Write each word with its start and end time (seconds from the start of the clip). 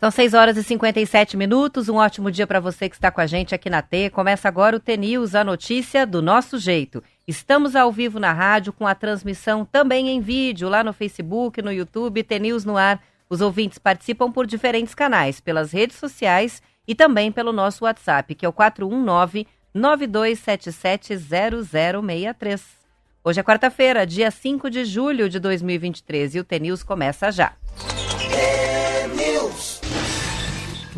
São 0.00 0.12
6 0.12 0.32
horas 0.32 0.56
e 0.56 0.62
57 0.62 1.36
minutos. 1.36 1.88
Um 1.88 1.96
ótimo 1.96 2.30
dia 2.30 2.46
para 2.46 2.60
você 2.60 2.88
que 2.88 2.94
está 2.94 3.10
com 3.10 3.20
a 3.20 3.26
gente 3.26 3.52
aqui 3.52 3.68
na 3.68 3.82
T. 3.82 4.10
Começa 4.10 4.46
agora 4.46 4.76
o 4.76 4.80
T-News, 4.80 5.34
a 5.34 5.42
notícia 5.42 6.06
do 6.06 6.22
nosso 6.22 6.56
jeito. 6.56 7.02
Estamos 7.26 7.74
ao 7.74 7.90
vivo 7.90 8.20
na 8.20 8.32
rádio 8.32 8.72
com 8.72 8.86
a 8.86 8.94
transmissão 8.94 9.64
também 9.64 10.08
em 10.08 10.20
vídeo 10.20 10.68
lá 10.68 10.84
no 10.84 10.92
Facebook, 10.92 11.60
no 11.60 11.72
YouTube, 11.72 12.22
T-News 12.22 12.64
no 12.64 12.76
ar. 12.76 13.02
Os 13.28 13.40
ouvintes 13.40 13.76
participam 13.78 14.30
por 14.30 14.46
diferentes 14.46 14.94
canais, 14.94 15.40
pelas 15.40 15.72
redes 15.72 15.96
sociais 15.96 16.62
e 16.86 16.94
também 16.94 17.32
pelo 17.32 17.52
nosso 17.52 17.84
WhatsApp, 17.84 18.36
que 18.36 18.46
é 18.46 18.48
o 18.48 18.52
419 18.52 19.48
9277 19.74 21.16
0063. 21.16 22.62
Hoje 23.24 23.40
é 23.40 23.42
quarta-feira, 23.42 24.06
dia 24.06 24.30
5 24.30 24.70
de 24.70 24.84
julho 24.84 25.28
de 25.28 25.40
2023 25.40 26.36
e 26.36 26.38
o 26.38 26.44
T-News 26.44 26.84
começa 26.84 27.32
já. 27.32 27.52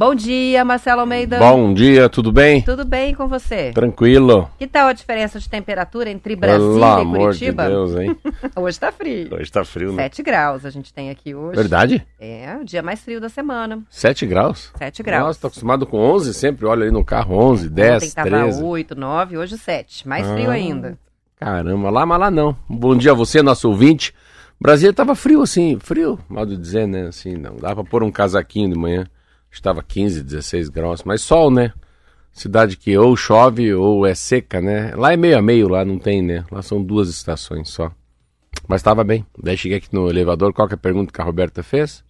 Bom 0.00 0.14
dia, 0.14 0.64
Marcelo 0.64 1.02
Almeida. 1.02 1.38
Bom 1.38 1.74
dia, 1.74 2.08
tudo 2.08 2.32
bem? 2.32 2.62
Tudo 2.62 2.86
bem 2.86 3.14
com 3.14 3.28
você? 3.28 3.70
Tranquilo. 3.70 4.48
Que 4.58 4.66
tal 4.66 4.88
a 4.88 4.94
diferença 4.94 5.38
de 5.38 5.46
temperatura 5.46 6.08
entre 6.08 6.34
Brasília 6.34 6.70
Pelo 6.70 6.80
e 6.80 7.02
amor 7.02 7.18
de 7.34 7.38
Curitiba? 7.40 7.68
Deus, 7.68 7.94
hein? 7.96 8.16
hoje 8.56 8.80
tá 8.80 8.90
frio. 8.90 9.28
Hoje 9.30 9.52
tá 9.52 9.62
frio, 9.62 9.92
né? 9.92 10.04
7 10.04 10.22
graus 10.22 10.64
a 10.64 10.70
gente 10.70 10.90
tem 10.94 11.10
aqui 11.10 11.34
hoje. 11.34 11.54
Verdade? 11.54 12.06
É, 12.18 12.56
o 12.58 12.64
dia 12.64 12.82
mais 12.82 13.02
frio 13.02 13.20
da 13.20 13.28
semana. 13.28 13.82
7 13.90 14.24
graus? 14.24 14.72
7 14.78 15.02
graus. 15.02 15.22
Nossa, 15.26 15.40
tô 15.42 15.46
acostumado 15.48 15.84
com 15.84 15.98
11 15.98 16.32
sempre, 16.32 16.64
olha 16.64 16.84
ali 16.84 16.90
no 16.90 17.04
carro, 17.04 17.34
11, 17.36 17.66
Ontem 17.66 17.74
10, 17.74 18.14
tava 18.14 18.30
13. 18.30 18.62
8, 18.62 18.94
9, 18.94 19.36
hoje 19.36 19.58
7. 19.58 20.08
Mais 20.08 20.26
frio 20.26 20.48
Ah. 20.48 20.54
ainda. 20.54 20.98
Caramba, 21.38 21.90
lá, 21.90 22.06
mas 22.06 22.18
lá 22.20 22.30
não. 22.30 22.56
Bom 22.66 22.96
dia 22.96 23.10
a 23.10 23.14
você, 23.14 23.42
nosso 23.42 23.68
ouvinte. 23.68 24.14
Brasília 24.58 24.94
tava 24.94 25.14
frio 25.14 25.42
assim, 25.42 25.78
frio, 25.78 26.18
modo 26.26 26.56
de 26.56 26.62
dizer, 26.62 26.88
né? 26.88 27.08
Assim, 27.08 27.34
não 27.36 27.56
dá 27.56 27.74
pra 27.74 27.84
pôr 27.84 28.02
um 28.02 28.10
casaquinho 28.10 28.70
de 28.72 28.78
manhã. 28.78 29.04
Estava 29.50 29.82
15, 29.82 30.22
16 30.22 30.68
graus, 30.68 31.02
mas 31.04 31.22
sol, 31.22 31.50
né? 31.50 31.72
Cidade 32.32 32.76
que 32.76 32.96
ou 32.96 33.16
chove 33.16 33.74
ou 33.74 34.06
é 34.06 34.14
seca, 34.14 34.60
né? 34.60 34.92
Lá 34.94 35.12
é 35.12 35.16
meio 35.16 35.36
a 35.36 35.42
meio, 35.42 35.68
lá 35.68 35.84
não 35.84 35.98
tem, 35.98 36.22
né? 36.22 36.44
Lá 36.50 36.62
são 36.62 36.82
duas 36.82 37.08
estações 37.08 37.68
só. 37.68 37.90
Mas 38.68 38.82
tava 38.82 39.02
bem. 39.02 39.26
Daí 39.42 39.56
cheguei 39.56 39.78
aqui 39.78 39.88
no 39.92 40.08
elevador, 40.08 40.52
qual 40.52 40.68
que 40.68 40.74
é 40.74 40.76
a 40.76 40.78
pergunta 40.78 41.12
que 41.12 41.20
a 41.20 41.24
Roberta 41.24 41.62
fez? 41.62 42.04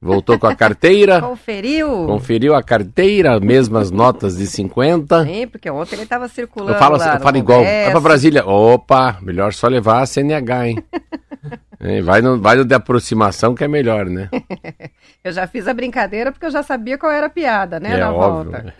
Voltou 0.00 0.38
com 0.38 0.46
a 0.46 0.54
carteira, 0.54 1.18
Conferiu? 1.22 1.88
conferiu 2.06 2.54
a 2.54 2.62
carteira, 2.62 3.40
mesmas 3.40 3.90
notas 3.90 4.36
de 4.36 4.46
50. 4.46 5.24
Sim, 5.24 5.46
porque 5.46 5.70
ontem 5.70 5.96
ele 5.96 6.04
tava 6.04 6.28
circulando 6.28 6.72
Eu 6.72 6.78
falo, 6.78 6.96
eu 6.96 7.20
falo 7.20 7.36
igual. 7.38 7.62
Vai 7.64 7.90
pra 7.90 8.00
Brasília. 8.00 8.44
Opa, 8.44 9.18
melhor 9.22 9.54
só 9.54 9.66
levar 9.66 10.02
a 10.02 10.06
CNH, 10.06 10.68
hein? 10.68 10.84
É, 11.80 12.00
vai, 12.00 12.22
no, 12.22 12.40
vai 12.40 12.56
no 12.56 12.64
de 12.64 12.74
aproximação 12.74 13.54
que 13.54 13.62
é 13.64 13.68
melhor, 13.68 14.06
né? 14.06 14.30
Eu 15.22 15.32
já 15.32 15.46
fiz 15.46 15.66
a 15.68 15.74
brincadeira 15.74 16.32
porque 16.32 16.46
eu 16.46 16.50
já 16.50 16.62
sabia 16.62 16.96
qual 16.96 17.10
era 17.12 17.26
a 17.26 17.30
piada, 17.30 17.78
né, 17.80 17.94
é 17.94 17.96
na 17.98 18.12
óbvio. 18.12 18.52
volta. 18.52 18.74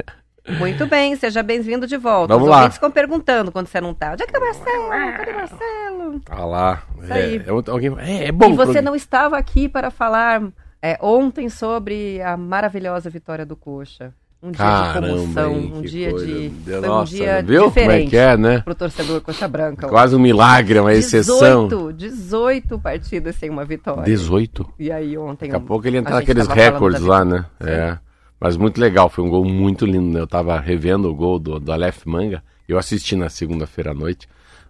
Muito 0.59 0.87
bem, 0.87 1.17
seja 1.17 1.42
bem-vindo 1.42 1.87
de 1.87 1.97
volta. 1.97 2.33
Vamos 2.35 2.48
Os 2.48 2.55
lá. 2.55 2.70
ficam 2.70 2.91
perguntando 2.91 3.51
quando 3.51 3.67
você 3.67 3.81
não 3.81 3.95
tá. 3.95 4.12
Onde 4.12 4.23
é 4.23 4.27
que 4.27 4.33
tá 4.33 4.41
Marcelo? 4.41 4.89
Cadê 5.17 5.33
Marcelo? 5.33 6.20
Tá 6.20 6.45
lá. 6.45 6.83
É, 7.09 7.37
é, 7.37 7.51
alguém, 7.70 7.95
é, 7.98 8.27
é 8.29 8.33
bom. 8.33 8.51
e 8.51 8.57
você 8.57 8.75
pro- 8.75 8.83
não 8.83 8.95
estava 8.95 9.39
aqui 9.39 9.69
para 9.69 9.91
falar 9.91 10.42
é, 10.83 10.98
ontem 11.01 11.48
sobre 11.48 12.20
a 12.23 12.37
maravilhosa 12.37 13.09
vitória 13.09 13.47
do 13.47 13.57
Coxa. 13.57 14.12
Um 14.45 14.50
dia 14.50 14.53
de 14.53 14.56
Caramba, 14.59 15.09
comoção, 15.09 15.53
hein, 15.55 15.73
um 15.75 15.81
dia 15.81 16.11
coisa. 16.11 16.27
de. 16.27 16.53
Foi 16.67 16.81
Nossa, 16.81 17.14
um 17.14 17.17
dia 17.17 17.42
viu 17.42 17.62
como 17.62 17.64
é 17.64 17.69
diferente 17.70 18.11
que 18.11 18.17
é, 18.19 18.37
né? 18.37 18.61
pro 18.61 18.75
torcedor 18.75 19.20
Coxa 19.23 19.48
Branca. 19.48 19.89
Quase 19.89 20.14
um 20.14 20.19
milagre, 20.19 20.78
uma 20.78 20.92
exceção. 20.92 21.67
18, 21.67 21.92
18 21.95 22.78
partidas 22.78 23.36
sem 23.36 23.48
uma 23.48 23.64
vitória. 23.64 24.05
18. 24.05 24.74
E 24.79 24.92
aí 24.92 25.17
ontem. 25.17 25.48
Daqui 25.48 25.64
a 25.64 25.67
pouco 25.67 25.86
ele 25.86 25.96
entra 25.96 26.17
naqueles 26.17 26.46
recordes 26.46 27.01
lá, 27.01 27.24
né? 27.24 27.46
É. 27.58 27.96
Mas 28.39 28.58
muito 28.58 28.79
legal, 28.79 29.08
foi 29.08 29.24
um 29.24 29.30
gol 29.30 29.46
muito 29.46 29.86
lindo, 29.86 30.13
né? 30.13 30.20
Eu 30.20 30.27
tava 30.27 30.61
revendo 30.61 31.08
o 31.08 31.14
gol 31.14 31.39
do, 31.39 31.58
do 31.58 31.73
Aleph 31.73 32.05
Manga, 32.05 32.45
eu 32.68 32.77
assisti 32.77 33.17
na 33.17 33.30
segunda-feira 33.30 33.92
à 33.92 33.95
noite, 33.95 34.29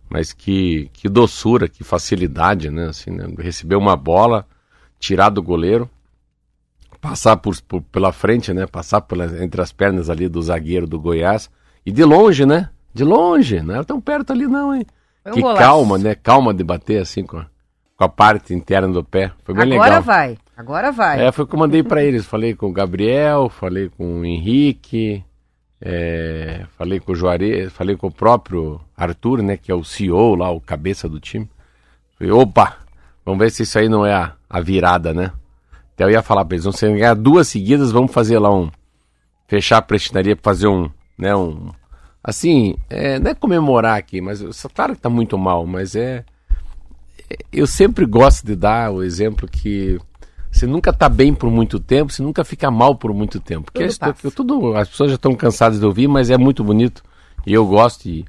mas 0.08 0.32
que, 0.32 0.88
que 0.92 1.08
doçura, 1.08 1.68
que 1.68 1.82
facilidade, 1.82 2.70
né? 2.70 2.90
Assim, 2.90 3.10
né? 3.10 3.26
Receber 3.38 3.74
uma 3.74 3.96
bola, 3.96 4.46
tirar 5.00 5.30
do 5.30 5.42
goleiro, 5.42 5.90
passar 7.08 7.36
por, 7.36 7.54
por- 7.62 7.82
pela 7.82 8.12
frente, 8.12 8.52
né? 8.54 8.66
Passar 8.66 9.02
pela, 9.02 9.26
entre 9.44 9.60
as 9.60 9.70
pernas 9.72 10.08
ali 10.08 10.26
do 10.28 10.40
zagueiro 10.42 10.86
do 10.86 10.98
Goiás, 10.98 11.50
e 11.84 11.92
de 11.92 12.02
longe, 12.02 12.46
né? 12.46 12.70
De 12.94 13.04
longe, 13.04 13.60
não 13.60 13.74
era 13.74 13.84
tão 13.84 14.00
perto 14.00 14.32
ali 14.32 14.46
não, 14.46 14.74
hein? 14.74 14.86
Foi 15.22 15.32
um 15.32 15.34
que 15.34 15.40
golaço. 15.42 15.60
calma, 15.60 15.98
né? 15.98 16.14
Calma 16.14 16.54
de 16.54 16.64
bater 16.64 17.00
assim 17.02 17.22
com 17.24 17.36
a, 17.38 17.46
com 17.96 18.04
a 18.04 18.08
parte 18.08 18.54
interna 18.54 18.88
do 18.88 19.04
pé, 19.04 19.32
foi 19.44 19.54
bem 19.54 19.64
Agora 19.74 19.84
legal. 19.98 20.02
vai, 20.02 20.38
agora 20.56 20.90
vai. 20.92 21.26
É, 21.26 21.30
foi 21.32 21.44
o 21.44 21.46
que 21.48 21.54
eu 21.54 21.58
mandei 21.58 21.82
pra 21.82 22.02
eles. 22.02 22.24
Falei 22.24 22.54
com 22.54 22.66
o 22.68 22.72
Gabriel, 22.72 23.48
falei 23.50 23.90
com 23.90 24.20
o 24.20 24.24
Henrique, 24.24 25.22
é, 25.80 26.64
falei 26.78 27.00
com 27.00 27.12
o 27.12 27.14
Juarez, 27.14 27.72
falei 27.72 27.96
com 27.96 28.06
o 28.06 28.12
próprio 28.12 28.80
Arthur, 28.96 29.42
né, 29.42 29.56
que 29.56 29.70
é 29.70 29.74
o 29.74 29.84
CEO 29.84 30.34
lá, 30.34 30.50
o 30.50 30.60
cabeça 30.60 31.08
do 31.08 31.20
time. 31.20 31.48
Falei, 32.18 32.32
opa, 32.32 32.76
vamos 33.24 33.40
ver 33.40 33.50
se 33.50 33.62
isso 33.64 33.78
aí 33.78 33.88
não 33.88 34.06
é 34.06 34.14
a, 34.14 34.32
a 34.48 34.60
virada, 34.60 35.12
né? 35.12 35.30
Então 35.94 36.08
eu 36.08 36.12
ia 36.12 36.22
falar 36.22 36.44
pra 36.44 36.56
eles, 36.56 36.64
vamos 36.64 36.80
ganhar 36.80 37.14
duas 37.14 37.48
seguidas, 37.48 37.92
vamos 37.92 38.12
fazer 38.12 38.38
lá 38.38 38.52
um, 38.54 38.70
fechar 39.46 39.78
a 39.78 39.82
prestinaria 39.82 40.34
pra 40.34 40.52
fazer 40.52 40.66
um, 40.66 40.90
né, 41.16 41.34
um, 41.34 41.70
assim, 42.22 42.76
é, 42.90 43.18
não 43.18 43.30
é 43.30 43.34
comemorar 43.34 43.96
aqui, 43.96 44.20
mas 44.20 44.42
claro 44.74 44.96
que 44.96 45.00
tá 45.00 45.08
muito 45.08 45.38
mal, 45.38 45.64
mas 45.66 45.94
é, 45.94 46.24
eu 47.52 47.66
sempre 47.66 48.04
gosto 48.06 48.44
de 48.44 48.56
dar 48.56 48.90
o 48.90 49.02
exemplo 49.02 49.48
que 49.48 49.98
você 50.50 50.66
nunca 50.66 50.92
tá 50.92 51.08
bem 51.08 51.34
por 51.34 51.50
muito 51.50 51.80
tempo, 51.80 52.12
você 52.12 52.22
nunca 52.22 52.44
fica 52.44 52.70
mal 52.70 52.94
por 52.94 53.12
muito 53.12 53.40
tempo. 53.40 53.72
Porque 53.72 53.88
Tudo 53.88 53.98
passa. 53.98 54.30
tudo, 54.30 54.76
as 54.76 54.88
pessoas 54.88 55.10
já 55.10 55.16
estão 55.16 55.34
cansadas 55.34 55.80
de 55.80 55.84
ouvir, 55.84 56.06
mas 56.06 56.30
é 56.30 56.38
muito 56.38 56.62
bonito. 56.62 57.02
E 57.44 57.52
eu 57.52 57.66
gosto 57.66 58.06
e, 58.06 58.24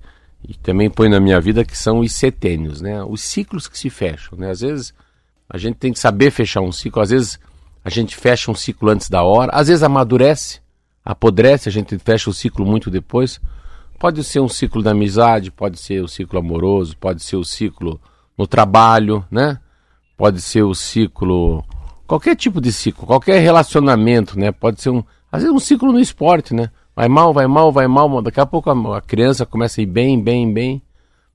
e 0.48 0.56
também 0.56 0.90
põe 0.90 1.08
na 1.08 1.20
minha 1.20 1.40
vida 1.40 1.64
que 1.64 1.78
são 1.78 2.00
os 2.00 2.12
setênios, 2.14 2.81
né? 2.81 3.04
Os 3.04 3.22
ciclos 3.22 3.68
que 3.68 3.78
se 3.78 3.92
fecham, 3.92 4.40
né? 4.40 4.50
Às 4.50 4.62
vezes 4.62 4.94
a 5.48 5.59
gente 5.59 5.75
tem 5.75 5.94
que 5.94 6.00
saber 6.00 6.31
fechar 6.31 6.62
um 6.62 6.72
ciclo, 6.72 7.00
às 7.00 7.12
vezes 7.12 7.40
a 7.85 7.90
gente 7.91 8.16
fecha 8.16 8.50
um 8.50 8.56
ciclo 8.56 8.90
antes 8.90 9.12
da 9.12 9.22
hora, 9.22 9.51
às 9.53 9.68
vezes 9.68 9.84
amadurece, 9.84 10.59
apodrece, 11.06 11.69
a 11.69 11.72
gente 11.72 11.96
fecha 12.00 12.31
o 12.31 12.34
ciclo 12.34 12.66
muito 12.66 12.90
depois. 12.90 13.40
Pode 14.00 14.23
ser 14.23 14.40
um 14.40 14.50
ciclo 14.50 14.81
da 14.81 14.90
amizade, 14.90 15.51
pode 15.51 15.79
ser 15.79 16.03
o 16.03 16.07
ciclo 16.07 16.40
amoroso, 16.40 16.97
pode 16.97 17.22
ser 17.22 17.35
o 17.35 17.44
ciclo 17.44 18.01
no 18.35 18.47
trabalho, 18.47 19.24
né? 19.29 19.59
Pode 20.18 20.41
ser 20.41 20.63
o 20.63 20.74
ciclo, 20.74 21.63
qualquer 22.07 22.35
tipo 22.35 22.59
de 22.59 22.74
ciclo, 22.74 23.06
qualquer 23.06 23.40
relacionamento, 23.40 24.38
né? 24.38 24.51
Pode 24.51 24.81
ser 24.81 24.90
um, 24.90 25.03
às 25.31 25.44
vezes 25.44 25.56
um 25.56 25.59
ciclo 25.59 25.91
no 25.91 26.00
esporte, 26.00 26.56
né? 26.56 26.72
Vai 26.95 27.07
mal, 27.07 27.31
vai 27.35 27.45
mal, 27.45 27.72
vai 27.72 27.88
mal, 27.88 28.19
daqui 28.24 28.40
a 28.40 28.47
pouco 28.47 28.72
a, 28.72 29.01
criança 29.01 29.45
começa 29.45 29.79
a 29.79 29.84
ir 29.84 29.88
bem, 29.88 30.19
bem, 30.19 30.51
bem, 30.51 30.81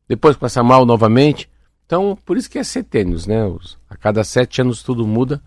depois 0.09 0.35
começa 0.35 0.65
mal 0.65 0.85
novamente. 0.85 1.49
Então, 1.87 2.19
por 2.27 2.37
isso 2.37 2.51
que 2.51 2.59
é 2.59 2.65
setênios, 2.65 3.25
né? 3.25 3.39
A 3.89 3.97
cada 3.97 4.25
sete 4.25 4.61
anos 4.61 4.83
tudo 4.83 5.07
muda 5.07 5.41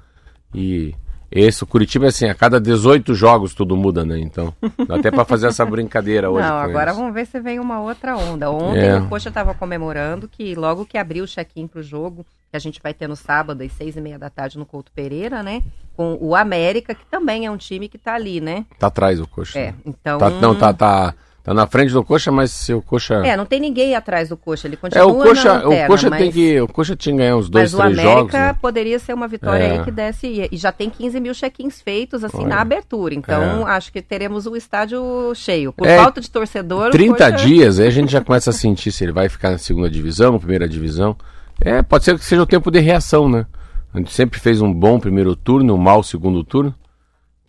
e 0.54 0.94
esse, 1.36 1.64
o 1.64 1.68
Curitiba 1.68 2.06
assim, 2.08 2.28
a 2.28 2.36
cada 2.36 2.62
18 2.62 3.16
jogos 3.16 3.56
tudo 3.56 3.76
muda, 3.76 4.06
né? 4.06 4.20
Então, 4.20 4.54
dá 4.88 4.98
até 4.98 5.10
para 5.10 5.26
fazer 5.26 5.48
essa 5.48 5.66
brincadeira 5.66 6.30
hoje. 6.30 6.48
Não, 6.48 6.58
agora 6.58 6.92
eles. 6.92 6.96
vamos 6.96 7.12
ver 7.12 7.26
se 7.26 7.40
vem 7.40 7.60
uma 7.60 7.82
outra 7.82 8.16
onda. 8.16 8.52
Ontem 8.52 8.86
É. 8.86 9.00
o 9.00 9.08
Coxa 9.08 9.30
estava 9.30 9.56
comemorando 9.56 10.28
que 10.28 10.54
logo 10.54 10.86
que 10.86 10.96
abriu 10.96 11.24
o 11.24 11.28
check-in 11.28 11.66
para 11.66 11.80
o 11.80 11.84
jogo, 11.84 12.24
que 12.52 12.56
a 12.56 12.60
gente 12.60 12.80
vai 12.84 12.94
ter 12.94 13.08
no 13.08 13.16
sábado 13.16 13.64
às 13.64 13.72
seis 13.72 13.96
e 13.96 14.02
meia 14.02 14.20
da 14.20 14.30
tarde 14.30 14.60
no 14.60 14.66
Couto 14.66 14.92
Pereira, 14.92 15.42
né? 15.42 15.64
Com 15.96 16.20
o 16.22 16.36
América, 16.36 16.94
que 16.94 17.06
também 17.08 17.48
é 17.48 17.52
um 17.52 17.58
time 17.58 17.90
que 17.90 17.98
tá 17.98 18.14
ali, 18.14 18.40
né? 18.40 18.64
Tá 18.78 18.88
atrás 18.88 19.20
o 19.20 19.28
coxa. 19.28 19.58
É, 19.58 19.74
então... 19.84 20.20
Tá, 20.20 20.30
não, 20.30 20.54
tá, 20.54 20.72
tá, 20.72 21.16
tá 21.44 21.54
na 21.54 21.68
frente 21.68 21.92
do 21.92 22.04
coxa, 22.04 22.32
mas 22.32 22.52
se 22.52 22.74
o 22.74 22.82
coxa. 22.82 23.16
É, 23.26 23.36
não 23.36 23.46
tem 23.46 23.60
ninguém 23.60 23.96
atrás 23.96 24.30
do 24.30 24.38
Coxa, 24.38 24.68
ele 24.68 24.76
É, 24.76 24.78
continua 24.78 25.08
o 25.08 25.16
coxa, 25.22 25.44
na 25.54 25.54
lanterna, 25.64 25.86
o 25.86 25.88
coxa 25.88 26.10
mas... 26.10 26.20
tem 26.20 26.32
que. 26.32 26.62
O 26.62 26.68
coxa 26.68 26.96
tinha 26.96 27.14
que 27.14 27.18
ganhar 27.22 27.36
uns 27.36 27.50
dois, 27.50 27.74
Mas 27.74 27.74
o 27.74 27.78
três 27.78 28.00
América 28.00 28.18
jogos. 28.20 28.34
né? 28.34 28.54
poderia 28.62 28.98
ser 29.00 29.14
uma 29.14 29.28
vitória 29.28 29.64
É. 29.64 29.72
aí 29.78 29.84
que 29.84 29.92
desse. 29.92 30.48
E 30.52 30.58
já 30.58 30.72
tem 30.72 30.90
15 30.90 31.20
mil 31.20 31.34
check-ins 31.34 31.82
feitos, 31.82 32.24
assim, 32.24 32.38
Olha. 32.40 32.48
na 32.48 32.62
abertura. 32.62 33.14
Então, 33.14 33.68
É. 33.68 33.72
acho 33.72 33.92
que 33.92 34.02
teremos 34.02 34.46
o 34.48 34.56
estádio 34.56 35.34
cheio. 35.36 35.74
Por 35.74 35.86
É, 35.86 35.98
falta 35.98 36.22
de 36.22 36.32
torcedor. 36.32 36.88
o 36.88 36.92
30 36.92 37.32
Coxa- 37.32 37.46
dias, 37.46 37.80
aí 37.80 37.88
a 37.88 37.92
gente 37.92 38.12
já 38.12 38.22
começa 38.22 38.50
a 38.50 38.54
sentir 38.54 38.92
se 38.92 39.04
ele 39.04 39.12
vai 39.12 39.28
ficar 39.28 39.52
na 39.52 39.58
segunda 39.58 39.90
divisão, 39.90 40.40
primeira 40.40 40.68
divisão. 40.68 41.16
É, 41.62 41.82
pode 41.82 42.06
ser 42.06 42.18
que 42.18 42.26
seja 42.26 42.42
o 42.42 42.46
tempo 42.48 42.72
de 42.72 42.80
reação, 42.80 43.28
né? 43.30 43.46
A 43.94 43.98
gente 44.00 44.12
sempre 44.12 44.40
fez 44.40 44.60
um 44.62 44.74
bom 44.74 45.00
primeiro 45.00 45.36
turno, 45.36 45.76
um 45.76 45.78
mau 45.78 46.02
segundo 46.02 46.44
turno. 46.44 46.74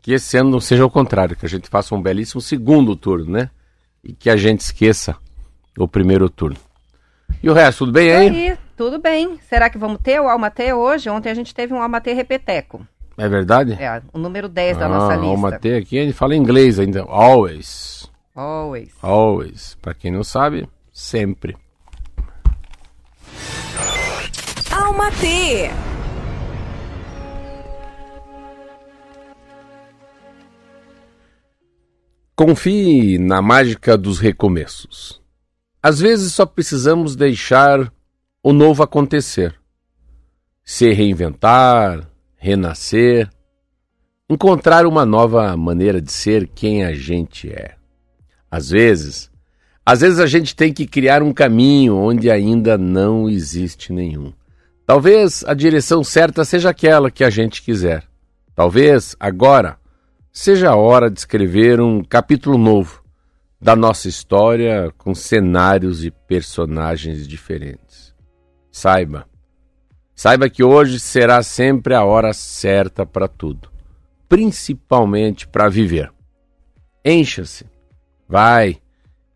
Que 0.02 0.12
esse 0.12 0.36
ano 0.36 0.50
não 0.50 0.60
seja 0.60 0.84
o 0.84 0.90
contrário, 0.90 1.34
que 1.34 1.46
a 1.46 1.48
gente 1.48 1.68
faça 1.70 1.94
um 1.94 2.02
belíssimo 2.02 2.38
segundo 2.40 2.94
turno, 2.94 3.30
né? 3.32 3.48
E 4.04 4.12
que 4.12 4.28
a 4.28 4.36
gente 4.36 4.60
esqueça 4.60 5.16
o 5.78 5.88
primeiro 5.88 6.28
turno. 6.28 6.56
E 7.42 7.48
o 7.48 7.52
resto, 7.52 7.80
tudo 7.80 7.92
bem 7.92 8.12
aí? 8.12 8.28
Aí, 8.28 8.58
tudo 8.76 8.98
bem. 8.98 9.38
Será 9.48 9.70
que 9.70 9.78
vamos 9.78 10.00
ter 10.02 10.20
o 10.20 10.28
Almatê 10.28 10.72
hoje? 10.72 11.08
Ontem 11.08 11.30
a 11.30 11.34
gente 11.34 11.54
teve 11.54 11.72
um 11.72 11.82
Almatê 11.82 12.12
repeteco. 12.12 12.86
É 13.16 13.28
verdade? 13.28 13.72
É, 13.74 14.02
o 14.12 14.18
número 14.18 14.48
10 14.48 14.76
da 14.76 14.86
ah, 14.86 14.88
nossa 14.88 15.18
o 15.18 15.20
lista. 15.20 15.36
Matei 15.36 15.76
aqui, 15.76 15.96
ele 15.96 16.12
fala 16.12 16.34
inglês 16.34 16.78
ainda. 16.78 17.02
Always. 17.02 18.10
Always. 18.34 18.90
Always. 19.00 19.76
Pra 19.80 19.94
quem 19.94 20.10
não 20.10 20.24
sabe, 20.24 20.68
sempre. 20.92 21.56
Alma 24.70 25.10
Confie 32.36 33.16
na 33.16 33.40
mágica 33.40 33.96
dos 33.96 34.18
recomeços. 34.18 35.22
Às 35.80 36.00
vezes 36.00 36.32
só 36.32 36.44
precisamos 36.44 37.14
deixar 37.14 37.92
o 38.42 38.52
novo 38.52 38.82
acontecer. 38.82 39.54
Se 40.64 40.92
reinventar, 40.92 42.10
renascer, 42.36 43.30
encontrar 44.28 44.84
uma 44.84 45.06
nova 45.06 45.56
maneira 45.56 46.02
de 46.02 46.10
ser 46.10 46.48
quem 46.48 46.82
a 46.84 46.92
gente 46.92 47.48
é. 47.52 47.76
Às 48.50 48.68
vezes, 48.68 49.30
às 49.86 50.00
vezes 50.00 50.18
a 50.18 50.26
gente 50.26 50.56
tem 50.56 50.72
que 50.72 50.88
criar 50.88 51.22
um 51.22 51.32
caminho 51.32 51.96
onde 51.96 52.28
ainda 52.28 52.76
não 52.76 53.30
existe 53.30 53.92
nenhum. 53.92 54.32
Talvez 54.84 55.44
a 55.46 55.54
direção 55.54 56.02
certa 56.02 56.44
seja 56.44 56.70
aquela 56.70 57.12
que 57.12 57.22
a 57.22 57.30
gente 57.30 57.62
quiser. 57.62 58.02
Talvez 58.56 59.14
agora 59.20 59.78
seja 60.36 60.70
a 60.70 60.76
hora 60.76 61.08
de 61.08 61.20
escrever 61.20 61.80
um 61.80 62.02
capítulo 62.02 62.58
novo 62.58 63.04
da 63.60 63.76
nossa 63.76 64.08
história 64.08 64.92
com 64.98 65.14
cenários 65.14 66.04
e 66.04 66.10
personagens 66.10 67.26
diferentes. 67.26 68.12
Saiba, 68.68 69.26
saiba 70.12 70.50
que 70.50 70.64
hoje 70.64 70.98
será 70.98 71.40
sempre 71.40 71.94
a 71.94 72.04
hora 72.04 72.32
certa 72.32 73.06
para 73.06 73.28
tudo, 73.28 73.70
principalmente 74.28 75.46
para 75.46 75.68
viver. 75.68 76.12
Encha-se, 77.04 77.64
vai, 78.28 78.78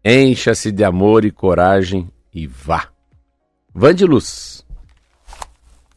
encha-se 0.04 0.72
de 0.72 0.82
amor 0.82 1.24
e 1.24 1.30
coragem 1.30 2.10
e 2.34 2.44
vá. 2.44 2.88
Vã 3.72 3.94
de 3.94 4.04
luz. 4.04 4.66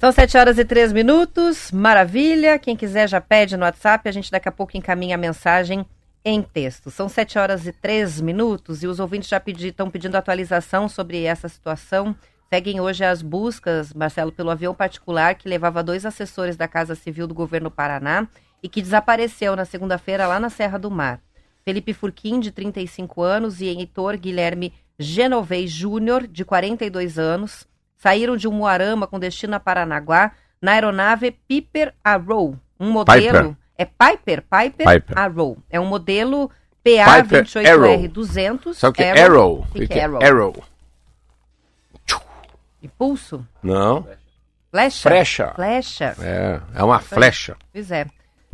São 0.01 0.11
7 0.11 0.35
horas 0.35 0.57
e 0.57 0.65
3 0.65 0.91
minutos, 0.93 1.69
maravilha. 1.71 2.57
Quem 2.57 2.75
quiser 2.75 3.07
já 3.07 3.21
pede 3.21 3.55
no 3.55 3.63
WhatsApp, 3.63 4.09
a 4.09 4.11
gente 4.11 4.31
daqui 4.31 4.49
a 4.49 4.51
pouco 4.51 4.75
encaminha 4.75 5.13
a 5.13 5.17
mensagem 5.17 5.85
em 6.25 6.41
texto. 6.41 6.89
São 6.89 7.07
7 7.07 7.37
horas 7.37 7.67
e 7.67 7.71
3 7.71 8.19
minutos 8.19 8.81
e 8.81 8.87
os 8.87 8.99
ouvintes 8.99 9.29
já 9.29 9.39
estão 9.45 9.91
pedindo 9.91 10.15
atualização 10.15 10.89
sobre 10.89 11.21
essa 11.25 11.47
situação. 11.47 12.15
Seguem 12.49 12.81
hoje 12.81 13.05
as 13.05 13.21
buscas, 13.21 13.93
Marcelo, 13.93 14.31
pelo 14.31 14.49
avião 14.49 14.73
particular 14.73 15.35
que 15.35 15.47
levava 15.47 15.83
dois 15.83 16.03
assessores 16.03 16.57
da 16.57 16.67
Casa 16.67 16.95
Civil 16.95 17.27
do 17.27 17.35
governo 17.35 17.69
Paraná 17.69 18.27
e 18.63 18.67
que 18.67 18.81
desapareceu 18.81 19.55
na 19.55 19.65
segunda-feira 19.65 20.25
lá 20.25 20.39
na 20.39 20.49
Serra 20.49 20.79
do 20.79 20.89
Mar. 20.89 21.21
Felipe 21.63 21.93
Furquim, 21.93 22.39
de 22.39 22.49
35 22.49 23.21
anos, 23.21 23.61
e 23.61 23.65
Heitor 23.65 24.17
Guilherme 24.17 24.73
Genovez 24.97 25.69
Júnior, 25.69 26.25
de 26.25 26.43
42 26.43 27.19
anos, 27.19 27.67
saíram 28.01 28.35
de 28.35 28.47
um 28.47 28.51
Moarama 28.51 29.05
com 29.05 29.19
destino 29.19 29.55
a 29.55 29.59
Paranaguá 29.59 30.31
na 30.61 30.71
aeronave 30.73 31.31
Piper 31.47 31.93
Arrow, 32.03 32.57
um 32.79 32.89
modelo... 32.89 33.49
Piper. 33.49 33.55
É 33.77 33.85
Piper, 33.85 34.43
Piper, 34.43 34.87
Piper. 34.87 35.17
Arrow. 35.17 35.57
É 35.67 35.79
um 35.79 35.85
modelo 35.87 36.51
PA28R200. 36.85 38.75
Sabe 38.75 38.91
o 38.91 38.93
que 38.93 39.03
é 39.03 39.23
Arrow? 39.23 39.61
O 39.61 39.73
que, 39.73 39.87
que 39.87 39.97
é 39.97 40.03
Arrow? 40.03 40.19
Arrow. 40.21 40.63
Impulso? 42.83 43.43
Não, 43.63 44.05
Flecha? 44.71 45.09
Flecha. 45.09 45.53
Flecha. 45.53 46.15
é, 46.21 46.61
é 46.73 46.83
uma 46.83 46.99
flecha. 46.99 47.57
Pois 47.73 47.91
é. 47.91 48.05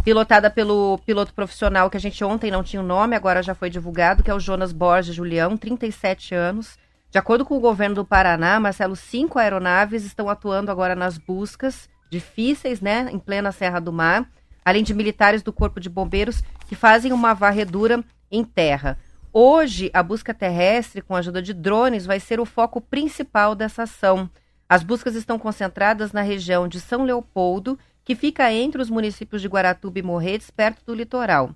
Pilotada 0.04 0.50
pelo 0.50 0.98
piloto 1.06 1.32
profissional 1.34 1.90
que 1.90 1.98
a 1.98 2.00
gente 2.00 2.24
ontem 2.24 2.50
não 2.50 2.64
tinha 2.64 2.82
o 2.82 2.86
nome, 2.86 3.16
agora 3.16 3.44
já 3.44 3.54
foi 3.54 3.70
divulgado, 3.70 4.24
que 4.24 4.32
é 4.32 4.34
o 4.34 4.40
Jonas 4.40 4.72
Borges 4.72 5.14
Julião, 5.14 5.56
37 5.56 6.34
anos. 6.34 6.78
De 7.10 7.18
acordo 7.18 7.46
com 7.46 7.56
o 7.56 7.62
governo 7.62 7.96
do 7.96 8.06
Paraná, 8.06 8.60
Marcelo, 8.60 8.96
cinco 8.96 9.40
aeronaves 9.40 10.04
estão 10.04 10.30
atuando 10.30 10.70
agora 10.70 10.96
nas 10.96 11.18
buscas 11.18 11.90
difíceis, 12.10 12.82
né, 12.82 13.10
em 13.12 13.20
plena 13.20 13.52
Serra 13.52 13.80
do 13.80 13.92
Mar, 13.92 14.30
além 14.64 14.84
de 14.84 14.94
militares 14.94 15.42
do 15.42 15.54
Corpo 15.54 15.80
de 15.80 15.90
Bombeiros 15.90 16.44
que 16.68 16.76
fazem 16.76 17.14
uma 17.14 17.34
varredura 17.34 18.04
em 18.30 18.44
terra. 18.44 18.98
Hoje, 19.32 19.90
a 19.94 20.02
busca 20.02 20.34
terrestre 20.34 21.02
com 21.02 21.16
a 21.16 21.20
ajuda 21.20 21.42
de 21.42 21.54
drones 21.54 22.06
vai 22.06 22.20
ser 22.20 22.40
o 22.40 22.46
foco 22.46 22.82
principal 22.82 23.56
dessa 23.56 23.84
ação. 23.84 24.30
As 24.68 24.84
buscas 24.84 25.16
estão 25.16 25.40
concentradas 25.40 26.12
na 26.12 26.22
região 26.22 26.68
de 26.68 26.80
São 26.80 27.04
Leopoldo, 27.04 27.80
que 28.04 28.16
fica 28.16 28.52
entre 28.52 28.82
os 28.82 28.90
municípios 28.90 29.42
de 29.42 29.48
Guaratuba 29.48 30.00
e 30.00 30.04
Morretes, 30.04 30.50
perto 30.50 30.84
do 30.86 30.94
litoral. 30.94 31.52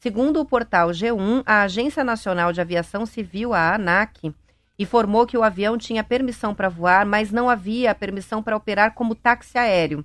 Segundo 0.00 0.40
o 0.40 0.44
portal 0.44 0.90
G1, 0.90 1.42
a 1.44 1.62
Agência 1.62 2.02
Nacional 2.02 2.52
de 2.52 2.60
Aviação 2.60 3.06
Civil, 3.06 3.52
a 3.52 3.74
ANAC, 3.74 4.34
informou 4.78 5.26
que 5.26 5.36
o 5.38 5.42
avião 5.42 5.78
tinha 5.78 6.04
permissão 6.04 6.54
para 6.54 6.68
voar, 6.68 7.06
mas 7.06 7.30
não 7.30 7.48
havia 7.48 7.94
permissão 7.94 8.42
para 8.42 8.56
operar 8.56 8.94
como 8.94 9.14
táxi 9.14 9.56
aéreo. 9.58 10.04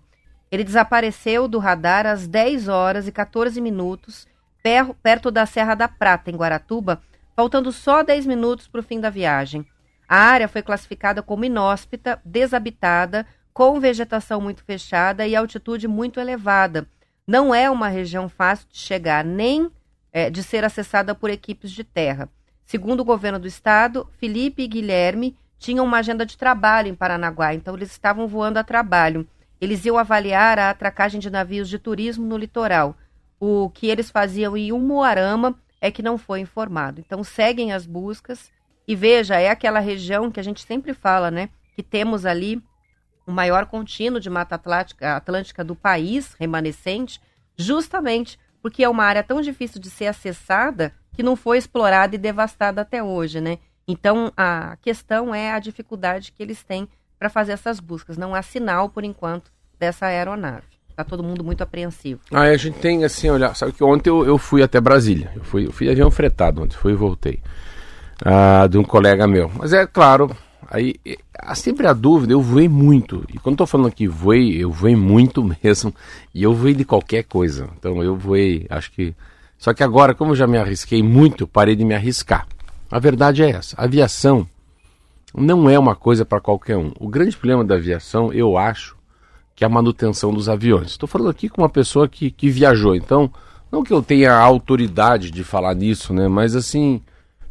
Ele 0.51 0.63
desapareceu 0.63 1.47
do 1.47 1.59
radar 1.59 2.05
às 2.05 2.27
10 2.27 2.67
horas 2.67 3.07
e 3.07 3.11
14 3.11 3.59
minutos, 3.61 4.27
per- 4.61 4.93
perto 5.01 5.31
da 5.31 5.45
Serra 5.45 5.75
da 5.75 5.87
Prata, 5.87 6.29
em 6.29 6.35
Guaratuba, 6.35 7.01
faltando 7.35 7.71
só 7.71 8.03
10 8.03 8.25
minutos 8.25 8.67
para 8.67 8.79
o 8.81 8.83
fim 8.83 8.99
da 8.99 9.09
viagem. 9.09 9.65
A 10.07 10.17
área 10.17 10.47
foi 10.47 10.61
classificada 10.61 11.21
como 11.23 11.45
inóspita, 11.45 12.21
desabitada, 12.25 13.25
com 13.53 13.79
vegetação 13.79 14.41
muito 14.41 14.63
fechada 14.63 15.25
e 15.25 15.35
altitude 15.35 15.87
muito 15.87 16.19
elevada. 16.19 16.87
Não 17.25 17.53
é 17.55 17.69
uma 17.69 17.87
região 17.87 18.27
fácil 18.27 18.67
de 18.69 18.77
chegar, 18.77 19.23
nem 19.23 19.71
eh, 20.11 20.29
de 20.29 20.43
ser 20.43 20.65
acessada 20.65 21.15
por 21.15 21.29
equipes 21.29 21.71
de 21.71 21.83
terra. 21.83 22.29
Segundo 22.71 23.01
o 23.01 23.03
governo 23.03 23.37
do 23.37 23.49
estado, 23.49 24.07
Felipe 24.17 24.63
e 24.63 24.67
Guilherme 24.67 25.35
tinham 25.59 25.83
uma 25.83 25.97
agenda 25.97 26.25
de 26.25 26.37
trabalho 26.37 26.87
em 26.87 26.95
Paranaguá, 26.95 27.53
então 27.53 27.75
eles 27.75 27.91
estavam 27.91 28.29
voando 28.29 28.57
a 28.57 28.63
trabalho. 28.63 29.27
Eles 29.59 29.83
iam 29.83 29.97
avaliar 29.97 30.57
a 30.57 30.69
atracagem 30.69 31.19
de 31.19 31.29
navios 31.29 31.67
de 31.67 31.77
turismo 31.77 32.25
no 32.25 32.37
litoral. 32.37 32.95
O 33.37 33.69
que 33.71 33.87
eles 33.87 34.09
faziam 34.09 34.55
em 34.55 34.71
Umuarama 34.71 35.59
é 35.81 35.91
que 35.91 36.01
não 36.01 36.17
foi 36.17 36.39
informado. 36.39 37.01
Então 37.01 37.25
seguem 37.25 37.73
as 37.73 37.85
buscas 37.85 38.49
e 38.87 38.95
veja, 38.95 39.37
é 39.37 39.49
aquela 39.49 39.81
região 39.81 40.31
que 40.31 40.39
a 40.39 40.43
gente 40.43 40.63
sempre 40.65 40.93
fala, 40.93 41.29
né? 41.29 41.49
Que 41.75 41.83
temos 41.83 42.25
ali 42.25 42.63
o 43.27 43.33
maior 43.33 43.65
contínuo 43.65 44.17
de 44.17 44.29
mata 44.29 44.55
atlântica, 44.55 45.17
atlântica 45.17 45.61
do 45.61 45.75
país, 45.75 46.35
remanescente, 46.39 47.19
justamente 47.57 48.39
porque 48.61 48.81
é 48.81 48.87
uma 48.87 49.03
área 49.03 49.23
tão 49.23 49.41
difícil 49.41 49.81
de 49.81 49.89
ser 49.89 50.07
acessada 50.07 50.93
que 51.21 51.23
não 51.23 51.35
foi 51.35 51.59
explorada 51.59 52.15
e 52.15 52.17
devastada 52.17 52.81
até 52.81 53.03
hoje, 53.03 53.39
né? 53.39 53.59
Então 53.87 54.33
a 54.35 54.75
questão 54.81 55.35
é 55.35 55.51
a 55.51 55.59
dificuldade 55.59 56.31
que 56.31 56.41
eles 56.41 56.63
têm 56.63 56.89
para 57.19 57.29
fazer 57.29 57.51
essas 57.51 57.79
buscas. 57.79 58.17
Não 58.17 58.33
há 58.33 58.41
sinal, 58.41 58.89
por 58.89 59.03
enquanto, 59.03 59.51
dessa 59.79 60.07
aeronave. 60.07 60.63
Está 60.89 61.03
todo 61.03 61.21
mundo 61.21 61.43
muito 61.43 61.61
apreensivo. 61.61 62.21
Ah, 62.31 62.41
a 62.41 62.57
gente 62.57 62.79
tem 62.79 63.05
assim, 63.05 63.29
olhar. 63.29 63.55
Sabe 63.55 63.71
que 63.71 63.83
ontem 63.83 64.09
eu, 64.09 64.25
eu 64.25 64.39
fui 64.39 64.63
até 64.63 64.81
Brasília. 64.81 65.31
Eu 65.35 65.43
fui, 65.43 65.67
eu 65.67 65.71
fui 65.71 65.91
avião 65.91 66.09
fretado 66.09 66.63
ontem, 66.63 66.75
fui 66.75 66.93
e 66.93 66.95
voltei. 66.95 67.39
Ah, 68.25 68.65
de 68.65 68.79
um 68.79 68.83
colega 68.83 69.27
meu. 69.27 69.51
Mas 69.53 69.73
é 69.73 69.85
claro, 69.85 70.35
aí 70.71 70.95
há 71.37 71.53
sempre 71.53 71.85
a 71.85 71.93
dúvida, 71.93 72.33
eu 72.33 72.41
voei 72.41 72.67
muito. 72.67 73.23
E 73.31 73.37
quando 73.37 73.53
estou 73.53 73.67
falando 73.67 73.89
aqui 73.89 74.07
voei, 74.07 74.57
eu 74.57 74.71
voei 74.71 74.95
muito 74.95 75.43
mesmo. 75.63 75.93
E 76.33 76.41
eu 76.41 76.55
voei 76.55 76.73
de 76.73 76.83
qualquer 76.83 77.25
coisa. 77.25 77.69
Então 77.77 78.01
eu 78.01 78.15
voei, 78.15 78.65
acho 78.71 78.91
que. 78.91 79.13
Só 79.61 79.75
que 79.75 79.83
agora, 79.83 80.15
como 80.15 80.31
eu 80.31 80.35
já 80.35 80.47
me 80.47 80.57
arrisquei 80.57 81.03
muito, 81.03 81.45
parei 81.45 81.75
de 81.75 81.85
me 81.85 81.93
arriscar. 81.93 82.47
A 82.89 82.97
verdade 82.97 83.43
é 83.43 83.51
essa. 83.51 83.79
A 83.79 83.83
aviação 83.83 84.49
não 85.35 85.69
é 85.69 85.77
uma 85.77 85.95
coisa 85.95 86.25
para 86.25 86.41
qualquer 86.41 86.75
um. 86.77 86.91
O 86.99 87.07
grande 87.07 87.37
problema 87.37 87.63
da 87.63 87.75
aviação, 87.75 88.33
eu 88.33 88.57
acho, 88.57 88.97
que 89.55 89.63
é 89.63 89.67
a 89.67 89.69
manutenção 89.69 90.33
dos 90.33 90.49
aviões. 90.49 90.87
Estou 90.87 91.07
falando 91.07 91.29
aqui 91.29 91.47
com 91.47 91.61
uma 91.61 91.69
pessoa 91.69 92.09
que, 92.09 92.31
que 92.31 92.49
viajou, 92.49 92.95
então, 92.95 93.31
não 93.71 93.83
que 93.83 93.93
eu 93.93 94.01
tenha 94.01 94.33
a 94.33 94.39
autoridade 94.39 95.29
de 95.29 95.43
falar 95.43 95.75
nisso, 95.75 96.11
né? 96.11 96.27
Mas 96.27 96.55
assim, 96.55 96.99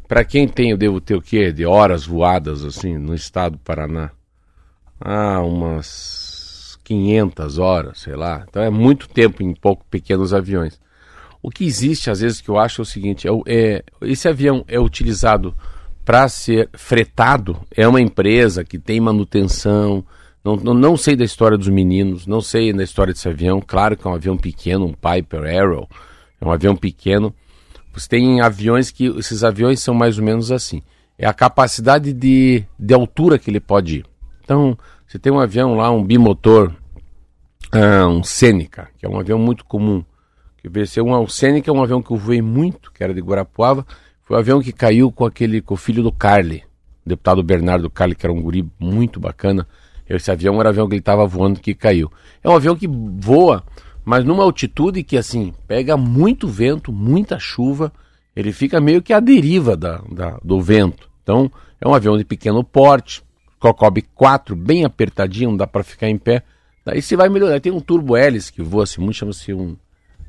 para 0.08 0.24
quem 0.24 0.48
tem, 0.48 0.72
eu 0.72 0.76
devo 0.76 1.00
ter 1.00 1.14
o 1.14 1.22
quê? 1.22 1.52
De 1.52 1.64
horas 1.64 2.04
voadas, 2.04 2.64
assim, 2.64 2.98
no 2.98 3.14
estado 3.14 3.52
do 3.52 3.58
Paraná. 3.60 4.10
Ah, 5.00 5.40
umas 5.42 6.76
500 6.82 7.58
horas, 7.58 8.00
sei 8.00 8.16
lá. 8.16 8.44
Então 8.48 8.60
é 8.60 8.68
muito 8.68 9.08
tempo 9.08 9.44
em 9.44 9.54
pouco 9.54 9.84
pequenos 9.88 10.34
aviões. 10.34 10.76
O 11.42 11.50
que 11.50 11.64
existe, 11.64 12.10
às 12.10 12.20
vezes, 12.20 12.40
que 12.40 12.48
eu 12.48 12.58
acho 12.58 12.80
é 12.80 12.84
o 12.84 12.86
seguinte: 12.86 13.26
é, 13.26 13.30
é- 13.46 13.84
esse 14.02 14.28
avião 14.28 14.64
é 14.68 14.78
utilizado 14.78 15.54
para 16.04 16.28
ser 16.28 16.68
fretado, 16.72 17.56
é 17.70 17.86
uma 17.86 18.00
empresa 18.00 18.64
que 18.64 18.78
tem 18.78 19.00
manutenção. 19.00 20.04
Não, 20.42 20.56
não, 20.56 20.74
não 20.74 20.96
sei 20.96 21.14
da 21.14 21.24
história 21.24 21.56
dos 21.56 21.68
meninos, 21.68 22.26
não 22.26 22.40
sei 22.40 22.72
da 22.72 22.82
história 22.82 23.12
desse 23.12 23.28
avião. 23.28 23.62
Claro 23.64 23.96
que 23.96 24.06
é 24.06 24.10
um 24.10 24.14
avião 24.14 24.36
pequeno, 24.36 24.86
um 24.86 24.92
Piper 24.94 25.44
Arrow, 25.44 25.88
é 26.40 26.44
um 26.44 26.50
avião 26.50 26.74
pequeno. 26.74 27.34
Você 27.92 28.08
tem 28.08 28.40
aviões 28.40 28.90
que. 28.90 29.06
Esses 29.18 29.44
aviões 29.44 29.80
são 29.80 29.94
mais 29.94 30.18
ou 30.18 30.24
menos 30.24 30.50
assim. 30.50 30.82
É 31.18 31.26
a 31.26 31.34
capacidade 31.34 32.12
de, 32.12 32.64
de 32.78 32.94
altura 32.94 33.38
que 33.38 33.50
ele 33.50 33.60
pode 33.60 33.98
ir. 33.98 34.06
Então, 34.42 34.76
você 35.06 35.18
tem 35.18 35.32
um 35.32 35.38
avião 35.38 35.74
lá, 35.74 35.90
um 35.90 36.02
bimotor, 36.02 36.72
ah, 37.72 38.08
um 38.08 38.22
Seneca, 38.22 38.88
que 38.98 39.04
é 39.04 39.08
um 39.08 39.18
avião 39.18 39.38
muito 39.38 39.64
comum. 39.64 40.02
Que 40.62 40.86
ser 40.86 41.00
um, 41.00 41.12
o 41.20 41.28
Seneca 41.28 41.70
é 41.70 41.74
um 41.74 41.82
avião 41.82 42.02
que 42.02 42.10
eu 42.10 42.16
voei 42.16 42.42
muito, 42.42 42.92
que 42.92 43.02
era 43.02 43.14
de 43.14 43.20
Guarapuava. 43.20 43.86
Foi 44.22 44.36
o 44.36 44.40
avião 44.40 44.60
que 44.60 44.72
caiu 44.72 45.10
com 45.10 45.24
aquele 45.24 45.60
com 45.60 45.74
o 45.74 45.76
filho 45.76 46.02
do 46.02 46.12
Carli, 46.12 46.64
o 47.04 47.08
deputado 47.08 47.42
Bernardo 47.42 47.88
Carli, 47.88 48.14
que 48.14 48.26
era 48.26 48.32
um 48.32 48.42
guri 48.42 48.68
muito 48.78 49.18
bacana. 49.18 49.66
Esse 50.08 50.30
avião 50.30 50.58
era 50.60 50.68
o 50.68 50.70
avião 50.70 50.88
que 50.88 50.94
ele 50.94 51.00
estava 51.00 51.26
voando 51.26 51.60
que 51.60 51.74
caiu. 51.74 52.10
É 52.42 52.48
um 52.48 52.54
avião 52.54 52.76
que 52.76 52.88
voa, 52.88 53.62
mas 54.04 54.24
numa 54.24 54.42
altitude 54.42 55.02
que 55.02 55.16
assim 55.16 55.54
pega 55.66 55.96
muito 55.96 56.46
vento, 56.46 56.92
muita 56.92 57.38
chuva 57.38 57.92
ele 58.34 58.52
fica 58.52 58.80
meio 58.80 59.02
que 59.02 59.12
à 59.12 59.20
deriva 59.20 59.76
da, 59.76 60.02
da, 60.10 60.38
do 60.42 60.60
vento. 60.60 61.08
Então, 61.22 61.50
é 61.80 61.88
um 61.88 61.94
avião 61.94 62.16
de 62.16 62.24
pequeno 62.24 62.62
porte, 62.62 63.22
cocobe 63.58 64.02
4, 64.14 64.54
bem 64.56 64.84
apertadinho, 64.84 65.50
não 65.50 65.56
dá 65.56 65.66
para 65.66 65.82
ficar 65.82 66.08
em 66.08 66.18
pé. 66.18 66.42
Daí 66.84 67.02
você 67.02 67.16
vai 67.16 67.28
melhorar. 67.28 67.60
Tem 67.60 67.72
um 67.72 67.80
turbo 67.80 68.16
hélice 68.16 68.52
que 68.52 68.62
voa 68.62 68.84
assim 68.84 69.00
muito, 69.00 69.16
chama-se 69.16 69.52
um, 69.52 69.76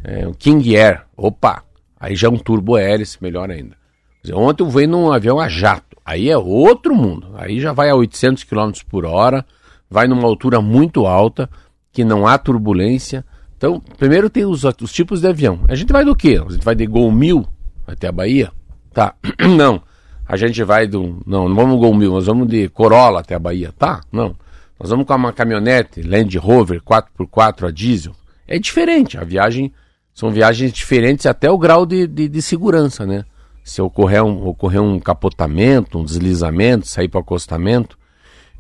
é, 0.04 0.28
um 0.28 0.34
King 0.34 0.76
Air. 0.76 1.04
Opa! 1.16 1.64
Aí 2.00 2.16
já 2.16 2.28
é 2.28 2.32
um 2.32 2.38
turbo 2.38 2.78
hélice, 2.78 3.18
melhor 3.22 3.52
ainda. 3.52 3.76
Dizer, 4.24 4.36
ontem 4.36 4.64
eu 4.64 4.70
voei 4.70 4.88
num 4.88 5.12
avião 5.12 5.40
a 5.40 5.48
jato. 5.48 5.98
Aí 6.06 6.30
é 6.30 6.38
outro 6.38 6.96
mundo. 6.96 7.32
Aí 7.36 7.60
já 7.60 7.72
vai 7.74 7.90
a 7.90 7.96
800 7.96 8.44
km 8.44 8.72
por 8.90 9.06
hora, 9.06 9.46
vai 9.90 10.08
numa 10.08 10.28
altura 10.28 10.62
muito 10.62 11.06
alta, 11.06 11.50
que 11.92 12.04
não 12.04 12.26
há 12.26 12.38
turbulência. 12.38 13.26
Então, 13.56 13.80
primeiro 13.98 14.30
tem 14.30 14.46
os, 14.46 14.64
os 14.64 14.92
tipos 14.92 15.22
de 15.22 15.28
avião. 15.28 15.62
A 15.68 15.76
gente 15.76 15.94
vai 15.94 16.04
do 16.04 16.16
quê? 16.16 16.42
A 16.44 16.52
gente 16.52 16.64
vai 16.64 16.74
de 16.74 16.86
Gol 16.86 17.12
1000 17.12 17.46
até 17.86 18.08
a 18.08 18.12
Bahia? 18.12 18.52
Tá. 18.94 19.14
não. 19.56 19.82
A 20.28 20.38
gente 20.38 20.64
vai 20.64 20.88
do. 20.88 21.22
Não, 21.26 21.48
não 21.48 21.56
vamos 21.56 21.80
Gol 21.80 21.94
1000, 21.94 22.12
nós 22.12 22.26
vamos 22.26 22.48
de 22.48 22.70
Corolla 22.70 23.20
até 23.20 23.36
a 23.36 23.40
Bahia. 23.40 23.72
Tá? 23.78 24.02
Não. 24.12 24.36
Nós 24.80 24.90
vamos 24.90 25.06
com 25.06 25.14
uma 25.14 25.32
caminhonete 25.32 26.02
Land 26.02 26.36
Rover 26.40 26.82
4x4 26.82 27.68
a 27.68 27.72
diesel. 27.72 28.14
É 28.48 28.58
diferente. 28.58 29.18
A 29.18 29.24
viagem. 29.24 29.72
São 30.14 30.32
viagens 30.32 30.72
diferentes 30.72 31.26
até 31.26 31.50
o 31.50 31.58
grau 31.58 31.86
de, 31.86 32.06
de, 32.08 32.28
de 32.28 32.42
segurança, 32.42 33.06
né? 33.06 33.26
Se 33.64 33.82
ocorrer 33.82 34.24
um, 34.24 34.48
ocorrer 34.48 34.82
um 34.82 35.00
capotamento, 35.00 35.98
um 35.98 36.04
deslizamento, 36.04 36.88
sair 36.88 37.08
para 37.08 37.20
o 37.20 37.22
acostamento. 37.22 37.98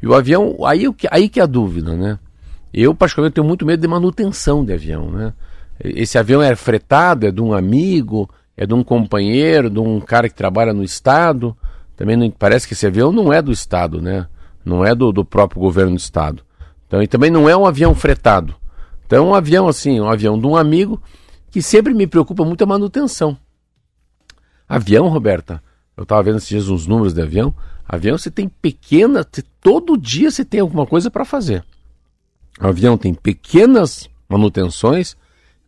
E 0.02 0.08
o 0.08 0.14
avião, 0.14 0.58
aí, 0.66 0.86
aí 1.10 1.30
que 1.30 1.40
é 1.40 1.44
a 1.44 1.48
dúvida, 1.48 1.96
né? 1.96 2.18
Eu, 2.74 2.96
particularmente, 2.96 3.36
tenho 3.36 3.48
muito 3.48 3.66
medo 3.66 3.82
de 3.82 3.88
manutenção 3.88 4.64
de 4.64 4.74
avião, 4.74 5.12
né? 5.12 5.34
Esse 5.84 6.18
avião 6.18 6.42
é 6.42 6.56
fretado, 6.56 7.26
é 7.26 7.32
de 7.32 7.42
um 7.42 7.54
amigo, 7.54 8.30
é 8.56 8.66
de 8.66 8.74
um 8.74 8.84
companheiro, 8.84 9.70
de 9.70 9.80
um 9.80 10.00
cara 10.00 10.30
que 10.30 10.36
trabalha 10.36 10.74
no 10.74 10.84
Estado. 10.84 11.56
Também 11.98 12.16
não, 12.16 12.30
parece 12.30 12.68
que 12.68 12.74
esse 12.74 12.86
avião 12.86 13.12
não 13.12 13.34
é 13.34 13.42
do 13.42 13.52
Estado, 13.52 14.02
né? 14.02 14.28
Não 14.64 14.86
é 14.86 14.96
do, 14.96 15.12
do 15.12 15.26
próprio 15.26 15.60
governo 15.60 15.92
do 15.92 16.00
Estado. 16.00 16.44
Então, 16.88 17.02
e 17.02 17.08
também 17.08 17.32
não 17.32 17.50
é 17.50 17.58
um 17.58 17.66
avião 17.66 17.96
fretado. 17.96 18.56
Então, 19.06 19.26
é 19.26 19.28
um 19.30 19.36
avião 19.36 19.68
assim, 19.68 20.00
um 20.00 20.10
avião 20.10 20.40
de 20.40 20.46
um 20.46 20.56
amigo 20.56 21.02
que 21.52 21.62
sempre 21.62 21.94
me 21.94 22.08
preocupa 22.08 22.46
muito 22.46 22.64
a 22.64 22.68
manutenção. 22.68 23.38
Avião, 24.68 25.10
Roberta, 25.10 25.62
eu 25.98 26.04
estava 26.04 26.24
vendo 26.24 26.38
esses 26.38 26.50
dias 26.50 26.70
uns 26.70 26.88
números 26.88 27.14
de 27.14 27.22
avião. 27.22 27.54
Avião 27.88 28.18
você 28.18 28.32
tem 28.32 28.48
pequena, 28.48 29.28
todo 29.60 29.98
dia 29.98 30.32
você 30.32 30.46
tem 30.46 30.62
alguma 30.62 30.88
coisa 30.88 31.12
para 31.12 31.26
fazer. 31.26 31.64
Avião 32.58 32.98
tem 32.98 33.14
pequenas 33.14 34.10
manutenções, 34.30 35.18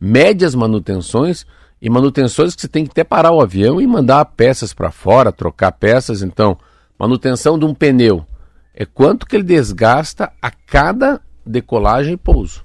médias 0.00 0.54
manutenções 0.54 1.44
e 1.82 1.90
manutenções 1.90 2.54
que 2.54 2.62
você 2.62 2.68
tem 2.68 2.84
que 2.84 2.92
até 2.92 3.04
parar 3.04 3.32
o 3.32 3.42
avião 3.42 3.78
e 3.78 3.86
mandar 3.86 4.24
peças 4.24 4.72
para 4.72 4.90
fora, 4.90 5.30
trocar 5.30 5.72
peças. 5.72 6.22
Então, 6.22 6.56
manutenção 6.98 7.58
de 7.58 7.66
um 7.66 7.74
pneu 7.74 8.26
é 8.72 8.86
quanto 8.86 9.26
que 9.26 9.36
ele 9.36 9.44
desgasta 9.44 10.32
a 10.40 10.50
cada 10.50 11.20
decolagem 11.44 12.14
e 12.14 12.16
pouso. 12.16 12.64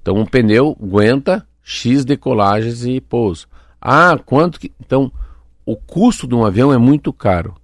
Então, 0.00 0.16
um 0.16 0.24
pneu 0.24 0.76
aguenta 0.82 1.45
X 1.68 2.04
decolagens 2.04 2.86
e 2.86 3.00
pouso. 3.00 3.48
Ah, 3.80 4.16
quanto 4.24 4.60
que. 4.60 4.72
Então, 4.78 5.10
o 5.66 5.74
custo 5.74 6.24
de 6.24 6.32
um 6.32 6.46
avião 6.46 6.72
é 6.72 6.78
muito 6.78 7.12
caro. 7.12 7.56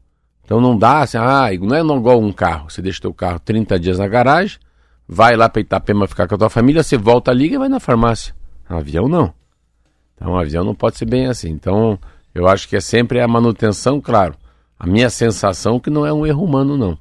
Então 0.44 0.61
não 0.61 0.76
dá 0.76 1.02
assim, 1.02 1.16
ah, 1.16 1.49
não 1.61 1.76
é 1.76 1.80
igual 1.80 2.21
um 2.21 2.32
carro. 2.32 2.68
Você 2.68 2.82
deixa 2.82 3.00
teu 3.00 3.14
carro 3.14 3.38
30 3.38 3.78
dias 3.78 4.00
na 4.00 4.09
garagem, 4.09 4.59
vai 5.06 5.37
lá 5.37 5.49
para 5.49 5.62
Itapema 5.62 6.09
ficar 6.09 6.26
com 6.26 6.35
a 6.35 6.38
tua 6.38 6.50
família, 6.50 6.82
você 6.82 6.99
volta, 6.99 7.32
liga 7.32 7.54
e 7.54 7.59
vai 7.59 7.68
na 7.68 7.78
farmácia. 7.78 8.35
Um 8.68 8.76
avião 8.76 9.06
não. 9.06 9.32
Então 10.16 10.32
um 10.32 10.37
avião 10.37 10.64
não 10.64 10.75
pode 10.75 10.99
ser 10.99 11.06
bem 11.06 11.26
assim. 11.26 11.50
Então 11.50 11.97
eu 12.35 12.49
acho 12.49 12.68
que 12.68 12.75
é 12.75 12.80
sempre 12.80 13.21
a 13.21 13.28
manutenção, 13.28 14.00
claro. 14.00 14.35
A 14.76 14.85
minha 14.85 15.11
sensação 15.11 15.76
é 15.76 15.80
que 15.80 15.90
não 15.90 16.04
é 16.04 16.12
um 16.12 16.26
erro 16.26 16.42
humano, 16.42 16.76
não. 16.76 16.99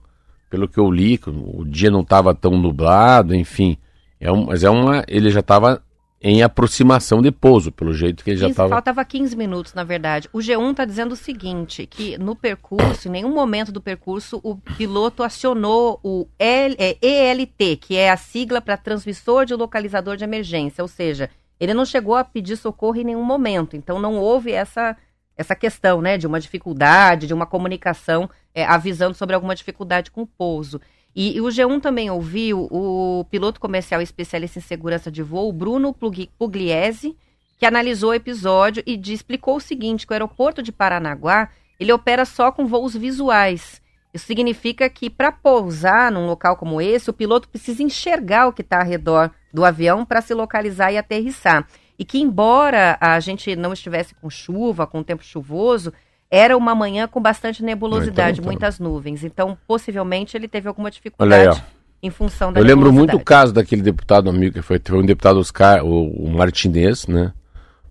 Pelo 0.51 0.67
que 0.67 0.77
eu 0.77 0.91
li, 0.91 1.19
o 1.25 1.65
dia 1.65 1.89
não 1.89 2.01
estava 2.01 2.35
tão 2.35 2.51
nublado, 2.51 3.33
enfim. 3.33 3.75
É 4.19 4.31
um, 4.31 4.45
mas 4.45 4.63
é 4.63 4.69
uma. 4.69 5.03
Ele 5.07 5.31
já 5.31 5.39
estava 5.39 5.81
em 6.23 6.43
aproximação 6.43 7.19
de 7.19 7.31
pouso, 7.31 7.71
pelo 7.71 7.93
jeito 7.93 8.23
que 8.23 8.29
ele 8.29 8.39
já 8.39 8.47
estava. 8.47 8.69
Faltava 8.69 9.03
15 9.03 9.35
minutos, 9.35 9.73
na 9.73 9.83
verdade. 9.83 10.29
O 10.31 10.37
G1 10.37 10.71
está 10.71 10.85
dizendo 10.85 11.13
o 11.13 11.15
seguinte: 11.15 11.87
que 11.87 12.15
no 12.19 12.35
percurso, 12.35 13.07
em 13.07 13.11
nenhum 13.11 13.33
momento 13.33 13.71
do 13.71 13.81
percurso, 13.81 14.39
o 14.43 14.55
piloto 14.77 15.23
acionou 15.23 15.99
o 16.03 16.27
L, 16.37 16.75
é, 16.77 16.95
ELT, 17.01 17.77
que 17.77 17.97
é 17.97 18.11
a 18.11 18.17
sigla 18.17 18.61
para 18.61 18.77
transmissor 18.77 19.45
de 19.45 19.55
localizador 19.55 20.15
de 20.15 20.23
emergência. 20.23 20.83
Ou 20.83 20.87
seja, 20.87 21.27
ele 21.59 21.73
não 21.73 21.85
chegou 21.85 22.15
a 22.15 22.23
pedir 22.23 22.55
socorro 22.55 22.97
em 22.97 23.03
nenhum 23.03 23.23
momento. 23.23 23.75
Então 23.75 23.99
não 23.99 24.17
houve 24.17 24.51
essa, 24.51 24.95
essa 25.35 25.55
questão 25.55 26.01
né, 26.03 26.19
de 26.19 26.27
uma 26.27 26.39
dificuldade, 26.39 27.25
de 27.25 27.33
uma 27.33 27.47
comunicação 27.47 28.29
é, 28.53 28.63
avisando 28.63 29.15
sobre 29.15 29.33
alguma 29.33 29.55
dificuldade 29.55 30.11
com 30.11 30.21
o 30.21 30.27
pouso. 30.27 30.79
E, 31.15 31.35
e, 31.35 31.41
o 31.41 31.45
G1 31.45 31.81
também 31.81 32.09
ouviu 32.09 32.67
o 32.71 33.25
piloto 33.29 33.59
comercial 33.59 34.01
especialista 34.01 34.59
em 34.59 34.61
segurança 34.61 35.11
de 35.11 35.21
voo, 35.21 35.51
Bruno 35.51 35.93
Pugliese, 36.37 37.17
que 37.57 37.65
analisou 37.65 38.11
o 38.11 38.13
episódio 38.13 38.81
e 38.85 38.95
de, 38.95 39.13
explicou 39.13 39.57
o 39.57 39.61
seguinte, 39.61 40.07
que 40.07 40.13
o 40.13 40.15
aeroporto 40.15 40.63
de 40.63 40.71
Paranaguá, 40.71 41.49
ele 41.79 41.91
opera 41.91 42.25
só 42.25 42.51
com 42.51 42.65
voos 42.65 42.95
visuais. 42.95 43.81
Isso 44.13 44.25
significa 44.25 44.89
que 44.89 45.09
para 45.09 45.31
pousar 45.31 46.11
num 46.11 46.25
local 46.25 46.55
como 46.55 46.81
esse, 46.81 47.09
o 47.09 47.13
piloto 47.13 47.47
precisa 47.47 47.83
enxergar 47.83 48.47
o 48.47 48.53
que 48.53 48.61
está 48.61 48.79
ao 48.79 48.87
redor 48.87 49.31
do 49.53 49.63
avião 49.63 50.05
para 50.05 50.21
se 50.21 50.33
localizar 50.33 50.91
e 50.91 50.97
aterrissar. 50.97 51.67
E 51.97 52.03
que 52.03 52.19
embora 52.19 52.97
a 52.99 53.19
gente 53.19 53.55
não 53.55 53.73
estivesse 53.73 54.15
com 54.15 54.29
chuva, 54.29 54.87
com 54.87 55.03
tempo 55.03 55.23
chuvoso, 55.23 55.93
era 56.31 56.55
uma 56.55 56.73
manhã 56.73 57.09
com 57.09 57.21
bastante 57.21 57.61
nebulosidade, 57.61 58.39
então, 58.39 58.43
então. 58.43 58.45
muitas 58.45 58.79
nuvens. 58.79 59.23
Então, 59.25 59.57
possivelmente, 59.67 60.37
ele 60.37 60.47
teve 60.47 60.69
alguma 60.69 60.89
dificuldade 60.89 61.59
aí, 61.59 61.63
em 62.01 62.09
função 62.09 62.53
da 62.53 62.61
Eu 62.61 62.63
lembro 62.63 62.93
muito 62.93 63.17
o 63.17 63.19
caso 63.19 63.53
daquele 63.53 63.81
deputado 63.81 64.29
amigo 64.29 64.53
que 64.53 64.61
foi, 64.61 64.79
foi 64.83 64.97
um 64.97 65.05
deputado 65.05 65.39
Oscar, 65.39 65.83
o, 65.83 66.07
o 66.09 66.29
Martinez, 66.31 67.05
né? 67.05 67.33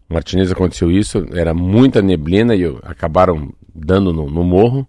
O 0.09 0.15
Martinez 0.15 0.51
aconteceu 0.51 0.91
isso, 0.91 1.25
era 1.33 1.53
muita 1.53 2.01
neblina 2.01 2.57
e 2.57 2.65
acabaram 2.83 3.53
dando 3.75 4.13
no, 4.13 4.29
no 4.29 4.43
morro. 4.43 4.89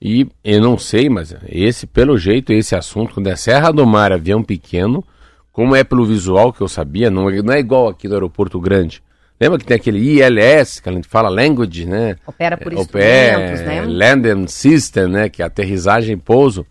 E 0.00 0.28
eu 0.44 0.60
não 0.60 0.78
sei, 0.78 1.08
mas 1.08 1.34
esse, 1.48 1.86
pelo 1.86 2.16
jeito, 2.18 2.52
esse 2.52 2.76
assunto, 2.76 3.14
quando 3.14 3.26
é 3.26 3.36
Serra 3.36 3.72
do 3.72 3.86
Mar, 3.86 4.12
avião 4.12 4.42
pequeno, 4.42 5.04
como 5.50 5.74
é 5.74 5.82
pelo 5.82 6.04
visual 6.04 6.52
que 6.52 6.60
eu 6.60 6.68
sabia, 6.68 7.10
não, 7.10 7.28
é, 7.28 7.42
não 7.42 7.52
é 7.52 7.58
igual 7.58 7.88
aqui 7.88 8.06
do 8.06 8.14
aeroporto 8.14 8.60
grande. 8.60 9.02
Lembra 9.40 9.58
que 9.58 9.64
tem 9.64 9.76
aquele 9.76 9.98
ILS, 9.98 10.80
que 10.80 10.88
a 10.90 10.92
gente 10.92 11.08
fala 11.08 11.30
language, 11.30 11.86
né? 11.86 12.16
Opera 12.26 12.58
por 12.58 12.74
é, 12.74 12.76
instrumentos, 12.76 13.60
né? 13.62 13.86
Land 13.86 14.28
and 14.28 14.46
System, 14.48 15.08
né? 15.08 15.28
Que 15.30 15.42
é 15.42 15.46
aterrissagem 15.46 16.12
e 16.12 16.16
pouso. 16.16 16.66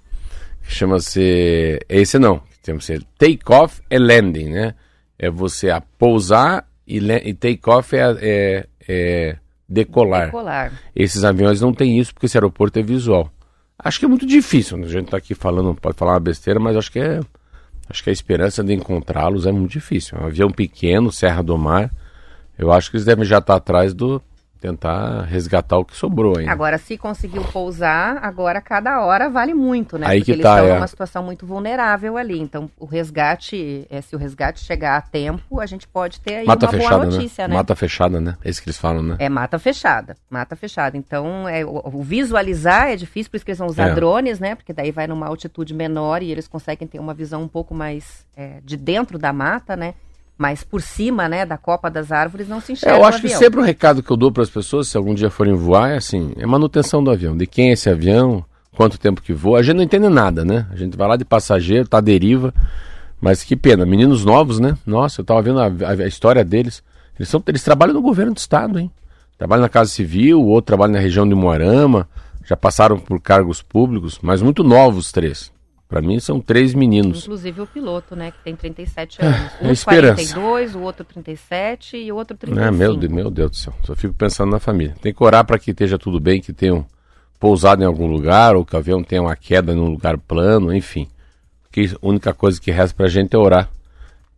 Chama-se... 0.61 1.79
Esse 1.89 2.19
não. 2.19 2.43
Chama-se 2.63 2.99
Take 3.17 3.41
Off 3.49 3.81
e 3.89 3.97
Landing, 3.97 4.49
né? 4.49 4.75
É 5.17 5.31
você 5.31 5.71
a 5.71 5.81
pousar 5.81 6.67
e, 6.87 6.99
e 6.99 7.33
Take 7.33 7.67
Off 7.67 7.95
é, 7.95 8.15
é, 8.21 8.67
é 8.87 9.35
decolar. 9.67 10.25
decolar. 10.25 10.71
Esses 10.95 11.23
aviões 11.23 11.59
não 11.59 11.73
tem 11.73 11.97
isso 11.97 12.13
porque 12.13 12.27
esse 12.27 12.37
aeroporto 12.37 12.77
é 12.77 12.83
visual. 12.83 13.31
Acho 13.79 13.97
que 13.97 14.05
é 14.05 14.07
muito 14.07 14.27
difícil. 14.27 14.77
Né? 14.77 14.85
A 14.85 14.89
gente 14.89 15.05
está 15.05 15.17
aqui 15.17 15.33
falando, 15.33 15.73
pode 15.73 15.97
falar 15.97 16.13
uma 16.13 16.19
besteira, 16.19 16.59
mas 16.59 16.77
acho 16.77 16.91
que 16.91 16.99
é... 16.99 17.19
Acho 17.89 18.03
que 18.03 18.11
a 18.11 18.13
esperança 18.13 18.63
de 18.63 18.75
encontrá-los 18.75 19.47
é 19.47 19.51
muito 19.51 19.71
difícil. 19.71 20.15
É 20.19 20.21
um 20.21 20.27
avião 20.27 20.51
pequeno, 20.51 21.11
Serra 21.11 21.41
do 21.41 21.57
Mar 21.57 21.89
eu 22.59 22.71
acho 22.71 22.91
que 22.91 22.97
eles 22.97 23.05
devem 23.05 23.25
já 23.25 23.39
estar 23.39 23.55
atrás 23.55 23.93
do 23.93 24.21
tentar 24.59 25.21
resgatar 25.23 25.77
o 25.77 25.85
que 25.85 25.95
sobrou 25.95 26.37
ainda. 26.37 26.51
Agora, 26.51 26.77
se 26.77 26.97
conseguiu 26.97 27.43
pousar, 27.45 28.19
agora 28.21 28.59
cada 28.59 29.01
hora 29.01 29.29
vale 29.29 29.53
muito, 29.53 29.97
né? 29.97 30.05
Aí 30.05 30.19
Porque 30.19 30.35
que 30.35 30.41
tá, 30.41 30.49
eles 30.49 30.61
estão 30.63 30.75
é. 30.75 30.79
numa 30.79 30.87
situação 30.87 31.23
muito 31.23 31.45
vulnerável 31.45 32.17
ali. 32.17 32.39
Então, 32.39 32.69
o 32.77 32.85
resgate, 32.85 33.87
é, 33.89 34.01
se 34.01 34.15
o 34.15 34.19
resgate 34.19 34.59
chegar 34.59 34.97
a 34.97 35.01
tempo, 35.01 35.61
a 35.61 35.65
gente 35.65 35.87
pode 35.87 36.19
ter 36.19 36.35
aí 36.37 36.45
mata 36.45 36.65
uma 36.65 36.71
fechada, 36.73 36.97
boa 36.97 37.05
notícia, 37.05 37.47
né? 37.47 37.53
né? 37.53 37.57
Mata 37.57 37.75
fechada, 37.75 38.19
né? 38.19 38.37
É 38.43 38.49
isso 38.49 38.61
que 38.61 38.67
eles 38.67 38.77
falam, 38.77 39.01
né? 39.01 39.15
É 39.19 39.29
mata 39.29 39.57
fechada, 39.57 40.17
mata 40.29 40.55
fechada. 40.55 40.97
Então, 40.97 41.47
é, 41.47 41.63
o, 41.63 41.81
o 41.85 42.03
visualizar 42.03 42.89
é 42.89 42.97
difícil, 42.97 43.31
por 43.31 43.37
isso 43.37 43.45
que 43.45 43.51
eles 43.51 43.59
vão 43.59 43.67
usar 43.67 43.89
É. 43.89 43.93
drones, 43.95 44.39
né? 44.39 44.55
Porque 44.55 44.73
daí 44.73 44.91
vai 44.91 45.07
numa 45.07 45.27
altitude 45.27 45.73
menor 45.73 46.21
e 46.21 46.31
eles 46.31 46.49
conseguem 46.49 46.85
ter 46.87 46.99
uma 46.99 47.13
visão 47.13 47.43
um 47.43 47.47
pouco 47.47 47.73
mais 47.73 48.25
é, 48.35 48.59
de 48.61 48.75
dentro 48.75 49.17
da 49.17 49.31
mata, 49.31 49.77
né? 49.77 49.93
Mas 50.39 50.63
por 50.63 50.81
cima, 50.81 51.27
né, 51.27 51.45
da 51.45 51.57
copa 51.57 51.89
das 51.91 52.13
árvores 52.13 52.47
não 52.47 52.61
se 52.61 52.71
É, 52.71 52.73
enxerga 52.73 52.95
eu 52.97 53.01
o 53.01 53.05
acho 53.05 53.19
que 53.21 53.27
sempre 53.39 53.59
o 53.59 53.63
recado 53.63 54.01
que 54.01 54.09
eu 54.09 54.15
dou 54.15 54.31
para 54.31 54.41
as 54.41 54.49
pessoas, 54.49 54.87
se 54.87 54.95
algum 54.95 55.13
dia 55.13 55.29
forem 55.29 55.53
voar, 55.53 55.89
é 55.91 55.97
assim, 55.97 56.31
é 56.37 56.45
manutenção 56.45 57.03
do 57.03 57.11
avião. 57.11 57.35
De 57.35 57.45
quem 57.45 57.69
é 57.71 57.73
esse 57.73 57.89
avião, 57.89 58.45
quanto 58.73 58.97
tempo 58.97 59.21
que 59.21 59.33
voa. 59.33 59.59
A 59.59 59.61
gente 59.61 59.75
não 59.75 59.83
entende 59.83 60.07
nada, 60.07 60.45
né? 60.45 60.65
A 60.71 60.77
gente 60.77 60.95
vai 60.95 61.09
lá 61.09 61.17
de 61.17 61.25
passageiro, 61.25 61.89
tá 61.89 61.97
à 61.97 62.01
deriva. 62.01 62.53
Mas 63.19 63.43
que 63.43 63.53
pena, 63.53 63.85
meninos 63.85 64.23
novos, 64.23 64.59
né? 64.61 64.77
Nossa, 64.85 65.19
eu 65.19 65.25
tava 65.25 65.41
vendo 65.41 65.59
a, 65.59 65.65
a- 65.65 66.03
a 66.03 66.07
história 66.07 66.41
deles. 66.45 66.81
Eles, 67.19 67.27
são, 67.27 67.43
eles 67.45 67.61
trabalham 67.61 67.93
no 67.93 68.01
governo 68.01 68.33
do 68.33 68.37
estado, 68.37 68.79
hein? 68.79 68.89
Trabalham 69.37 69.61
na 69.63 69.67
Casa 69.69 69.89
Civil, 69.89 70.41
o 70.41 70.47
outro 70.47 70.67
trabalha 70.67 70.93
na 70.93 70.99
região 70.99 71.27
de 71.27 71.35
Moarama, 71.35 72.07
já 72.45 72.55
passaram 72.55 72.97
por 72.97 73.19
cargos 73.19 73.61
públicos, 73.61 74.19
mas 74.21 74.41
muito 74.41 74.63
novos 74.63 75.07
os 75.07 75.11
três. 75.11 75.51
Para 75.89 76.03
mim 76.03 76.19
são 76.19 76.39
três 76.39 76.75
meninos. 76.75 77.23
Inclusive 77.23 77.61
o 77.61 77.65
piloto, 77.65 78.15
né, 78.15 78.29
que 78.29 78.37
tem 78.43 78.55
37 78.55 79.25
anos. 79.25 79.51
É, 79.59 79.67
um 79.67 79.71
esperança. 79.71 80.35
42, 80.35 80.75
o 80.75 80.81
outro 80.81 81.03
37 81.03 81.97
e 81.97 82.11
o 82.11 82.15
outro 82.15 82.37
35. 82.37 82.67
Ah, 82.67 82.71
meu, 82.71 82.95
Deus, 82.95 83.11
meu 83.11 83.31
Deus 83.31 83.49
do 83.49 83.57
céu, 83.57 83.73
só 83.83 83.95
fico 83.95 84.13
pensando 84.13 84.51
na 84.51 84.59
família. 84.59 84.95
Tem 85.01 85.11
que 85.11 85.23
orar 85.23 85.43
para 85.43 85.57
que 85.57 85.71
esteja 85.71 85.97
tudo 85.97 86.19
bem, 86.19 86.39
que 86.39 86.53
tenham 86.53 86.85
pousado 87.39 87.81
em 87.81 87.87
algum 87.87 88.05
lugar, 88.05 88.55
ou 88.55 88.63
que 88.63 88.75
o 88.75 88.77
avião 88.77 89.03
tenha 89.03 89.23
uma 89.23 89.35
queda 89.35 89.73
num 89.73 89.87
lugar 89.87 90.15
plano, 90.19 90.71
enfim. 90.71 91.07
Que 91.71 91.85
a 91.85 92.07
única 92.07 92.35
coisa 92.35 92.61
que 92.61 92.69
resta 92.69 92.95
para 92.95 93.07
a 93.07 93.09
gente 93.09 93.35
é 93.35 93.39
orar 93.39 93.67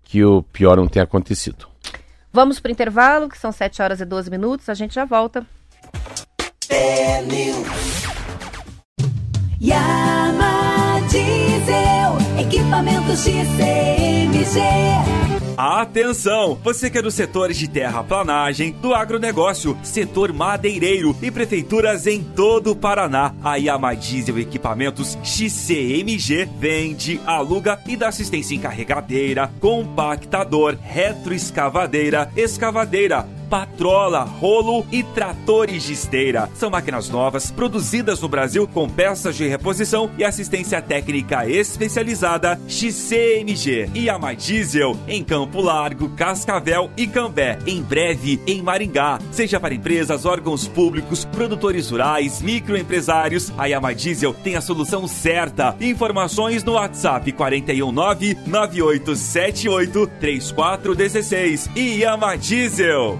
que 0.06 0.24
o 0.24 0.44
pior 0.44 0.78
não 0.78 0.88
tenha 0.88 1.04
acontecido. 1.04 1.68
Vamos 2.32 2.62
para 2.62 2.70
o 2.70 2.72
intervalo, 2.72 3.28
que 3.28 3.38
são 3.38 3.52
7 3.52 3.82
horas 3.82 4.00
e 4.00 4.06
12 4.06 4.32
minutos, 4.32 4.70
a 4.70 4.74
gente 4.74 4.96
já 4.96 5.04
volta. 5.04 5.46
Diesel, 9.60 10.11
equipamentos 12.52 13.24
de 13.24 13.32
CMG. 13.32 14.60
Atenção! 15.58 16.60
Você 16.62 16.90
que 16.90 16.98
é 16.98 17.02
dos 17.02 17.14
setores 17.14 17.58
de 17.58 17.70
terraplanagem, 17.70 18.74
do 18.74 18.94
agronegócio, 18.94 19.78
setor 19.82 20.34
madeireiro 20.34 21.16
e 21.22 21.32
prefeituras 21.32 22.08
em 22.08 22.22
todo 22.22 22.72
o 22.72 22.76
Paraná. 22.76 23.34
A 23.42 23.56
Yama 23.56 23.96
Diesel 23.96 24.38
Equipamentos 24.40 25.18
XCMG 25.24 26.50
vende, 26.60 27.22
aluga 27.26 27.80
e 27.88 27.96
dá 27.96 28.10
assistência 28.10 28.56
em 28.56 28.60
carregadeira, 28.60 29.50
compactador, 29.62 30.78
retroescavadeira, 30.82 32.30
escavadeira, 32.36 33.26
patrola, 33.52 34.24
rolo 34.24 34.86
e 34.90 35.04
tratores 35.04 35.84
de 35.84 35.92
esteira. 35.92 36.50
São 36.56 36.70
máquinas 36.70 37.10
novas, 37.10 37.52
produzidas 37.52 38.22
no 38.22 38.30
Brasil 38.30 38.66
com 38.66 38.90
peças 38.90 39.36
de 39.36 39.46
reposição 39.46 40.10
e 40.18 40.24
assistência 40.24 40.82
técnica 40.82 41.46
especializada 41.46 42.58
XCMG. 42.66 43.90
E 43.94 44.10
a 44.10 44.18
Diesel 44.34 44.98
em 45.06 45.22
Campo 45.22 45.60
Largo, 45.60 46.08
Cascavel 46.12 46.90
e 46.96 47.06
Cambé. 47.06 47.60
Em 47.68 47.82
breve 47.82 48.40
em 48.48 48.62
Maringá. 48.62 49.20
Seja 49.32 49.60
para 49.60 49.74
empresas, 49.74 50.26
órgãos 50.26 50.66
públicos, 50.66 51.26
produtores 51.26 51.90
rurais, 51.90 52.42
microempresários, 52.42 53.52
a 53.58 53.66
Yama 53.66 53.94
Diesel 53.94 54.34
tem 54.34 54.56
a 54.56 54.62
solução 54.62 55.06
certa. 55.10 55.76
Informações 55.82 56.64
no 56.64 56.74
WhatsApp 56.74 57.30
419 57.34 58.38
9878 58.48 60.08
3416 60.22 61.70
e 61.76 62.00
Yama 62.00 62.38
Diesel. 62.38 63.20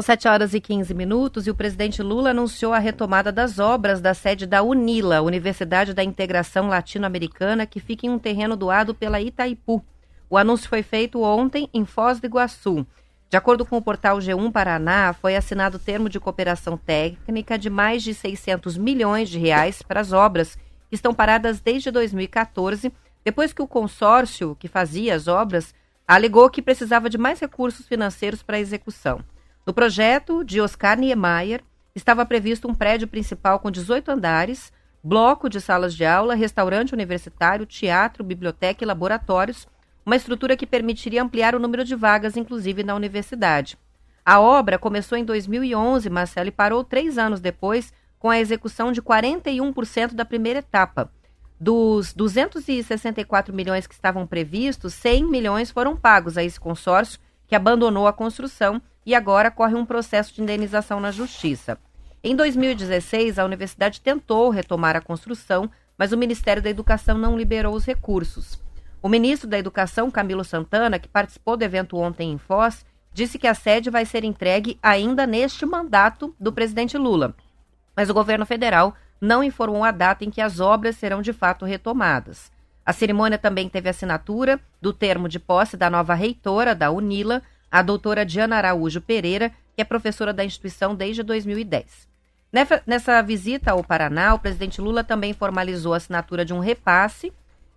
São 0.00 0.02
7 0.02 0.28
horas 0.28 0.54
e 0.54 0.60
15 0.60 0.94
minutos 0.94 1.46
e 1.46 1.50
o 1.50 1.54
presidente 1.54 2.02
Lula 2.02 2.30
anunciou 2.30 2.72
a 2.72 2.78
retomada 2.78 3.30
das 3.30 3.58
obras 3.58 4.00
da 4.00 4.14
sede 4.14 4.46
da 4.46 4.62
UNILA, 4.62 5.20
Universidade 5.20 5.92
da 5.92 6.02
Integração 6.02 6.68
Latino-Americana, 6.68 7.66
que 7.66 7.80
fica 7.80 8.06
em 8.06 8.08
um 8.10 8.18
terreno 8.18 8.56
doado 8.56 8.94
pela 8.94 9.20
Itaipu. 9.20 9.84
O 10.30 10.38
anúncio 10.38 10.70
foi 10.70 10.82
feito 10.82 11.20
ontem 11.22 11.68
em 11.74 11.84
Foz 11.84 12.18
do 12.18 12.26
Iguaçu. 12.26 12.86
De 13.30 13.36
acordo 13.36 13.64
com 13.64 13.76
o 13.76 13.82
portal 13.82 14.18
G1 14.18 14.50
Paraná, 14.50 15.12
foi 15.12 15.36
assinado 15.36 15.78
termo 15.78 16.08
de 16.08 16.18
cooperação 16.18 16.76
técnica 16.76 17.56
de 17.56 17.70
mais 17.70 18.02
de 18.02 18.12
600 18.12 18.76
milhões 18.76 19.28
de 19.28 19.38
reais 19.38 19.82
para 19.82 20.00
as 20.00 20.10
obras 20.10 20.56
que 20.88 20.96
estão 20.96 21.14
paradas 21.14 21.60
desde 21.60 21.92
2014, 21.92 22.92
depois 23.24 23.52
que 23.52 23.62
o 23.62 23.68
consórcio 23.68 24.56
que 24.58 24.66
fazia 24.66 25.14
as 25.14 25.28
obras 25.28 25.72
alegou 26.08 26.50
que 26.50 26.60
precisava 26.60 27.08
de 27.08 27.16
mais 27.16 27.38
recursos 27.38 27.86
financeiros 27.86 28.42
para 28.42 28.56
a 28.56 28.60
execução. 28.60 29.20
No 29.64 29.72
projeto 29.72 30.42
de 30.42 30.60
Oscar 30.60 30.98
Niemeyer, 30.98 31.62
estava 31.94 32.26
previsto 32.26 32.66
um 32.66 32.74
prédio 32.74 33.06
principal 33.06 33.60
com 33.60 33.70
18 33.70 34.10
andares, 34.10 34.72
bloco 35.04 35.48
de 35.48 35.60
salas 35.60 35.94
de 35.94 36.04
aula, 36.04 36.34
restaurante 36.34 36.92
universitário, 36.92 37.64
teatro, 37.64 38.24
biblioteca 38.24 38.82
e 38.82 38.86
laboratórios, 38.86 39.68
uma 40.04 40.16
estrutura 40.16 40.56
que 40.56 40.66
permitiria 40.66 41.22
ampliar 41.22 41.54
o 41.54 41.58
número 41.58 41.84
de 41.84 41.94
vagas, 41.94 42.36
inclusive 42.36 42.82
na 42.82 42.94
universidade. 42.94 43.78
A 44.24 44.40
obra 44.40 44.78
começou 44.78 45.16
em 45.16 45.24
2011, 45.24 46.08
Marcelo, 46.10 46.48
e 46.48 46.52
parou 46.52 46.84
três 46.84 47.18
anos 47.18 47.40
depois, 47.40 47.92
com 48.18 48.30
a 48.30 48.38
execução 48.38 48.92
de 48.92 49.00
41% 49.00 50.14
da 50.14 50.24
primeira 50.24 50.58
etapa. 50.58 51.10
Dos 51.58 52.12
264 52.14 53.54
milhões 53.54 53.86
que 53.86 53.94
estavam 53.94 54.26
previstos, 54.26 54.94
100 54.94 55.24
milhões 55.24 55.70
foram 55.70 55.96
pagos 55.96 56.38
a 56.38 56.44
esse 56.44 56.60
consórcio, 56.60 57.20
que 57.46 57.54
abandonou 57.54 58.06
a 58.06 58.12
construção 58.12 58.80
e 59.04 59.14
agora 59.14 59.50
corre 59.50 59.74
um 59.74 59.84
processo 59.84 60.34
de 60.34 60.42
indenização 60.42 61.00
na 61.00 61.10
Justiça. 61.10 61.78
Em 62.22 62.36
2016, 62.36 63.38
a 63.38 63.44
universidade 63.44 64.00
tentou 64.00 64.50
retomar 64.50 64.94
a 64.94 65.00
construção, 65.00 65.70
mas 65.96 66.12
o 66.12 66.18
Ministério 66.18 66.62
da 66.62 66.70
Educação 66.70 67.18
não 67.18 67.36
liberou 67.36 67.74
os 67.74 67.84
recursos. 67.84 68.58
O 69.02 69.08
ministro 69.08 69.48
da 69.48 69.58
Educação, 69.58 70.10
Camilo 70.10 70.44
Santana, 70.44 70.98
que 70.98 71.08
participou 71.08 71.56
do 71.56 71.62
evento 71.62 71.96
ontem 71.96 72.32
em 72.32 72.38
Foz, 72.38 72.84
disse 73.14 73.38
que 73.38 73.46
a 73.46 73.54
sede 73.54 73.88
vai 73.88 74.04
ser 74.04 74.24
entregue 74.24 74.78
ainda 74.82 75.26
neste 75.26 75.64
mandato 75.64 76.34
do 76.38 76.52
presidente 76.52 76.98
Lula. 76.98 77.34
Mas 77.96 78.10
o 78.10 78.14
governo 78.14 78.44
federal 78.44 78.94
não 79.20 79.42
informou 79.42 79.84
a 79.84 79.90
data 79.90 80.24
em 80.24 80.30
que 80.30 80.40
as 80.40 80.60
obras 80.60 80.96
serão 80.96 81.22
de 81.22 81.32
fato 81.32 81.64
retomadas. 81.64 82.52
A 82.84 82.92
cerimônia 82.92 83.38
também 83.38 83.68
teve 83.68 83.88
assinatura 83.88 84.60
do 84.80 84.92
termo 84.92 85.28
de 85.28 85.38
posse 85.38 85.76
da 85.76 85.88
nova 85.88 86.14
reitora 86.14 86.74
da 86.74 86.90
UNILA, 86.90 87.42
a 87.70 87.82
doutora 87.82 88.24
Diana 88.24 88.56
Araújo 88.56 89.00
Pereira, 89.00 89.50
que 89.74 89.80
é 89.80 89.84
professora 89.84 90.32
da 90.32 90.44
instituição 90.44 90.94
desde 90.94 91.22
2010. 91.22 92.08
Nessa 92.86 93.22
visita 93.22 93.70
ao 93.70 93.84
Paraná, 93.84 94.34
o 94.34 94.38
presidente 94.38 94.80
Lula 94.80 95.04
também 95.04 95.32
formalizou 95.32 95.94
a 95.94 95.98
assinatura 95.98 96.44
de 96.44 96.52
um 96.52 96.58
repasse 96.58 97.32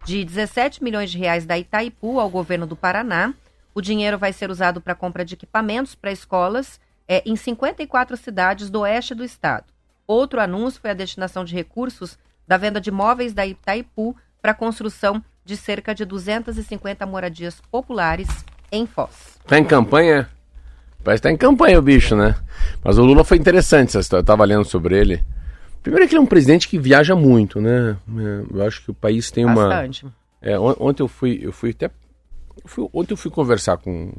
de 0.05 0.23
17 0.23 0.83
milhões 0.83 1.11
de 1.11 1.17
reais 1.17 1.45
da 1.45 1.57
Itaipu 1.57 2.19
ao 2.19 2.29
governo 2.29 2.67
do 2.67 2.75
Paraná. 2.75 3.33
O 3.73 3.81
dinheiro 3.81 4.17
vai 4.17 4.33
ser 4.33 4.49
usado 4.49 4.81
para 4.81 4.95
compra 4.95 5.25
de 5.25 5.33
equipamentos 5.33 5.95
para 5.95 6.11
escolas 6.11 6.79
é, 7.07 7.23
em 7.25 7.35
54 7.35 8.15
cidades 8.17 8.69
do 8.69 8.81
oeste 8.81 9.15
do 9.15 9.23
estado. 9.23 9.65
Outro 10.05 10.39
anúncio 10.39 10.81
foi 10.81 10.91
a 10.91 10.95
destinação 10.95 11.45
de 11.45 11.55
recursos 11.55 12.17
da 12.47 12.57
venda 12.57 12.79
de 12.79 12.91
móveis 12.91 13.33
da 13.33 13.45
Itaipu 13.45 14.15
para 14.41 14.51
a 14.51 14.55
construção 14.55 15.23
de 15.45 15.55
cerca 15.57 15.95
de 15.95 16.05
250 16.05 17.05
moradias 17.05 17.61
populares 17.71 18.27
em 18.71 18.85
Foz. 18.85 19.37
Tá 19.47 19.57
em 19.57 19.65
campanha? 19.65 20.29
Parece 21.03 21.21
que 21.21 21.27
tá 21.27 21.31
em 21.31 21.37
campanha 21.37 21.79
o 21.79 21.81
bicho, 21.81 22.15
né? 22.15 22.35
Mas 22.83 22.97
o 22.97 23.03
Lula 23.03 23.23
foi 23.23 23.37
interessante 23.37 23.89
essa 23.89 23.99
história. 23.99 24.21
Eu 24.21 24.25
tava 24.25 24.45
lendo 24.45 24.65
sobre 24.65 24.97
ele. 24.97 25.23
Primeiro 25.83 26.07
que 26.07 26.13
ele 26.15 26.19
é 26.19 26.21
um 26.23 26.25
presidente 26.25 26.67
que 26.67 26.79
viaja 26.79 27.15
muito, 27.15 27.59
né? 27.61 27.97
É, 28.17 28.43
eu 28.57 28.65
acho 28.65 28.81
que 28.83 28.89
o 28.91 28.93
país 28.93 29.29
tem 29.29 29.45
uma. 29.45 29.67
Bastante. 29.67 30.05
É, 30.41 30.57
on- 30.59 30.75
ontem 30.79 31.03
eu 31.03 31.07
fui, 31.07 31.39
eu 31.43 31.51
fui 31.51 31.71
até. 31.71 31.85
eu 31.87 31.91
fui- 32.65 32.89
ontem 32.93 33.13
eu 33.13 33.17
fui 33.17 33.29
conversar 33.29 33.77
com. 33.77 34.11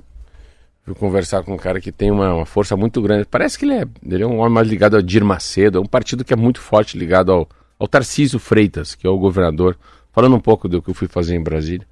Fui 0.85 0.95
conversar 0.95 1.43
com 1.43 1.55
um 1.55 1.57
cara 1.57 1.81
que 1.81 1.91
tem 1.91 2.11
uma, 2.11 2.35
uma 2.35 2.45
força 2.47 2.77
muito 2.77 3.01
grande. 3.01 3.25
Parece 3.25 3.59
que 3.59 3.65
ele 3.65 3.73
é, 3.73 3.87
ele 4.07 4.23
é 4.23 4.27
um 4.27 4.39
homem 4.41 4.53
mais 4.53 4.69
ligado 4.69 4.97
ao 4.97 5.01
Dir 5.03 5.25
Macedo, 5.25 5.79
é 5.79 5.81
um 5.81 5.87
partido 5.87 6.23
que 6.23 6.35
é 6.35 6.37
muito 6.37 6.61
forte 6.61 6.99
ligado 6.99 7.33
ao, 7.33 7.49
ao 7.79 7.89
Tarcísio 7.89 8.39
Freitas, 8.39 8.95
que 8.95 9.07
é 9.07 9.11
o 9.11 9.17
governador. 9.19 9.79
Falando 10.13 10.37
um 10.37 10.41
pouco 10.41 10.69
do 10.69 10.83
que 10.83 10.91
eu 10.91 10.95
fui 10.95 11.09
fazer 11.09 11.35
em 11.35 11.43
Brasília. 11.43 11.87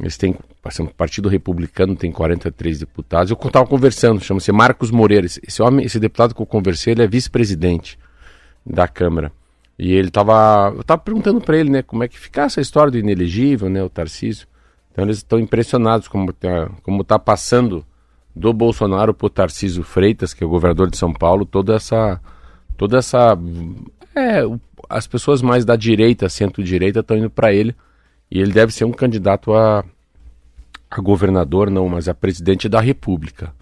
Eles 0.00 0.16
têm, 0.16 0.36
assim, 0.64 0.84
o 0.84 0.94
Partido 0.94 1.28
Republicano 1.28 1.96
tem 1.96 2.12
43 2.12 2.78
deputados. 2.78 3.32
Eu 3.32 3.36
estava 3.48 3.66
conversando, 3.66 4.22
chama-se 4.22 4.52
Marcos 4.52 4.92
Moreira. 4.92 5.26
Esse 5.26 5.60
homem, 5.60 5.84
esse 5.84 5.98
deputado 5.98 6.36
que 6.36 6.40
eu 6.40 6.46
conversei, 6.46 6.92
ele 6.94 7.02
é 7.02 7.06
vice-presidente 7.08 7.98
da 8.64 8.86
Câmara. 8.86 9.32
E 9.78 9.92
ele 9.92 10.08
estava, 10.08 10.72
eu 10.74 10.80
estava 10.80 11.00
perguntando 11.00 11.40
para 11.40 11.56
ele, 11.56 11.70
né, 11.70 11.82
como 11.82 12.02
é 12.02 12.08
que 12.08 12.18
fica 12.18 12.42
essa 12.42 12.60
história 12.60 12.90
do 12.90 12.98
inelegível, 12.98 13.68
né, 13.68 13.82
o 13.82 13.88
Tarcísio. 13.88 14.46
Então 14.90 15.04
eles 15.04 15.18
estão 15.18 15.38
impressionados 15.38 16.08
como 16.08 16.32
tá, 16.32 16.70
como 16.82 17.04
tá 17.04 17.18
passando 17.18 17.86
do 18.34 18.52
Bolsonaro 18.52 19.14
para 19.14 19.26
o 19.26 19.30
Tarcísio 19.30 19.82
Freitas, 19.82 20.34
que 20.34 20.42
é 20.42 20.46
o 20.46 20.50
governador 20.50 20.90
de 20.90 20.96
São 20.96 21.12
Paulo, 21.12 21.44
toda 21.44 21.74
essa, 21.74 22.20
toda 22.76 22.98
essa, 22.98 23.38
é, 24.14 24.42
as 24.88 25.06
pessoas 25.06 25.42
mais 25.42 25.64
da 25.64 25.76
direita, 25.76 26.28
centro-direita, 26.28 27.00
estão 27.00 27.16
indo 27.16 27.30
para 27.30 27.52
ele. 27.52 27.74
E 28.30 28.40
ele 28.40 28.52
deve 28.52 28.72
ser 28.72 28.84
um 28.84 28.92
candidato 28.92 29.54
a, 29.54 29.84
a 30.90 31.00
governador, 31.00 31.70
não, 31.70 31.88
mas 31.88 32.08
a 32.08 32.14
presidente 32.14 32.68
da 32.68 32.80
República. 32.80 33.52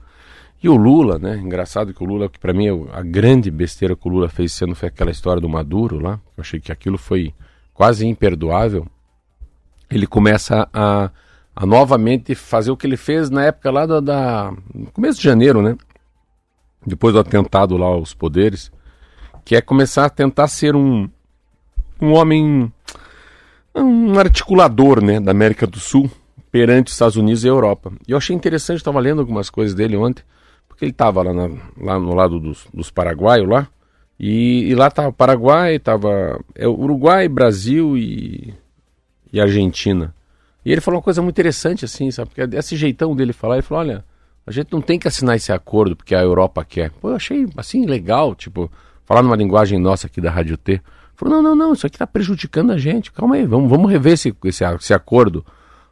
E 0.63 0.69
o 0.69 0.77
Lula, 0.77 1.19
né? 1.19 1.37
Engraçado 1.37 1.93
que 1.93 2.03
o 2.03 2.07
Lula, 2.07 2.29
que 2.29 2.39
para 2.39 2.53
mim 2.53 2.67
é 2.67 2.99
a 2.99 3.03
grande 3.03 3.51
besteira 3.51 3.95
que 3.95 4.09
o 4.09 4.11
Lula 4.11 4.29
fez 4.29 4.53
sendo 4.53 4.75
foi 4.75 4.89
aquela 4.89 5.11
história 5.11 5.41
do 5.41 5.49
Maduro 5.49 5.99
lá. 5.99 6.21
Eu 6.37 6.41
achei 6.41 6.59
que 6.59 6.73
aquilo 6.73 6.97
foi 6.97 7.35
quase 7.75 8.07
imperdoável. 8.07 8.87
Ele 9.91 10.07
começa 10.07 10.69
a, 10.73 11.11
a 11.55 11.67
novamente 11.67 12.35
fazer 12.35 12.71
o 12.71 12.77
que 12.77 12.87
ele 12.87 12.97
fez 12.97 13.31
na 13.31 13.45
época 13.45 13.71
lá 13.71 13.87
da, 13.87 14.01
da 14.01 14.55
começo 14.93 15.19
de 15.19 15.25
janeiro, 15.25 15.61
né? 15.63 15.77
Depois 16.85 17.13
do 17.13 17.21
atentado 17.21 17.77
lá 17.77 17.87
aos 17.87 18.15
poderes, 18.15 18.73
que 19.45 19.55
é 19.55 19.61
começar 19.61 20.07
a 20.07 20.11
tentar 20.11 20.49
ser 20.49 20.75
um 20.75 21.09
um 22.01 22.13
homem 22.13 22.73
um 23.75 24.19
articulador 24.19 25.03
né, 25.03 25.21
da 25.21 25.31
América 25.31 25.67
do 25.67 25.79
Sul 25.79 26.11
perante 26.51 26.89
os 26.89 26.95
Estados 26.95 27.17
Unidos 27.17 27.45
e 27.45 27.49
a 27.49 27.51
Europa. 27.51 27.93
E 28.09 28.13
eu 28.13 28.17
achei 28.17 28.35
interessante, 28.35 28.79
estava 28.79 28.99
lendo 29.01 29.21
algumas 29.21 29.51
coisas 29.51 29.75
dele 29.75 29.97
ontem, 29.97 30.25
porque 30.77 30.85
ele 30.85 30.93
estava 30.93 31.23
lá, 31.23 31.33
lá 31.81 31.99
no 31.99 32.15
lado 32.15 32.39
dos, 32.39 32.67
dos 32.73 32.91
paraguaios 32.91 33.49
lá, 33.49 33.67
e, 34.21 34.69
e 34.69 34.75
lá 34.75 34.89
estava 34.89 35.11
Paraguai, 35.11 35.77
estava 35.77 36.39
é, 36.55 36.69
Uruguai, 36.69 37.29
Brasil 37.29 37.97
e, 37.97 38.53
e 39.33 39.41
Argentina. 39.41 40.15
E 40.63 40.71
ele 40.71 40.83
falou 40.83 40.99
uma 40.99 41.03
coisa 41.03 41.23
muito 41.23 41.35
interessante 41.35 41.87
assim, 41.87 42.11
sabe? 42.11 42.31
Porque 42.35 42.57
esse 42.57 42.77
jeitão 42.77 43.17
dele 43.17 43.33
falar, 43.33 43.55
ele 43.55 43.63
falou, 43.63 43.85
olha, 43.85 44.05
a 44.47 44.53
gente 44.53 44.71
não 44.71 44.83
tem 44.83 44.99
que 44.99 45.09
assinar 45.09 45.37
esse 45.37 45.51
acordo 45.51 45.97
porque 45.97 46.15
a 46.15 46.21
Europa 46.21 46.63
quer. 46.63 46.91
Pô, 46.91 47.09
eu 47.09 47.17
achei 47.17 47.47
assim 47.57 47.87
legal, 47.87 48.35
tipo, 48.35 48.71
falar 49.07 49.23
numa 49.23 49.37
linguagem 49.37 49.79
nossa 49.79 50.09
aqui 50.09 50.21
da 50.21 50.31
Rádio 50.31 50.59
T. 50.59 50.83
Falou, 51.15 51.37
não, 51.37 51.43
não, 51.43 51.57
não, 51.57 51.73
isso 51.73 51.87
aqui 51.87 51.97
está 51.97 52.07
prejudicando 52.07 52.73
a 52.73 52.77
gente. 52.77 53.11
Calma 53.13 53.37
aí, 53.37 53.47
vamos, 53.47 53.71
vamos 53.71 53.91
rever 53.91 54.13
esse, 54.13 54.37
esse, 54.45 54.63
esse 54.63 54.93
acordo. 54.93 55.45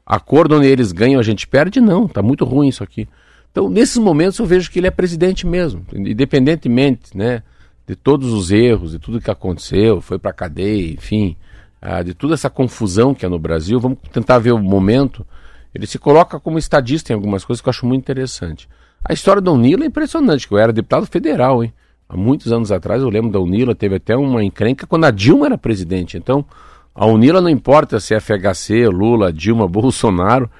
Acordo 0.05 0.57
onde 0.57 0.67
eles 0.67 0.93
ganham, 0.93 1.19
a 1.19 1.23
gente 1.23 1.47
perde? 1.47 1.81
Não, 1.81 2.07
tá 2.07 2.21
muito 2.21 2.45
ruim 2.45 2.69
isso 2.69 2.85
aqui. 2.85 3.09
Então, 3.55 3.71
nesses 3.71 3.99
momentos 3.99 4.37
eu 4.41 4.47
vejo 4.47 4.69
que 4.69 4.81
ele 4.81 4.89
é 4.89 4.91
presidente 4.91 5.47
mesmo, 5.47 5.87
independentemente, 5.95 7.17
né, 7.17 7.41
de 7.87 7.95
todos 7.95 8.33
os 8.33 8.51
erros, 8.51 8.91
de 8.91 8.99
tudo 8.99 9.21
que 9.21 9.31
aconteceu, 9.31 10.01
foi 10.01 10.19
para 10.19 10.33
cadeia, 10.33 10.93
enfim, 10.93 11.37
ah, 11.81 12.03
de 12.03 12.15
toda 12.15 12.35
essa 12.35 12.51
confusão 12.51 13.15
que 13.15 13.25
é 13.25 13.29
no 13.29 13.39
Brasil. 13.39 13.79
Vamos 13.79 13.99
tentar 14.11 14.41
ver 14.41 14.51
o 14.51 14.59
momento. 14.59 15.25
Ele 15.73 15.87
se 15.87 16.01
coloca 16.01 16.41
como 16.41 16.59
estadista 16.59 17.13
em 17.13 17.15
algumas 17.15 17.45
coisas 17.45 17.61
que 17.61 17.69
eu 17.69 17.71
acho 17.71 17.87
muito 17.87 18.03
interessante. 18.03 18.69
A 19.05 19.13
história 19.13 19.41
da 19.41 19.53
Unila 19.53 19.85
é 19.85 19.87
impressionante, 19.87 20.49
que 20.49 20.55
eu 20.55 20.59
era 20.59 20.73
deputado 20.73 21.07
federal, 21.07 21.63
hein? 21.63 21.73
Há 22.09 22.17
muitos 22.17 22.53
anos 22.53 22.73
atrás 22.73 23.03
eu 23.03 23.09
lembro 23.09 23.31
da 23.31 23.39
Unila, 23.39 23.73
teve 23.73 23.95
até 23.95 24.17
uma 24.17 24.43
encrenca 24.43 24.85
quando 24.85 25.05
a 25.05 25.13
Dilma 25.13 25.47
era 25.47 25.57
presidente. 25.57 26.17
Então, 26.17 26.45
a 26.93 27.07
Unila 27.07 27.41
não 27.41 27.49
importa 27.49 28.01
se 28.01 28.17
é 28.17 28.19
FHC, 28.19 28.89
Lula, 28.89 29.33
Dilma, 29.33 29.69
Bolsonaro. 29.69 30.51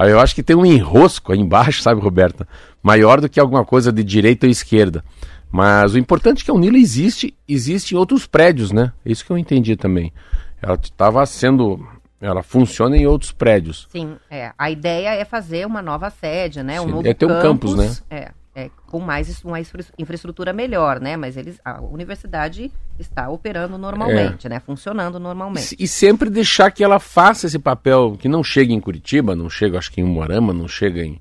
Aí 0.00 0.12
eu 0.12 0.18
acho 0.18 0.34
que 0.34 0.42
tem 0.42 0.56
um 0.56 0.64
enrosco 0.64 1.30
aí 1.30 1.38
embaixo, 1.38 1.82
sabe, 1.84 2.00
Roberta? 2.00 2.48
Maior 2.82 3.20
do 3.20 3.28
que 3.28 3.38
alguma 3.38 3.66
coisa 3.66 3.92
de 3.92 4.02
direita 4.02 4.46
ou 4.46 4.50
esquerda. 4.50 5.04
Mas 5.52 5.92
o 5.92 5.98
importante 5.98 6.40
é 6.40 6.44
que 6.46 6.50
a 6.50 6.54
Unila 6.54 6.78
existe, 6.78 7.36
existe 7.46 7.94
em 7.94 7.98
outros 7.98 8.26
prédios, 8.26 8.72
né? 8.72 8.94
Isso 9.04 9.22
que 9.22 9.30
eu 9.30 9.36
entendi 9.36 9.76
também. 9.76 10.10
Ela 10.62 10.78
estava 10.82 11.26
sendo. 11.26 11.86
Ela 12.18 12.42
funciona 12.42 12.96
em 12.96 13.06
outros 13.06 13.30
prédios. 13.30 13.88
Sim, 13.90 14.16
é. 14.30 14.52
A 14.56 14.70
ideia 14.70 15.10
é 15.10 15.24
fazer 15.24 15.66
uma 15.66 15.82
nova 15.82 16.08
sede, 16.08 16.62
né? 16.62 16.80
Um 16.80 16.84
Sim, 16.84 16.90
novo 16.92 17.08
é 17.08 17.12
ter 17.12 17.26
um 17.26 17.40
campus, 17.40 17.74
né? 17.74 17.94
É, 18.08 18.30
é, 18.54 18.68
com 18.86 18.98
mais 18.98 19.28
is- 19.28 19.44
uma 19.44 19.60
infra- 19.60 19.84
infraestrutura 19.98 20.52
melhor, 20.52 21.00
né? 21.00 21.16
Mas 21.16 21.36
eles, 21.36 21.58
a 21.64 21.80
universidade 21.80 22.70
está 22.98 23.28
operando 23.30 23.78
normalmente, 23.78 24.48
né? 24.48 24.58
Funcionando 24.60 25.20
normalmente. 25.20 25.76
E 25.78 25.86
sempre 25.86 26.28
deixar 26.28 26.70
que 26.70 26.82
ela 26.82 26.98
faça 26.98 27.46
esse 27.46 27.58
papel 27.58 28.16
que 28.18 28.28
não 28.28 28.42
chega 28.42 28.72
em 28.72 28.80
Curitiba, 28.80 29.36
não 29.36 29.48
chega 29.48 29.78
acho 29.78 29.92
que 29.92 30.00
em 30.00 30.04
Moarama, 30.04 30.52
não 30.52 30.66
chega 30.68 31.02
em 31.04 31.20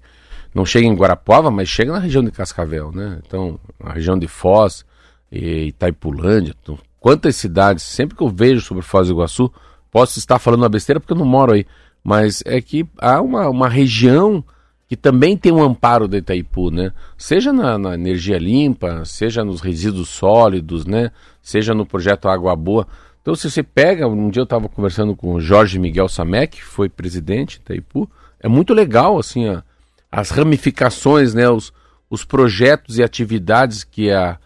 não 0.55 0.65
chega 0.65 0.87
em 0.87 0.95
Guarapuava, 0.95 1.51
mas 1.51 1.69
chega 1.69 1.91
na 1.91 1.99
região 1.99 2.23
de 2.23 2.31
Cascavel, 2.31 2.91
né? 2.91 3.19
Então, 3.25 3.59
a 3.79 3.93
região 3.93 4.17
de 4.17 4.27
Foz 4.27 4.83
e 5.31 5.67
Itaipulândia, 5.67 6.55
então, 6.59 6.77
quantas 6.99 7.35
cidades, 7.35 7.83
sempre 7.83 8.17
que 8.17 8.23
eu 8.23 8.29
vejo 8.29 8.61
sobre 8.61 8.81
Foz 8.83 9.07
do 9.07 9.13
Iguaçu, 9.13 9.53
posso 9.91 10.17
estar 10.17 10.39
falando 10.39 10.61
uma 10.63 10.69
besteira 10.69 10.99
porque 10.99 11.13
eu 11.13 11.17
não 11.17 11.25
moro 11.25 11.53
aí, 11.53 11.67
mas 12.03 12.41
é 12.47 12.59
que 12.61 12.83
há 12.97 13.21
uma, 13.21 13.47
uma 13.47 13.69
região 13.69 14.43
que 14.89 14.97
também 14.97 15.37
tem 15.37 15.51
um 15.51 15.61
amparo 15.61 16.07
da 16.07 16.17
Itaipu, 16.17 16.71
né? 16.71 16.91
Seja 17.15 17.53
na, 17.53 17.77
na 17.77 17.93
energia 17.93 18.39
limpa, 18.39 19.05
seja 19.05 19.45
nos 19.45 19.61
resíduos 19.61 20.09
sólidos, 20.09 20.83
né? 20.83 21.11
Seja 21.43 21.75
no 21.75 21.85
projeto 21.85 22.27
Água 22.27 22.55
Boa. 22.55 22.87
Então, 23.21 23.35
se 23.35 23.51
você 23.51 23.61
pega, 23.61 24.07
um 24.07 24.31
dia 24.31 24.41
eu 24.41 24.45
estava 24.45 24.67
conversando 24.67 25.15
com 25.15 25.35
o 25.35 25.39
Jorge 25.39 25.77
Miguel 25.77 26.09
Samek, 26.09 26.57
que 26.57 26.63
foi 26.63 26.89
presidente 26.89 27.57
de 27.57 27.61
Itaipu, 27.61 28.09
é 28.39 28.47
muito 28.47 28.73
legal, 28.73 29.19
assim, 29.19 29.47
a, 29.47 29.63
as 30.11 30.31
ramificações, 30.31 31.35
né? 31.35 31.47
Os, 31.47 31.71
os 32.09 32.25
projetos 32.25 32.97
e 32.97 33.03
atividades 33.03 33.83
que 33.83 34.09
a 34.09 34.39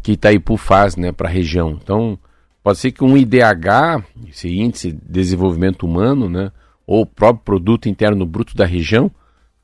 que 0.00 0.12
Itaipu 0.12 0.56
faz, 0.56 0.94
né, 0.94 1.10
para 1.10 1.28
a 1.28 1.32
região. 1.32 1.76
Então, 1.82 2.16
pode 2.62 2.78
ser 2.78 2.92
que 2.92 3.02
um 3.02 3.16
IDH, 3.16 4.04
esse 4.30 4.48
índice 4.48 4.92
de 4.92 5.00
desenvolvimento 5.04 5.84
humano, 5.84 6.28
né, 6.28 6.52
ou 6.86 7.02
o 7.02 7.06
próprio 7.06 7.44
produto 7.44 7.88
interno 7.88 8.24
bruto 8.24 8.56
da 8.56 8.64
região, 8.64 9.10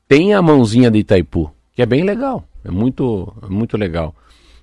tenha 0.07 0.37
a 0.37 0.41
mãozinha 0.41 0.91
de 0.91 0.99
Itaipu, 0.99 1.51
que 1.73 1.81
é 1.81 1.85
bem 1.85 2.03
legal, 2.03 2.47
é 2.63 2.71
muito, 2.71 3.33
é 3.43 3.47
muito 3.47 3.77
legal. 3.77 4.15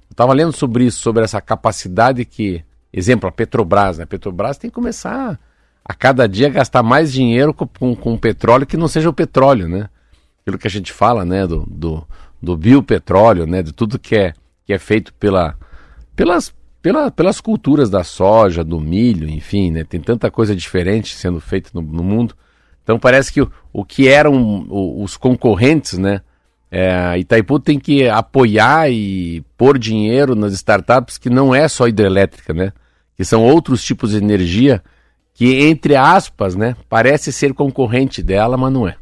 Eu 0.09 0.13
estava 0.13 0.33
lendo 0.33 0.53
sobre 0.53 0.85
isso, 0.85 1.01
sobre 1.01 1.25
essa 1.25 1.41
capacidade 1.41 2.25
que, 2.25 2.63
exemplo, 2.93 3.29
a 3.29 3.33
Petrobras, 3.33 3.99
né? 3.99 4.05
A 4.05 4.07
Petrobras 4.07 4.59
tem 4.59 4.71
que 4.71 4.75
começar 4.75 5.39
a 5.85 5.95
cada 5.95 6.29
dia 6.29 6.49
gastar 6.49 6.83
mais 6.83 7.13
dinheiro 7.13 7.53
com, 7.53 7.67
com, 7.67 7.95
com 7.95 8.17
petróleo 8.17 8.67
que 8.67 8.77
não 8.77 8.87
seja 8.87 9.09
o 9.09 9.13
petróleo, 9.13 9.69
né? 9.69 9.89
Aquilo 10.43 10.59
que 10.59 10.67
a 10.67 10.71
gente 10.71 10.93
fala, 10.93 11.25
né, 11.25 11.47
do, 11.47 11.65
do, 11.67 12.07
do 12.41 12.57
biopetróleo, 12.57 13.47
né, 13.47 13.63
de 13.63 13.73
tudo 13.73 13.99
que 13.99 14.17
é, 14.17 14.35
que 14.65 14.73
é 14.73 14.79
feito 14.79 15.15
pela, 15.15 15.57
pelas, 16.17 16.53
pela, 16.81 17.11
pelas 17.11 17.41
culturas 17.41 17.89
da 17.89 18.03
soja, 18.05 18.65
do 18.65 18.81
milho, 18.81 19.29
enfim, 19.29 19.71
né? 19.71 19.85
Tem 19.85 20.01
tanta 20.01 20.31
coisa 20.31 20.55
diferente 20.55 21.15
sendo 21.15 21.41
feita 21.41 21.71
no, 21.73 21.83
no 21.83 22.03
mundo. 22.03 22.35
Então 22.83 22.99
parece 22.99 23.33
que 23.33 23.41
o, 23.41 23.51
o 23.73 23.85
que 23.85 24.09
eram 24.09 24.67
os 24.69 25.17
concorrentes, 25.17 25.99
né? 25.99 26.21
É, 26.71 27.19
Itaipu 27.19 27.61
tem 27.61 27.79
que 27.79 28.09
apoiar 28.09 28.91
e 28.91 29.45
pôr 29.59 29.79
dinheiro 29.79 30.35
nas 30.35 30.55
startups 30.55 31.19
que 31.19 31.29
não 31.29 31.55
é 31.55 31.69
só 31.69 31.87
hidrelétrica, 31.87 32.55
né? 32.55 32.73
Que 33.15 33.25
são 33.25 33.45
outros 33.45 33.85
tipos 33.85 34.11
de 34.11 34.17
energia 34.17 34.83
que, 35.35 35.65
entre 35.65 35.97
aspas, 35.97 36.57
né? 36.57 36.75
Parece 36.89 37.33
ser 37.33 37.53
concorrente 37.53 38.23
dela, 38.23 38.57
mas 38.57 38.73
não 38.73 38.89
é. 38.89 38.97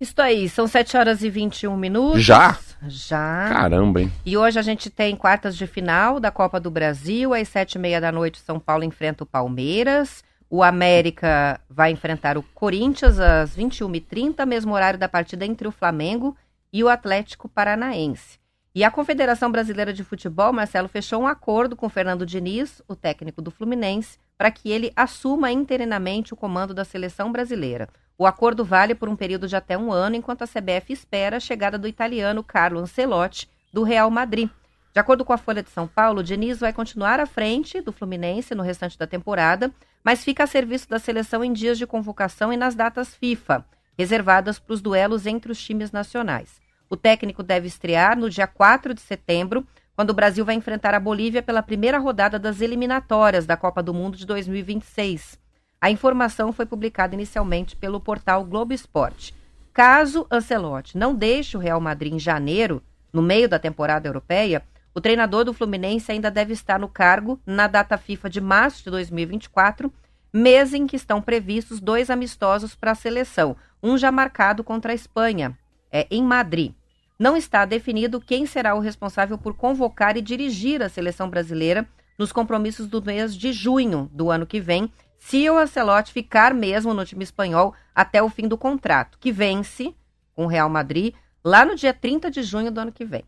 Isso 0.00 0.20
aí, 0.20 0.48
são 0.48 0.66
7 0.66 0.96
horas 0.96 1.22
e 1.22 1.30
21 1.30 1.76
minutos. 1.76 2.22
Já? 2.22 2.58
Já. 2.88 3.48
Caramba, 3.52 4.00
hein? 4.00 4.12
E 4.26 4.36
hoje 4.36 4.58
a 4.58 4.62
gente 4.62 4.90
tem 4.90 5.14
quartas 5.14 5.56
de 5.56 5.66
final 5.66 6.18
da 6.18 6.30
Copa 6.30 6.58
do 6.58 6.70
Brasil. 6.70 7.32
Às 7.32 7.48
sete 7.48 7.74
e 7.74 7.78
meia 7.78 8.00
da 8.00 8.10
noite, 8.10 8.40
São 8.40 8.58
Paulo 8.58 8.82
enfrenta 8.82 9.22
o 9.22 9.26
Palmeiras. 9.26 10.24
O 10.54 10.62
América 10.62 11.58
vai 11.66 11.92
enfrentar 11.92 12.36
o 12.36 12.42
Corinthians 12.42 13.18
às 13.18 13.56
21h30, 13.56 14.44
mesmo 14.44 14.74
horário 14.74 14.98
da 14.98 15.08
partida 15.08 15.46
entre 15.46 15.66
o 15.66 15.72
Flamengo 15.72 16.36
e 16.70 16.84
o 16.84 16.90
Atlético 16.90 17.48
Paranaense. 17.48 18.38
E 18.74 18.84
a 18.84 18.90
Confederação 18.90 19.50
Brasileira 19.50 19.94
de 19.94 20.04
Futebol, 20.04 20.52
Marcelo, 20.52 20.88
fechou 20.88 21.22
um 21.22 21.26
acordo 21.26 21.74
com 21.74 21.88
Fernando 21.88 22.26
Diniz, 22.26 22.82
o 22.86 22.94
técnico 22.94 23.40
do 23.40 23.50
Fluminense, 23.50 24.18
para 24.36 24.50
que 24.50 24.70
ele 24.70 24.92
assuma 24.94 25.50
interinamente 25.50 26.34
o 26.34 26.36
comando 26.36 26.74
da 26.74 26.84
seleção 26.84 27.32
brasileira. 27.32 27.88
O 28.18 28.26
acordo 28.26 28.62
vale 28.62 28.94
por 28.94 29.08
um 29.08 29.16
período 29.16 29.48
de 29.48 29.56
até 29.56 29.78
um 29.78 29.90
ano, 29.90 30.16
enquanto 30.16 30.42
a 30.42 30.46
CBF 30.46 30.92
espera 30.92 31.38
a 31.38 31.40
chegada 31.40 31.78
do 31.78 31.88
italiano 31.88 32.44
Carlo 32.44 32.78
Ancelotti, 32.78 33.48
do 33.72 33.82
Real 33.82 34.10
Madrid. 34.10 34.50
De 34.92 35.00
acordo 35.00 35.24
com 35.24 35.32
a 35.32 35.38
Folha 35.38 35.62
de 35.62 35.70
São 35.70 35.88
Paulo, 35.88 36.22
Diniz 36.22 36.60
vai 36.60 36.70
continuar 36.70 37.18
à 37.18 37.24
frente 37.24 37.80
do 37.80 37.92
Fluminense 37.92 38.54
no 38.54 38.62
restante 38.62 38.98
da 38.98 39.06
temporada, 39.06 39.72
mas 40.04 40.22
fica 40.22 40.44
a 40.44 40.46
serviço 40.46 40.88
da 40.88 40.98
seleção 40.98 41.42
em 41.42 41.50
dias 41.50 41.78
de 41.78 41.86
convocação 41.86 42.52
e 42.52 42.58
nas 42.58 42.74
datas 42.74 43.14
FIFA, 43.14 43.64
reservadas 43.96 44.58
para 44.58 44.74
os 44.74 44.82
duelos 44.82 45.26
entre 45.26 45.50
os 45.50 45.62
times 45.62 45.90
nacionais. 45.92 46.60
O 46.90 46.96
técnico 46.96 47.42
deve 47.42 47.66
estrear 47.66 48.18
no 48.18 48.28
dia 48.28 48.46
4 48.46 48.92
de 48.92 49.00
setembro, 49.00 49.66
quando 49.96 50.10
o 50.10 50.14
Brasil 50.14 50.44
vai 50.44 50.56
enfrentar 50.56 50.94
a 50.94 51.00
Bolívia 51.00 51.42
pela 51.42 51.62
primeira 51.62 51.98
rodada 51.98 52.38
das 52.38 52.60
eliminatórias 52.60 53.46
da 53.46 53.56
Copa 53.56 53.82
do 53.82 53.94
Mundo 53.94 54.18
de 54.18 54.26
2026. 54.26 55.38
A 55.80 55.90
informação 55.90 56.52
foi 56.52 56.66
publicada 56.66 57.14
inicialmente 57.14 57.76
pelo 57.76 57.98
portal 57.98 58.44
Globo 58.44 58.74
Esporte. 58.74 59.34
Caso 59.72 60.26
Ancelotti 60.30 60.98
não 60.98 61.14
deixe 61.14 61.56
o 61.56 61.60
Real 61.60 61.80
Madrid 61.80 62.12
em 62.12 62.18
janeiro, 62.18 62.82
no 63.10 63.22
meio 63.22 63.48
da 63.48 63.58
temporada 63.58 64.06
europeia, 64.06 64.62
o 64.94 65.00
treinador 65.00 65.44
do 65.44 65.54
Fluminense 65.54 66.12
ainda 66.12 66.30
deve 66.30 66.52
estar 66.52 66.78
no 66.78 66.88
cargo 66.88 67.40
na 67.46 67.66
data 67.66 67.96
FIFA 67.96 68.28
de 68.28 68.40
março 68.40 68.84
de 68.84 68.90
2024, 68.90 69.92
mês 70.32 70.74
em 70.74 70.86
que 70.86 70.96
estão 70.96 71.20
previstos 71.20 71.80
dois 71.80 72.10
amistosos 72.10 72.74
para 72.74 72.92
a 72.92 72.94
seleção, 72.94 73.56
um 73.82 73.96
já 73.96 74.12
marcado 74.12 74.62
contra 74.62 74.92
a 74.92 74.94
Espanha, 74.94 75.56
é, 75.90 76.06
em 76.10 76.22
Madrid. 76.22 76.72
Não 77.18 77.36
está 77.36 77.64
definido 77.64 78.20
quem 78.20 78.46
será 78.46 78.74
o 78.74 78.80
responsável 78.80 79.38
por 79.38 79.54
convocar 79.54 80.16
e 80.16 80.22
dirigir 80.22 80.82
a 80.82 80.88
seleção 80.88 81.28
brasileira 81.28 81.86
nos 82.18 82.32
compromissos 82.32 82.86
do 82.86 83.02
mês 83.02 83.34
de 83.34 83.52
junho 83.52 84.10
do 84.12 84.30
ano 84.30 84.46
que 84.46 84.60
vem, 84.60 84.90
se 85.18 85.48
o 85.48 85.56
Ancelotti 85.56 86.12
ficar 86.12 86.52
mesmo 86.52 86.92
no 86.92 87.04
time 87.04 87.22
espanhol 87.22 87.74
até 87.94 88.22
o 88.22 88.28
fim 88.28 88.48
do 88.48 88.58
contrato, 88.58 89.18
que 89.18 89.30
vence 89.30 89.94
com 90.34 90.44
o 90.44 90.48
Real 90.48 90.68
Madrid 90.68 91.14
lá 91.44 91.64
no 91.64 91.74
dia 91.74 91.94
30 91.94 92.30
de 92.30 92.42
junho 92.42 92.70
do 92.70 92.80
ano 92.80 92.92
que 92.92 93.04
vem. 93.04 93.24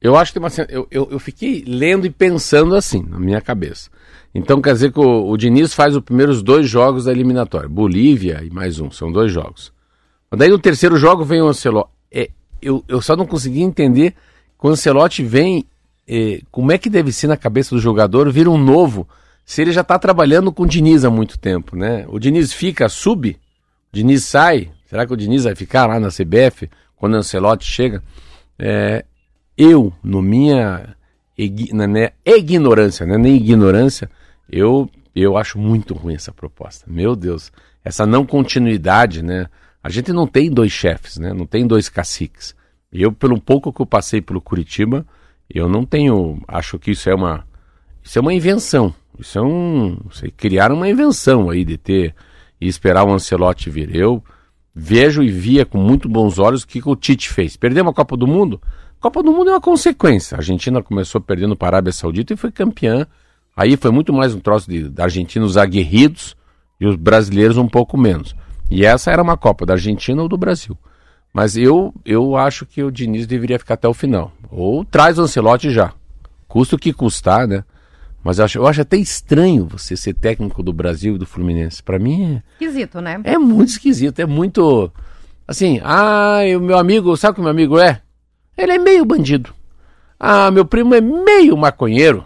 Eu 0.00 0.16
acho 0.16 0.32
que 0.32 0.38
uma 0.38 0.48
eu, 0.68 0.86
eu, 0.90 1.08
eu 1.10 1.18
fiquei 1.18 1.64
lendo 1.66 2.06
e 2.06 2.10
pensando 2.10 2.74
assim, 2.76 3.02
na 3.02 3.18
minha 3.18 3.40
cabeça. 3.40 3.90
Então 4.34 4.60
quer 4.60 4.72
dizer 4.72 4.92
que 4.92 5.00
o, 5.00 5.28
o 5.28 5.36
Diniz 5.36 5.74
faz 5.74 5.96
os 5.96 6.02
primeiros 6.02 6.42
dois 6.42 6.68
jogos 6.68 7.04
da 7.04 7.10
eliminatória. 7.10 7.68
Bolívia 7.68 8.42
e 8.44 8.50
mais 8.50 8.78
um, 8.78 8.90
são 8.90 9.10
dois 9.10 9.32
jogos. 9.32 9.72
Mas 10.30 10.38
daí 10.38 10.50
no 10.50 10.58
terceiro 10.58 10.96
jogo 10.96 11.24
vem 11.24 11.42
o 11.42 11.48
Ancelotti. 11.48 11.90
É, 12.12 12.30
eu, 12.62 12.84
eu 12.86 13.00
só 13.00 13.16
não 13.16 13.26
consegui 13.26 13.62
entender 13.62 14.14
quando 14.56 14.72
o 14.72 14.74
Ancelotti 14.74 15.24
vem, 15.24 15.64
é, 16.06 16.40
como 16.50 16.70
é 16.70 16.78
que 16.78 16.90
deve 16.90 17.12
ser 17.12 17.26
na 17.26 17.36
cabeça 17.36 17.74
do 17.74 17.80
jogador 17.80 18.30
vir 18.30 18.46
um 18.46 18.58
novo, 18.58 19.08
se 19.44 19.62
ele 19.62 19.72
já 19.72 19.80
está 19.80 19.98
trabalhando 19.98 20.52
com 20.52 20.64
o 20.64 20.66
Diniz 20.66 21.04
há 21.04 21.10
muito 21.10 21.38
tempo, 21.38 21.74
né? 21.74 22.04
O 22.08 22.18
Diniz 22.18 22.52
fica, 22.52 22.88
sub, 22.88 23.30
o 23.30 23.96
Diniz 23.96 24.24
sai, 24.24 24.70
será 24.86 25.06
que 25.06 25.12
o 25.12 25.16
Diniz 25.16 25.44
vai 25.44 25.54
ficar 25.54 25.86
lá 25.86 25.98
na 25.98 26.08
CBF 26.08 26.68
quando 26.96 27.14
o 27.14 27.16
Ancelotti 27.16 27.64
chega? 27.64 28.02
É, 28.58 29.04
eu, 29.58 29.92
no 30.02 30.22
minha 30.22 30.96
na 31.72 31.86
minha 31.86 32.12
ignorância, 32.24 33.06
né? 33.06 33.16
nem 33.16 33.36
ignorância, 33.36 34.10
eu, 34.50 34.90
eu 35.14 35.36
acho 35.36 35.58
muito 35.58 35.94
ruim 35.94 36.14
essa 36.14 36.32
proposta. 36.32 36.84
Meu 36.88 37.14
Deus, 37.14 37.52
essa 37.84 38.04
não 38.06 38.26
continuidade, 38.26 39.22
né? 39.22 39.46
A 39.82 39.88
gente 39.88 40.12
não 40.12 40.26
tem 40.26 40.50
dois 40.50 40.72
chefes, 40.72 41.16
né? 41.16 41.32
Não 41.32 41.46
tem 41.46 41.66
dois 41.66 41.88
caciques. 41.88 42.56
Eu, 42.92 43.12
pelo 43.12 43.40
pouco 43.40 43.72
que 43.72 43.80
eu 43.80 43.86
passei 43.86 44.20
pelo 44.20 44.40
Curitiba, 44.40 45.06
eu 45.48 45.68
não 45.68 45.84
tenho. 45.84 46.40
Acho 46.48 46.78
que 46.78 46.90
isso 46.90 47.08
é 47.08 47.14
uma. 47.14 47.46
Isso 48.02 48.18
é 48.18 48.22
uma 48.22 48.34
invenção. 48.34 48.92
Isso 49.18 49.38
é 49.38 49.42
um. 49.42 49.96
Criaram 50.36 50.76
uma 50.76 50.88
invenção 50.88 51.50
aí 51.50 51.64
de 51.64 51.76
ter 51.76 52.14
e 52.60 52.66
esperar 52.66 53.04
o 53.04 53.12
Ancelotti 53.12 53.70
vir. 53.70 53.94
Eu 53.94 54.22
vejo 54.74 55.22
e 55.22 55.30
via 55.30 55.64
com 55.64 55.78
muito 55.78 56.08
bons 56.08 56.38
olhos 56.38 56.62
o 56.62 56.66
que, 56.66 56.80
que 56.80 56.88
o 56.88 56.96
Tite 56.96 57.28
fez. 57.30 57.56
Perdeu 57.56 57.84
uma 57.84 57.92
Copa 57.92 58.16
do 58.16 58.26
Mundo? 58.26 58.60
Copa 59.00 59.22
do 59.22 59.30
Mundo 59.30 59.50
é 59.50 59.52
uma 59.52 59.60
consequência. 59.60 60.34
A 60.34 60.38
Argentina 60.38 60.82
começou 60.82 61.20
perdendo 61.20 61.54
para 61.54 61.68
a 61.68 61.70
Arábia 61.78 61.92
Saudita 61.92 62.34
e 62.34 62.36
foi 62.36 62.50
campeã. 62.50 63.06
Aí 63.56 63.76
foi 63.76 63.92
muito 63.92 64.12
mais 64.12 64.34
um 64.34 64.40
troço 64.40 64.68
de, 64.68 64.90
argentinos 65.00 65.56
aguerridos 65.56 66.36
e 66.80 66.86
os 66.86 66.96
brasileiros 66.96 67.56
um 67.56 67.68
pouco 67.68 67.96
menos. 67.96 68.34
E 68.68 68.84
essa 68.84 69.12
era 69.12 69.22
uma 69.22 69.36
Copa 69.36 69.64
da 69.64 69.74
Argentina 69.74 70.20
ou 70.20 70.28
do 70.28 70.36
Brasil. 70.36 70.76
Mas 71.32 71.56
eu, 71.56 71.94
eu 72.04 72.36
acho 72.36 72.66
que 72.66 72.82
o 72.82 72.90
Diniz 72.90 73.26
deveria 73.26 73.58
ficar 73.58 73.74
até 73.74 73.86
o 73.86 73.94
final. 73.94 74.32
Ou 74.50 74.84
traz 74.84 75.16
o 75.16 75.22
Ancelotti 75.22 75.70
já. 75.70 75.92
Custa 76.48 76.74
o 76.74 76.78
que 76.78 76.92
custar, 76.92 77.46
né? 77.46 77.62
Mas 78.24 78.40
eu 78.40 78.44
acho, 78.44 78.58
eu 78.58 78.66
acho 78.66 78.80
até 78.80 78.96
estranho 78.96 79.64
você 79.66 79.96
ser 79.96 80.14
técnico 80.14 80.60
do 80.60 80.72
Brasil 80.72 81.14
e 81.14 81.18
do 81.18 81.26
Fluminense. 81.26 81.82
Para 81.82 82.00
mim 82.00 82.34
é. 82.34 82.42
Esquisito, 82.54 83.00
né? 83.00 83.20
É 83.22 83.38
muito 83.38 83.68
esquisito. 83.68 84.18
É 84.18 84.26
muito. 84.26 84.90
Assim, 85.46 85.80
ah, 85.84 86.40
o 86.56 86.60
meu 86.60 86.76
amigo, 86.76 87.16
sabe 87.16 87.32
o 87.32 87.34
que 87.36 87.40
meu 87.40 87.50
amigo 87.50 87.78
é? 87.78 88.02
Ele 88.58 88.72
é 88.72 88.78
meio 88.78 89.04
bandido. 89.04 89.54
Ah, 90.18 90.50
meu 90.50 90.64
primo 90.64 90.94
é 90.94 91.00
meio 91.00 91.56
maconheiro. 91.56 92.24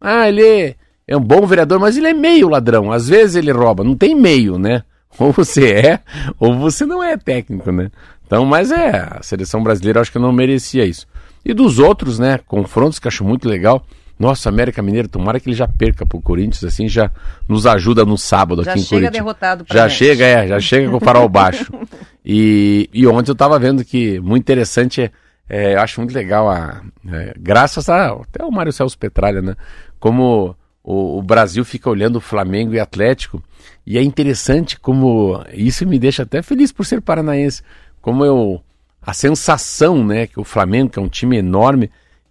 Ah, 0.00 0.28
ele 0.28 0.74
é, 1.06 1.16
um 1.16 1.20
bom 1.20 1.46
vereador, 1.46 1.78
mas 1.78 1.96
ele 1.96 2.08
é 2.08 2.14
meio 2.14 2.48
ladrão. 2.48 2.90
Às 2.90 3.06
vezes 3.08 3.36
ele 3.36 3.52
rouba. 3.52 3.84
Não 3.84 3.94
tem 3.94 4.14
meio, 4.14 4.58
né? 4.58 4.82
Ou 5.18 5.30
você 5.30 5.70
é, 5.70 6.00
ou 6.40 6.58
você 6.58 6.84
não 6.84 7.00
é 7.00 7.16
técnico, 7.16 7.70
né? 7.70 7.88
Então, 8.26 8.44
mas 8.44 8.72
é, 8.72 9.06
a 9.12 9.22
seleção 9.22 9.62
brasileira 9.62 10.00
acho 10.00 10.10
que 10.10 10.18
não 10.18 10.32
merecia 10.32 10.84
isso. 10.84 11.06
E 11.44 11.54
dos 11.54 11.78
outros, 11.78 12.18
né, 12.18 12.40
confrontos 12.48 12.98
que 12.98 13.06
acho 13.06 13.22
muito 13.22 13.48
legal. 13.48 13.86
Nossa, 14.18 14.48
América 14.48 14.82
Mineiro, 14.82 15.06
tomara 15.06 15.38
que 15.38 15.48
ele 15.48 15.54
já 15.56 15.68
perca 15.68 16.04
pro 16.04 16.20
Corinthians, 16.20 16.64
assim, 16.64 16.88
já 16.88 17.12
nos 17.48 17.64
ajuda 17.64 18.04
no 18.04 18.18
sábado 18.18 18.64
já 18.64 18.72
aqui 18.72 18.80
em 18.80 18.82
chega 18.82 19.02
Curitiba. 19.02 19.12
derrotado 19.12 19.64
pra 19.64 19.76
Já 19.76 19.88
gente. 19.88 19.98
chega, 19.98 20.24
é, 20.24 20.48
já 20.48 20.58
chega 20.58 20.90
com 20.90 20.96
o 20.96 21.00
farol 21.00 21.28
baixo. 21.28 21.70
E, 22.26 22.88
e 22.90 23.06
ontem 23.06 23.30
eu 23.30 23.34
tava 23.36 23.58
vendo 23.58 23.84
que 23.84 24.18
muito 24.18 24.40
interessante, 24.42 25.02
é, 25.02 25.10
é, 25.48 25.74
eu 25.74 25.80
acho 25.80 26.00
muito 26.00 26.14
legal, 26.14 26.48
a, 26.48 26.82
é, 27.06 27.34
graças 27.38 27.88
a, 27.88 28.12
até 28.12 28.44
o 28.44 28.50
Mário 28.50 28.72
Celso 28.72 28.98
Petralha, 28.98 29.42
né, 29.42 29.56
como 29.98 30.56
o, 30.82 31.18
o 31.18 31.22
Brasil 31.22 31.64
fica 31.64 31.90
olhando 31.90 32.16
o 32.16 32.20
Flamengo 32.20 32.74
e 32.74 32.80
Atlético, 32.80 33.42
e 33.86 33.98
é 33.98 34.02
interessante 34.02 34.78
como, 34.78 35.44
isso 35.52 35.86
me 35.86 35.98
deixa 35.98 36.22
até 36.22 36.42
feliz 36.42 36.72
por 36.72 36.86
ser 36.86 37.00
paranaense, 37.00 37.62
como 38.00 38.24
eu, 38.24 38.62
a 39.02 39.12
sensação, 39.12 40.04
né, 40.04 40.26
que 40.26 40.40
o 40.40 40.44
Flamengo, 40.44 40.90
que 40.90 40.98
é 40.98 41.02
um 41.02 41.08
time 41.08 41.36
enorme, 41.36 41.90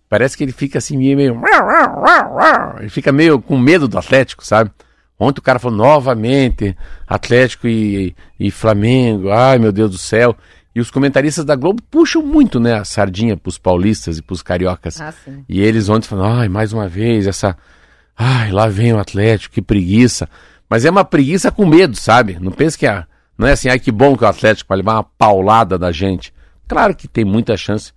parece 0.10 0.38
que 0.38 0.44
ele 0.44 0.52
fica 0.52 0.78
assim 0.78 0.98
meio 0.98 1.36
ele 2.80 2.90
fica 2.90 3.12
meio 3.12 3.42
com 3.42 3.58
medo 3.58 3.88
do 3.88 3.98
Atlético, 3.98 4.46
sabe? 4.46 4.72
Ontem 5.20 5.40
o 5.40 5.44
cara 5.44 5.58
falou 5.58 5.78
novamente 5.78 6.76
Atlético 7.08 7.68
e, 7.68 8.16
e 8.40 8.52
Flamengo, 8.52 9.32
ai 9.32 9.58
meu 9.58 9.72
Deus 9.72 9.90
do 9.90 9.98
céu. 9.98 10.36
E 10.76 10.80
os 10.80 10.90
comentaristas 10.90 11.46
da 11.46 11.56
Globo 11.56 11.82
puxam 11.90 12.24
muito, 12.24 12.60
né, 12.60 12.74
a 12.74 12.86
sardinha 12.86 13.38
pros 13.38 13.58
paulistas 13.58 14.18
e 14.18 14.22
pros 14.22 14.42
cariocas. 14.42 15.00
Ah. 15.00 15.14
E 15.48 15.62
eles 15.62 15.88
ontem 15.88 16.08
falaram, 16.08 16.40
ai, 16.40 16.50
mais 16.50 16.74
uma 16.74 16.88
vez, 16.88 17.28
essa. 17.28 17.56
Ai, 18.18 18.52
lá 18.52 18.68
vem 18.68 18.94
o 18.94 19.00
Atlético, 19.00 19.56
que 19.56 19.62
preguiça. 19.62 20.28
Mas 20.70 20.86
é 20.86 20.90
uma 20.90 21.06
preguiça 21.06 21.52
com 21.52 21.66
medo, 21.66 21.96
sabe? 21.96 22.38
Não 22.40 22.52
pensa 22.52 22.78
que 22.78 22.88
é. 22.88 23.06
Não 23.38 23.48
é 23.48 23.52
assim, 23.52 23.70
ai, 23.70 23.80
que 23.80 23.92
bom 23.92 24.16
que 24.18 24.24
o 24.24 24.28
Atlético 24.28 24.70
vai 24.70 24.78
levar 24.78 24.96
uma 24.96 25.04
paulada 25.04 25.78
da 25.78 25.92
gente. 25.92 26.34
Claro 26.68 26.96
que 26.96 27.08
tem 27.08 27.26
muita 27.26 27.56
chance 27.58 27.92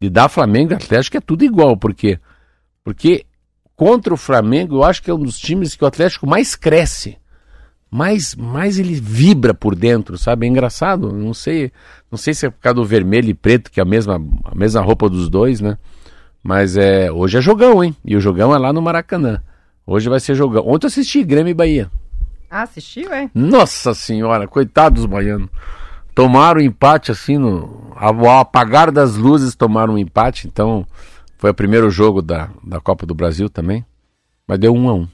de 0.00 0.08
dar 0.08 0.28
Flamengo 0.28 0.72
e 0.72 0.76
Atlético, 0.76 1.16
é 1.16 1.20
tudo 1.20 1.44
igual. 1.44 1.76
Por 1.76 1.94
quê? 1.94 2.18
Porque 2.82 3.26
contra 3.76 4.14
o 4.14 4.16
Flamengo, 4.16 4.76
eu 4.76 4.84
acho 4.84 5.02
que 5.02 5.10
é 5.10 5.14
um 5.14 5.22
dos 5.22 5.38
times 5.38 5.76
que 5.76 5.84
o 5.84 5.86
Atlético 5.86 6.26
mais 6.26 6.56
cresce. 6.56 7.16
Mais, 7.90 8.34
mais 8.34 8.78
ele 8.78 8.94
vibra 9.00 9.54
por 9.54 9.74
dentro, 9.74 10.18
sabe? 10.18 10.46
É 10.46 10.48
engraçado. 10.48 11.12
Não 11.12 11.32
sei, 11.32 11.72
não 12.10 12.18
sei 12.18 12.34
se 12.34 12.46
é 12.46 12.50
por 12.50 12.60
causa 12.60 12.74
do 12.74 12.84
vermelho 12.84 13.30
e 13.30 13.34
preto, 13.34 13.70
que 13.70 13.80
é 13.80 13.82
a 13.82 13.86
mesma, 13.86 14.20
a 14.44 14.54
mesma 14.54 14.80
roupa 14.82 15.08
dos 15.08 15.28
dois, 15.28 15.60
né? 15.60 15.78
Mas 16.42 16.76
é, 16.76 17.10
hoje 17.10 17.38
é 17.38 17.40
jogão, 17.40 17.82
hein? 17.82 17.96
E 18.04 18.14
o 18.16 18.20
jogão 18.20 18.54
é 18.54 18.58
lá 18.58 18.72
no 18.72 18.82
Maracanã. 18.82 19.42
Hoje 19.86 20.08
vai 20.08 20.20
ser 20.20 20.34
jogão. 20.34 20.66
Ontem 20.66 20.86
eu 20.86 20.88
assisti 20.88 21.24
Grêmio 21.24 21.50
e 21.50 21.54
Bahia. 21.54 21.90
Ah, 22.50 22.62
assistiu, 22.62 23.12
é? 23.12 23.30
Nossa 23.34 23.94
senhora, 23.94 24.46
coitados 24.46 25.02
dos 25.02 25.10
baianos. 25.10 25.48
Tomaram 26.14 26.60
um 26.60 26.64
empate 26.64 27.10
assim, 27.10 27.38
no, 27.38 27.92
ao 27.94 28.38
apagar 28.38 28.90
das 28.90 29.16
luzes 29.16 29.54
tomaram 29.54 29.94
um 29.94 29.98
empate, 29.98 30.48
então 30.48 30.86
foi 31.36 31.50
o 31.50 31.54
primeiro 31.54 31.90
jogo 31.90 32.20
da, 32.20 32.48
da 32.64 32.80
Copa 32.80 33.06
do 33.06 33.14
Brasil 33.14 33.48
também. 33.48 33.84
Mas 34.46 34.58
deu 34.58 34.74
um 34.74 34.88
a 34.88 34.94
um. 34.94 35.08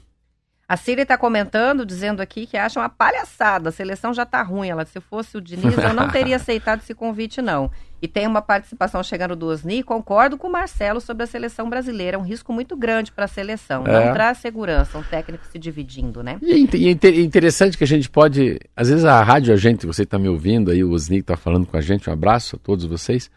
A 0.67 0.75
Síria 0.75 1.03
está 1.03 1.15
comentando, 1.15 1.85
dizendo 1.85 2.21
aqui 2.21 2.47
que 2.47 2.57
acha 2.57 2.79
uma 2.79 2.89
palhaçada. 2.89 3.69
A 3.69 3.71
seleção 3.71 4.11
já 4.15 4.25
tá 4.25 4.41
ruim. 4.41 4.67
Ela, 4.69 4.83
se 4.83 4.99
fosse 4.99 5.37
o 5.37 5.41
Diniz, 5.41 5.77
eu 5.77 5.93
não 5.93 6.09
teria 6.09 6.35
aceitado 6.37 6.79
esse 6.81 6.95
convite, 6.95 7.39
não. 7.39 7.69
E 8.01 8.07
tem 8.07 8.25
uma 8.25 8.41
participação 8.41 9.03
chegando 9.03 9.35
do 9.35 9.45
Osni. 9.45 9.83
Concordo 9.83 10.39
com 10.39 10.47
o 10.47 10.51
Marcelo 10.51 10.99
sobre 10.99 11.23
a 11.23 11.27
seleção 11.27 11.69
brasileira. 11.69 12.17
É 12.17 12.19
um 12.19 12.23
risco 12.23 12.51
muito 12.51 12.75
grande 12.75 13.11
para 13.11 13.25
a 13.25 13.27
seleção. 13.27 13.85
É. 13.85 14.05
Não 14.07 14.13
traz 14.13 14.39
segurança, 14.39 14.97
um 14.97 15.03
técnico 15.03 15.45
se 15.51 15.59
dividindo, 15.59 16.23
né? 16.23 16.37
E 16.41 16.51
é 16.51 16.57
e 16.57 16.87
é 16.87 16.91
inte- 16.91 17.21
interessante 17.21 17.77
que 17.77 17.83
a 17.83 17.87
gente 17.87 18.09
pode. 18.09 18.59
Às 18.75 18.89
vezes 18.89 19.05
a 19.05 19.21
rádio, 19.21 19.53
a 19.53 19.57
gente, 19.57 19.85
você 19.85 20.01
está 20.01 20.17
me 20.17 20.27
ouvindo 20.27 20.71
aí, 20.71 20.83
o 20.83 20.91
Osni 20.91 21.19
está 21.19 21.37
falando 21.37 21.67
com 21.67 21.77
a 21.77 21.81
gente, 21.81 22.09
um 22.09 22.13
abraço 22.13 22.55
a 22.55 22.59
todos 22.59 22.85
vocês. 22.85 23.29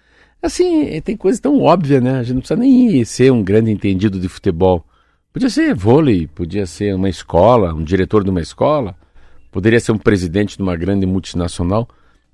Assim, 0.42 0.98
tem 1.02 1.14
coisa 1.16 1.38
tão 1.42 1.60
óbvia, 1.60 2.00
né? 2.00 2.20
A 2.20 2.22
gente 2.22 2.34
não 2.34 2.40
precisa 2.40 2.58
nem 2.58 3.04
ser 3.04 3.30
um 3.30 3.42
grande 3.42 3.70
entendido 3.70 4.18
de 4.18 4.28
futebol. 4.28 4.82
Podia 5.38 5.50
ser 5.50 5.72
vôlei, 5.72 6.26
podia 6.26 6.66
ser 6.66 6.92
uma 6.96 7.08
escola, 7.08 7.72
um 7.72 7.84
diretor 7.84 8.24
de 8.24 8.30
uma 8.30 8.40
escola, 8.40 8.96
poderia 9.52 9.78
ser 9.78 9.92
um 9.92 9.96
presidente 9.96 10.56
de 10.56 10.62
uma 10.64 10.74
grande 10.74 11.06
multinacional. 11.06 11.88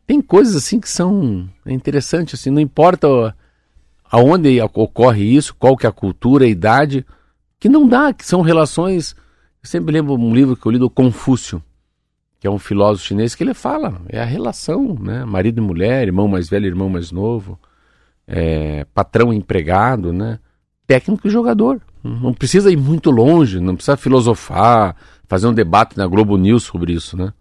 Tem 0.06 0.22
coisas 0.22 0.56
assim 0.56 0.80
que 0.80 0.88
são 0.88 1.46
interessantes, 1.66 2.40
assim, 2.40 2.48
não 2.48 2.62
importa 2.62 3.36
aonde 4.10 4.58
ocorre 4.72 5.22
isso, 5.22 5.54
qual 5.54 5.76
que 5.76 5.84
é 5.84 5.88
a 5.90 5.92
cultura, 5.92 6.46
a 6.46 6.48
idade, 6.48 7.04
que 7.60 7.68
não 7.68 7.86
dá, 7.86 8.10
que 8.10 8.24
são 8.24 8.40
relações. 8.40 9.14
Eu 9.62 9.68
sempre 9.68 9.92
lembro 9.92 10.14
um 10.14 10.34
livro 10.34 10.56
que 10.56 10.64
eu 10.64 10.72
li 10.72 10.78
do 10.78 10.88
Confúcio, 10.88 11.62
que 12.40 12.46
é 12.46 12.50
um 12.50 12.58
filósofo 12.58 13.08
chinês, 13.08 13.34
que 13.34 13.44
ele 13.44 13.52
fala, 13.52 14.00
é 14.08 14.18
a 14.18 14.24
relação, 14.24 14.96
né? 14.98 15.26
Marido 15.26 15.58
e 15.58 15.60
mulher, 15.60 16.06
irmão 16.06 16.26
mais 16.26 16.48
velho, 16.48 16.64
irmão 16.64 16.88
mais 16.88 17.12
novo, 17.12 17.60
é, 18.26 18.86
patrão 18.94 19.30
e 19.30 19.36
empregado, 19.36 20.10
né? 20.10 20.38
Técnico 20.86 21.28
e 21.28 21.30
jogador. 21.30 21.82
Não 22.04 22.34
precisa 22.34 22.70
ir 22.70 22.76
muito 22.76 23.10
longe, 23.10 23.58
não 23.60 23.74
precisa 23.74 23.96
filosofar, 23.96 24.94
fazer 25.26 25.46
um 25.46 25.54
debate 25.54 25.96
na 25.96 26.06
Globo 26.06 26.36
News 26.36 26.64
sobre 26.64 26.92
isso, 26.92 27.16
né? 27.16 27.32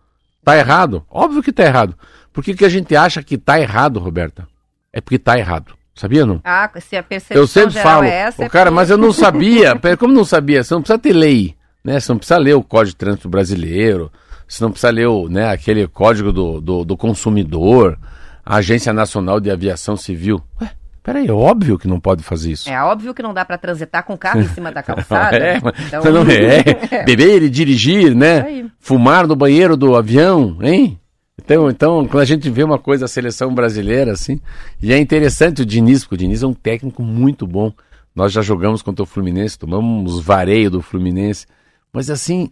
Tá 0.43 0.57
errado? 0.57 1.03
Óbvio 1.09 1.43
que 1.43 1.51
tá 1.51 1.63
errado. 1.63 1.95
Por 2.31 2.43
que, 2.43 2.53
que 2.53 2.63
a 2.65 2.69
gente 2.69 2.95
acha 2.95 3.21
que 3.21 3.37
tá 3.37 3.59
errado, 3.59 3.99
Roberta? 3.99 4.47
É 4.91 5.01
porque 5.01 5.19
tá 5.19 5.37
errado. 5.37 5.73
Sabia 5.93 6.25
não? 6.25 6.39
Ah, 6.43 6.71
se 6.79 6.95
a 6.95 7.03
percepção 7.03 7.37
Eu 7.41 7.45
sempre 7.45 7.79
falo, 7.79 8.05
é 8.05 8.09
essa... 8.09 8.41
"Ô, 8.41 8.45
é 8.45 8.49
cara, 8.49 8.71
mas 8.71 8.89
eu 8.89 8.97
não 8.97 9.11
sabia. 9.13 9.73
Como 9.99 10.13
não 10.13 10.25
sabia? 10.25 10.63
Você 10.63 10.73
não 10.73 10.81
precisa 10.81 10.97
ter 10.97 11.13
lei, 11.13 11.55
né? 11.83 11.99
Você 11.99 12.11
não 12.11 12.17
precisa 12.17 12.39
ler 12.39 12.55
o 12.55 12.63
Código 12.63 12.91
de 12.91 12.95
Trânsito 12.95 13.29
Brasileiro, 13.29 14.11
você 14.47 14.63
não 14.63 14.71
precisa 14.71 14.91
ler 14.91 15.07
o, 15.07 15.27
né, 15.29 15.49
aquele 15.49 15.87
Código 15.87 16.31
do, 16.31 16.59
do, 16.61 16.85
do 16.85 16.97
Consumidor, 16.97 17.97
a 18.45 18.55
Agência 18.57 18.91
Nacional 18.93 19.39
de 19.39 19.49
Aviação 19.51 19.95
Civil. 19.95 20.41
Ué, 20.61 20.71
peraí, 21.03 21.27
é 21.27 21.31
óbvio 21.31 21.77
que 21.77 21.87
não 21.87 21.99
pode 21.99 22.23
fazer 22.23 22.51
isso. 22.51 22.69
É 22.69 22.81
óbvio 22.81 23.13
que 23.13 23.21
não 23.21 23.33
dá 23.33 23.43
para 23.45 23.57
transitar 23.57 24.03
com 24.03 24.13
o 24.13 24.17
carro 24.17 24.41
em 24.41 24.47
cima 24.47 24.71
da 24.71 24.81
calçada. 24.83 25.37
É, 25.37 25.57
Então- 25.57 26.03
não 26.11 26.21
é. 26.31 27.03
Beber 27.05 27.43
e 27.43 27.49
dirigir, 27.49 28.15
né? 28.15 28.65
Fumar 28.79 29.27
no 29.27 29.35
banheiro 29.35 29.75
do 29.77 29.95
avião, 29.95 30.57
hein? 30.61 30.99
Então, 31.43 31.69
então, 31.69 32.07
quando 32.07 32.21
a 32.21 32.25
gente 32.25 32.49
vê 32.49 32.63
uma 32.63 32.77
coisa, 32.79 33.05
a 33.05 33.07
seleção 33.07 33.53
brasileira, 33.53 34.13
assim, 34.13 34.39
e 34.81 34.93
é 34.93 34.97
interessante 34.97 35.61
o 35.61 35.65
Diniz, 35.65 36.03
porque 36.03 36.15
o 36.15 36.17
Diniz 36.17 36.41
é 36.43 36.47
um 36.47 36.53
técnico 36.53 37.03
muito 37.03 37.45
bom. 37.45 37.73
Nós 38.15 38.31
já 38.31 38.41
jogamos 38.41 38.81
contra 38.81 39.03
o 39.03 39.05
Fluminense, 39.05 39.57
tomamos 39.57 40.19
vareio 40.23 40.69
do 40.69 40.81
Fluminense. 40.81 41.45
Mas 41.91 42.09
assim, 42.09 42.49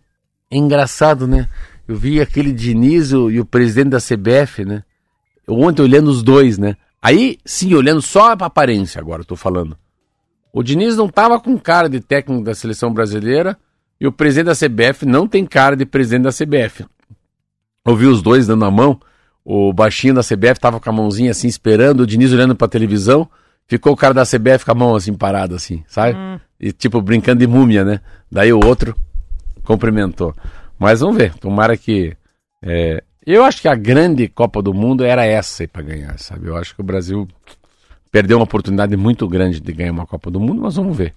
é 0.50 0.58
engraçado, 0.58 1.28
né? 1.28 1.48
Eu 1.88 1.96
vi 1.96 2.20
aquele 2.20 2.52
Diniz 2.52 3.14
o- 3.14 3.30
e 3.30 3.40
o 3.40 3.46
presidente 3.46 3.90
da 3.90 4.00
CBF, 4.00 4.66
né? 4.66 4.84
Eu 5.48 5.60
ontem 5.60 5.82
olhando 5.84 6.10
os 6.10 6.24
dois, 6.24 6.58
né? 6.58 6.76
Aí, 7.02 7.38
sim, 7.44 7.74
olhando 7.74 8.02
só 8.02 8.36
pra 8.36 8.48
aparência 8.48 9.00
agora, 9.00 9.22
eu 9.22 9.26
tô 9.26 9.36
falando. 9.36 9.78
O 10.54 10.62
Diniz 10.62 10.96
não 10.98 11.08
tava 11.08 11.40
com 11.40 11.58
cara 11.58 11.90
de 11.90 12.00
técnico 12.00 12.44
da 12.44 12.54
seleção 12.54 12.94
brasileira 12.94 13.58
E 14.00 14.06
o 14.06 14.12
presidente 14.12 14.48
da 14.48 14.56
CBF 14.56 15.06
não 15.06 15.28
tem 15.28 15.46
cara 15.46 15.76
de 15.76 15.86
presidente 15.86 16.24
da 16.24 16.32
CBF. 16.32 16.86
Ouvi 17.86 18.06
os 18.06 18.22
dois 18.22 18.48
dando 18.48 18.66
a 18.66 18.72
mão, 18.72 19.00
o 19.46 19.72
baixinho 19.74 20.14
da 20.14 20.22
CBF 20.22 20.60
tava 20.60 20.80
com 20.80 20.90
a 20.90 20.94
mãozinha 20.94 21.32
assim 21.32 21.48
esperando, 21.48 22.02
o 22.02 22.08
Diniz 22.08 22.32
olhando 22.34 22.56
pra 22.56 22.68
televisão, 22.68 23.28
ficou 23.68 23.94
o 23.94 23.96
cara 23.96 24.14
da 24.14 24.24
CBF 24.24 24.66
com 24.66 24.72
a 24.72 24.76
mão 24.76 24.96
assim 24.96 25.14
parada 25.14 25.56
assim, 25.56 25.84
sabe? 25.88 26.18
E 26.60 26.72
tipo 26.72 27.02
brincando 27.02 27.40
de 27.40 27.48
múmia, 27.48 27.84
né? 27.86 28.02
Daí 28.32 28.54
o 28.54 28.60
outro 28.64 28.96
cumprimentou. 29.64 30.36
Mas 30.78 31.00
vamos 31.00 31.18
ver, 31.18 31.34
tomara 31.36 31.78
que. 31.78 32.16
é, 32.62 33.04
Eu 33.26 33.44
acho 33.44 33.62
que 33.62 33.68
a 33.68 33.76
grande 33.76 34.28
Copa 34.28 34.62
do 34.62 34.74
Mundo 34.74 35.04
era 35.04 35.26
essa 35.26 35.64
aí 35.64 35.68
pra 35.68 35.84
ganhar, 35.84 36.18
sabe? 36.18 36.48
Eu 36.48 36.58
acho 36.58 36.74
que 36.74 36.82
o 36.82 36.84
Brasil 36.84 37.28
perdeu 38.12 38.38
uma 38.38 38.44
oportunidade 38.44 38.98
muito 38.98 39.28
grande 39.28 39.60
de 39.60 39.72
ganhar 39.72 39.92
uma 39.92 40.08
Copa 40.08 40.32
do 40.32 40.40
Mundo, 40.40 40.62
mas 40.62 40.76
vamos 40.76 40.98
ver. 40.98 41.14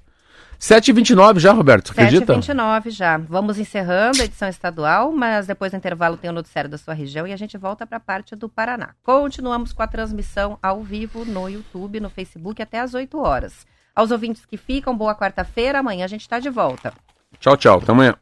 7h29 0.61 1.40
já, 1.40 1.53
Roberto, 1.53 1.88
você 1.88 2.01
acredita? 2.01 2.35
7h29 2.35 2.90
já. 2.90 3.17
Vamos 3.19 3.59
encerrando 3.59 4.21
a 4.21 4.25
edição 4.25 4.49
estadual, 4.49 5.12
mas 5.12 5.47
depois 5.47 5.73
do 5.73 5.77
intervalo 5.77 6.17
tem 6.17 6.31
o 6.31 6.33
noticiário 6.33 6.71
da 6.71 6.79
sua 6.79 6.95
região 6.95 7.27
e 7.27 7.33
a 7.33 7.37
gente 7.37 7.59
volta 7.59 7.87
para 7.87 7.97
a 7.97 8.01
parte 8.01 8.37
do 8.37 8.49
Paraná. 8.49 8.90
Continuamos 9.03 9.73
com 9.73 9.83
a 9.83 9.87
transmissão 9.87 10.59
ao 10.62 10.83
vivo 10.83 11.25
no 11.25 11.49
YouTube, 11.49 12.01
no 12.01 12.11
Facebook, 12.11 12.62
até 12.62 12.81
às 12.81 12.95
8 12.95 13.19
horas. 13.19 13.67
Aos 13.95 14.11
ouvintes 14.11 14.45
que 14.45 14.57
ficam, 14.57 14.97
boa 14.97 15.14
quarta-feira. 15.14 15.79
Amanhã 15.79 16.05
a 16.05 16.09
gente 16.09 16.23
está 16.23 16.38
de 16.38 16.51
volta. 16.51 16.93
Tchau, 17.40 17.57
tchau. 17.57 17.79
Até 17.79 17.93
amanhã. 17.93 18.14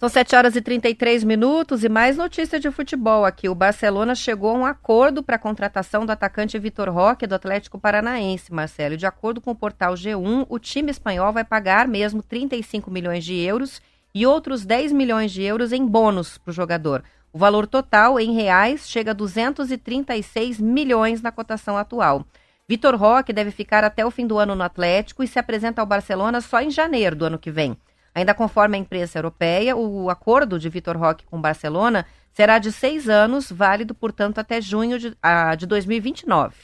São 0.00 0.08
7 0.08 0.34
horas 0.34 0.56
e 0.56 0.62
33 0.62 1.22
minutos 1.24 1.84
e 1.84 1.88
mais 1.90 2.16
notícia 2.16 2.58
de 2.58 2.70
futebol 2.70 3.22
aqui. 3.26 3.50
O 3.50 3.54
Barcelona 3.54 4.14
chegou 4.14 4.56
a 4.56 4.58
um 4.58 4.64
acordo 4.64 5.22
para 5.22 5.36
a 5.36 5.38
contratação 5.38 6.06
do 6.06 6.10
atacante 6.10 6.58
Vitor 6.58 6.88
Roque 6.88 7.26
do 7.26 7.34
Atlético 7.34 7.78
Paranaense, 7.78 8.50
Marcelo. 8.50 8.96
De 8.96 9.04
acordo 9.04 9.42
com 9.42 9.50
o 9.50 9.54
portal 9.54 9.92
G1, 9.92 10.46
o 10.48 10.58
time 10.58 10.90
espanhol 10.90 11.34
vai 11.34 11.44
pagar 11.44 11.86
mesmo 11.86 12.22
35 12.22 12.90
milhões 12.90 13.26
de 13.26 13.34
euros 13.40 13.82
e 14.14 14.26
outros 14.26 14.64
10 14.64 14.90
milhões 14.92 15.32
de 15.32 15.42
euros 15.42 15.70
em 15.70 15.84
bônus 15.84 16.38
para 16.38 16.50
o 16.50 16.54
jogador. 16.54 17.04
O 17.30 17.38
valor 17.38 17.66
total, 17.66 18.18
em 18.18 18.32
reais, 18.32 18.88
chega 18.88 19.10
a 19.10 19.14
236 19.14 20.58
milhões 20.58 21.20
na 21.20 21.30
cotação 21.30 21.76
atual. 21.76 22.24
Vitor 22.66 22.96
Roque 22.96 23.34
deve 23.34 23.50
ficar 23.50 23.84
até 23.84 24.06
o 24.06 24.10
fim 24.10 24.26
do 24.26 24.38
ano 24.38 24.54
no 24.54 24.64
Atlético 24.64 25.22
e 25.22 25.28
se 25.28 25.38
apresenta 25.38 25.82
ao 25.82 25.86
Barcelona 25.86 26.40
só 26.40 26.62
em 26.62 26.70
janeiro 26.70 27.14
do 27.14 27.26
ano 27.26 27.38
que 27.38 27.50
vem. 27.50 27.76
Ainda 28.14 28.34
conforme 28.34 28.76
a 28.76 28.80
imprensa 28.80 29.18
europeia, 29.18 29.76
o 29.76 30.10
acordo 30.10 30.58
de 30.58 30.68
Vitor 30.68 30.96
Roque 30.96 31.24
com 31.24 31.40
Barcelona 31.40 32.04
será 32.32 32.58
de 32.58 32.72
seis 32.72 33.08
anos, 33.08 33.50
válido, 33.50 33.94
portanto, 33.94 34.38
até 34.38 34.60
junho 34.60 34.98
de, 34.98 35.16
ah, 35.22 35.54
de 35.54 35.66
2029. 35.66 36.54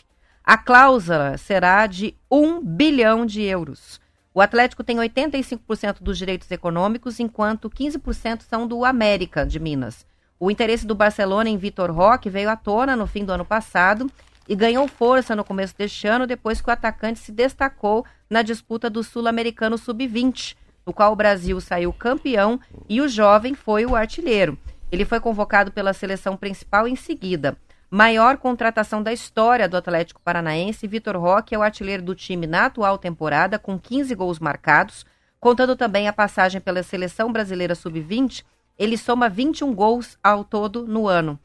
A 0.44 0.56
cláusula 0.56 1.36
será 1.38 1.86
de 1.86 2.14
1 2.30 2.62
bilhão 2.62 3.26
de 3.26 3.42
euros. 3.42 4.00
O 4.32 4.40
Atlético 4.40 4.84
tem 4.84 4.98
85% 4.98 5.96
dos 6.00 6.18
direitos 6.18 6.50
econômicos, 6.50 7.18
enquanto 7.18 7.70
15% 7.70 8.42
são 8.42 8.66
do 8.66 8.84
América 8.84 9.46
de 9.46 9.58
Minas. 9.58 10.06
O 10.38 10.50
interesse 10.50 10.86
do 10.86 10.94
Barcelona 10.94 11.48
em 11.48 11.56
Vitor 11.56 11.90
Roque 11.90 12.28
veio 12.28 12.50
à 12.50 12.56
tona 12.56 12.94
no 12.94 13.06
fim 13.06 13.24
do 13.24 13.32
ano 13.32 13.44
passado 13.44 14.10
e 14.48 14.54
ganhou 14.54 14.86
força 14.86 15.34
no 15.34 15.42
começo 15.42 15.74
deste 15.76 16.06
ano, 16.06 16.26
depois 16.26 16.60
que 16.60 16.68
o 16.68 16.72
atacante 16.72 17.18
se 17.18 17.32
destacou 17.32 18.04
na 18.28 18.42
disputa 18.42 18.90
do 18.90 19.02
Sul-Americano 19.02 19.78
Sub-20, 19.78 20.54
no 20.86 20.92
qual 20.92 21.12
o 21.12 21.16
Brasil 21.16 21.60
saiu 21.60 21.92
campeão 21.92 22.60
e 22.88 23.00
o 23.00 23.08
jovem 23.08 23.54
foi 23.54 23.84
o 23.84 23.96
artilheiro. 23.96 24.56
Ele 24.90 25.04
foi 25.04 25.18
convocado 25.18 25.72
pela 25.72 25.92
seleção 25.92 26.36
principal 26.36 26.86
em 26.86 26.94
seguida. 26.94 27.56
Maior 27.90 28.36
contratação 28.36 29.02
da 29.02 29.12
história 29.12 29.68
do 29.68 29.76
Atlético 29.76 30.20
Paranaense, 30.20 30.86
Vitor 30.86 31.16
Roque 31.16 31.54
é 31.54 31.58
o 31.58 31.62
artilheiro 31.62 32.02
do 32.02 32.14
time 32.14 32.46
na 32.46 32.66
atual 32.66 32.98
temporada, 32.98 33.58
com 33.58 33.78
15 33.78 34.14
gols 34.14 34.38
marcados, 34.38 35.04
contando 35.40 35.74
também 35.74 36.06
a 36.06 36.12
passagem 36.12 36.60
pela 36.60 36.82
seleção 36.82 37.32
brasileira 37.32 37.74
sub-20, 37.74 38.44
ele 38.78 38.96
soma 38.96 39.28
21 39.28 39.74
gols 39.74 40.18
ao 40.22 40.44
todo 40.44 40.86
no 40.86 41.08
ano. 41.08 41.38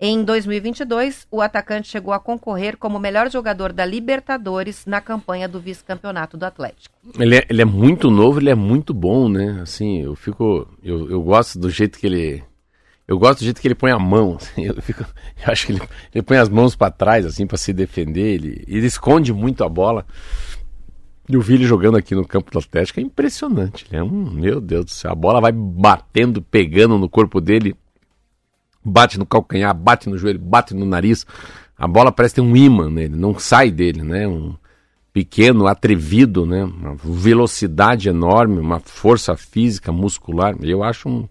Em 0.00 0.24
2022, 0.24 1.26
o 1.30 1.40
atacante 1.40 1.88
chegou 1.88 2.12
a 2.12 2.18
concorrer 2.18 2.76
como 2.76 2.98
melhor 2.98 3.30
jogador 3.30 3.72
da 3.72 3.86
Libertadores 3.86 4.84
na 4.86 5.00
campanha 5.00 5.48
do 5.48 5.60
vice-campeonato 5.60 6.36
do 6.36 6.44
Atlético. 6.44 6.94
Ele 7.18 7.36
é, 7.36 7.46
ele 7.48 7.62
é 7.62 7.64
muito 7.64 8.10
novo, 8.10 8.40
ele 8.40 8.50
é 8.50 8.54
muito 8.54 8.92
bom, 8.92 9.28
né? 9.28 9.60
Assim, 9.62 10.02
eu 10.02 10.16
fico. 10.16 10.68
Eu, 10.82 11.08
eu 11.10 11.22
gosto 11.22 11.58
do 11.58 11.70
jeito 11.70 11.98
que 11.98 12.06
ele. 12.06 12.42
Eu 13.06 13.18
gosto 13.18 13.40
do 13.40 13.44
jeito 13.44 13.60
que 13.60 13.68
ele 13.68 13.74
põe 13.74 13.92
a 13.92 13.98
mão. 13.98 14.36
assim, 14.40 14.64
eu, 14.64 14.82
fico, 14.82 15.04
eu 15.46 15.52
acho 15.52 15.66
que 15.66 15.72
ele, 15.72 15.82
ele 16.12 16.22
põe 16.22 16.38
as 16.38 16.48
mãos 16.48 16.74
para 16.74 16.90
trás, 16.90 17.24
assim, 17.24 17.46
para 17.46 17.56
se 17.56 17.72
defender. 17.72 18.34
Ele, 18.34 18.64
ele 18.66 18.86
esconde 18.86 19.32
muito 19.32 19.62
a 19.62 19.68
bola. 19.68 20.04
E 21.28 21.38
vi 21.38 21.54
ele 21.54 21.64
jogando 21.64 21.96
aqui 21.96 22.14
no 22.14 22.26
campo 22.26 22.50
do 22.50 22.58
Atlético, 22.58 23.00
é 23.00 23.02
impressionante. 23.02 23.86
Ele 23.88 24.00
é 24.00 24.02
um. 24.02 24.30
Meu 24.30 24.60
Deus 24.60 24.86
do 24.86 24.90
céu, 24.90 25.12
a 25.12 25.14
bola 25.14 25.40
vai 25.40 25.52
batendo, 25.52 26.42
pegando 26.42 26.98
no 26.98 27.08
corpo 27.08 27.40
dele. 27.40 27.74
Bate 28.84 29.18
no 29.18 29.24
calcanhar, 29.24 29.74
bate 29.74 30.08
no 30.08 30.18
joelho, 30.18 30.38
bate 30.38 30.74
no 30.74 30.84
nariz. 30.84 31.26
A 31.76 31.88
bola 31.88 32.12
parece 32.12 32.36
ter 32.36 32.40
um 32.40 32.56
imã 32.56 32.88
nele, 32.90 33.16
não 33.16 33.38
sai 33.38 33.70
dele, 33.70 34.02
né? 34.02 34.28
Um 34.28 34.54
pequeno, 35.12 35.66
atrevido, 35.66 36.44
né? 36.44 36.64
Uma 36.64 36.94
velocidade 36.96 38.08
enorme, 38.08 38.58
uma 38.58 38.80
força 38.80 39.36
física, 39.36 39.92
muscular. 39.92 40.56
Eu 40.60 40.82
acho 40.82 41.08
um. 41.08 41.28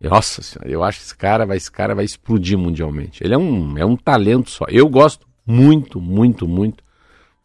Nossa 0.00 0.42
senhora, 0.42 0.70
eu 0.70 0.84
acho 0.84 0.98
que 0.98 1.04
esse 1.06 1.16
cara 1.16 1.46
vai, 1.46 1.56
esse 1.56 1.70
cara 1.70 1.94
vai 1.94 2.04
explodir 2.04 2.58
mundialmente. 2.58 3.24
Ele 3.24 3.32
é 3.32 3.38
um, 3.38 3.78
é 3.78 3.84
um 3.84 3.96
talento 3.96 4.50
só. 4.50 4.66
Eu 4.68 4.88
gosto 4.88 5.26
muito, 5.46 6.00
muito, 6.00 6.46
muito. 6.46 6.84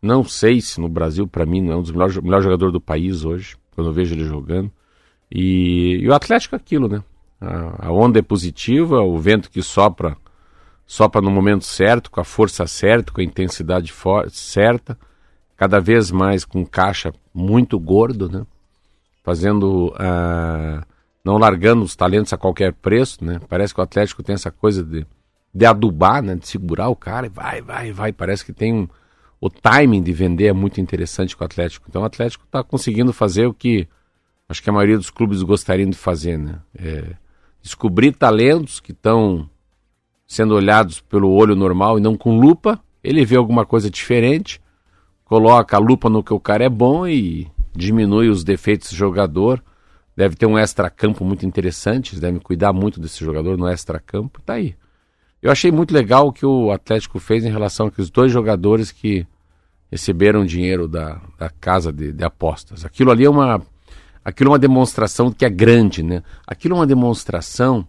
Não 0.02 0.24
sei 0.24 0.60
se 0.60 0.82
no 0.82 0.90
Brasil, 0.90 1.28
para 1.28 1.46
mim, 1.46 1.62
não 1.62 1.74
é 1.74 1.78
um 1.78 1.82
dos 1.82 1.92
melhores 1.92 2.18
melhor 2.18 2.42
jogadores 2.42 2.74
do 2.74 2.82
país 2.82 3.24
hoje, 3.24 3.56
quando 3.72 3.88
eu 3.88 3.94
vejo 3.94 4.16
ele 4.16 4.26
jogando. 4.26 4.72
E, 5.32 6.00
e 6.02 6.10
o 6.10 6.14
Atlético 6.14 6.56
é 6.56 6.58
aquilo, 6.58 6.90
né? 6.90 7.04
A, 7.42 7.92
onda 7.92 8.20
é 8.20 8.22
positiva, 8.22 9.02
o 9.02 9.18
vento 9.18 9.50
que 9.50 9.64
sopra, 9.64 10.16
sopra 10.86 11.20
no 11.22 11.32
momento 11.32 11.66
certo, 11.66 12.12
com 12.12 12.22
a 12.22 12.24
força 12.24 12.68
certa, 12.68 13.12
com 13.12 13.20
a 13.20 13.24
intensidade 13.24 13.92
certa, 14.30 14.98
cada 15.58 15.80
vez 15.80 16.12
mais 16.12 16.46
com 16.46 16.64
caixa 16.64 17.12
muito 17.34 17.80
gordo, 17.80 18.30
né? 18.30 18.46
Fazendo. 19.24 19.94
ah, 19.98 20.84
não 21.24 21.38
largando 21.38 21.84
os 21.84 21.96
talentos 21.96 22.34
a 22.34 22.38
qualquer 22.38 22.74
preço, 22.74 23.24
né? 23.24 23.40
Parece 23.48 23.74
que 23.74 23.80
o 23.80 23.84
Atlético 23.84 24.24
tem 24.24 24.34
essa 24.34 24.52
coisa 24.52 24.84
de, 24.84 25.06
de 25.54 25.66
adubar, 25.66 26.22
né? 26.22 26.36
De 26.36 26.48
segurar 26.48 26.90
o 26.90 26.96
cara 26.96 27.28
e 27.28 27.30
vai, 27.30 27.62
vai, 27.62 27.92
vai. 27.92 28.12
Parece 28.12 28.46
que 28.46 28.54
tem 28.54 28.74
um. 28.74 28.88
O 29.40 29.50
timing 29.50 30.04
de 30.04 30.14
vender 30.14 30.48
é 30.48 30.54
muito 30.54 30.80
interessante 30.80 31.36
com 31.36 31.44
o 31.44 31.46
Atlético. 31.46 31.88
Então 31.90 32.04
o 32.04 32.06
Atlético 32.06 32.46
está 32.46 32.64
conseguindo 32.64 33.12
fazer 33.12 33.48
o 33.48 33.54
que 33.54 33.88
acho 34.48 34.62
que 34.62 34.70
a 34.70 34.74
maioria 34.74 34.98
dos 34.98 35.10
clubes 35.10 35.42
gostariam 35.42 35.90
de 35.90 35.98
fazer, 35.98 36.38
né? 36.38 36.60
É, 36.78 37.16
descobrir 37.62 38.14
talentos 38.14 38.80
que 38.80 38.92
estão 38.92 39.50
sendo 40.28 40.56
olhados 40.56 41.02
pelo 41.02 41.30
olho 41.32 41.56
normal 41.56 41.98
e 41.98 42.02
não 42.02 42.16
com 42.16 42.40
lupa. 42.40 42.80
Ele 43.04 43.26
vê 43.26 43.36
alguma 43.36 43.66
coisa 43.66 43.90
diferente, 43.90 44.62
coloca 45.26 45.76
a 45.76 45.80
lupa 45.80 46.10
no 46.10 46.24
que 46.24 46.34
o 46.34 46.40
cara 46.40 46.64
é 46.64 46.70
bom 46.70 47.08
e 47.08 47.48
diminui 47.76 48.30
os 48.30 48.44
defeitos 48.44 48.92
do 48.92 48.96
jogador. 48.96 49.64
Deve 50.16 50.36
ter 50.36 50.46
um 50.46 50.58
extra-campo 50.58 51.24
muito 51.24 51.46
interessante, 51.46 52.14
eles 52.14 52.22
devem 52.22 52.40
cuidar 52.40 52.74
muito 52.74 53.00
desse 53.00 53.24
jogador 53.24 53.58
no 53.58 53.68
extra-campo. 53.68 54.42
Tá 54.42 54.54
aí. 54.54 54.76
Eu 55.42 55.52
achei 55.52 55.72
muito 55.72 55.94
legal 55.94 56.28
o 56.28 56.34
que 56.34 56.46
o 56.46 56.72
Atlético 56.72 57.20
fez 57.20 57.44
em 57.44 57.52
relação 57.52 57.88
àqueles 57.88 58.10
dois 58.10 58.32
jogadores 58.32 58.92
que 58.92 59.26
receberam 59.92 60.46
dinheiro 60.46 60.88
da, 60.88 61.20
da 61.38 61.50
casa 61.50 61.92
de, 61.92 62.14
de 62.14 62.24
apostas. 62.24 62.86
Aquilo 62.86 63.12
ali 63.12 63.26
é 63.26 63.30
uma, 63.30 63.62
aquilo 64.24 64.50
é 64.50 64.52
uma 64.54 64.60
demonstração 64.60 65.30
de 65.30 65.36
que 65.36 65.46
é 65.46 65.50
grande, 65.50 66.04
né? 66.04 66.24
Aquilo 66.46 66.76
é 66.76 66.80
uma 66.80 66.88
demonstração 66.88 67.88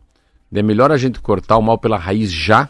de 0.51 0.61
é 0.61 0.63
melhor 0.63 0.93
a 0.93 0.97
gente 0.97 1.21
cortar 1.21 1.57
o 1.57 1.63
mal 1.63 1.79
pela 1.79 1.97
raiz 1.97 2.31
já, 2.31 2.69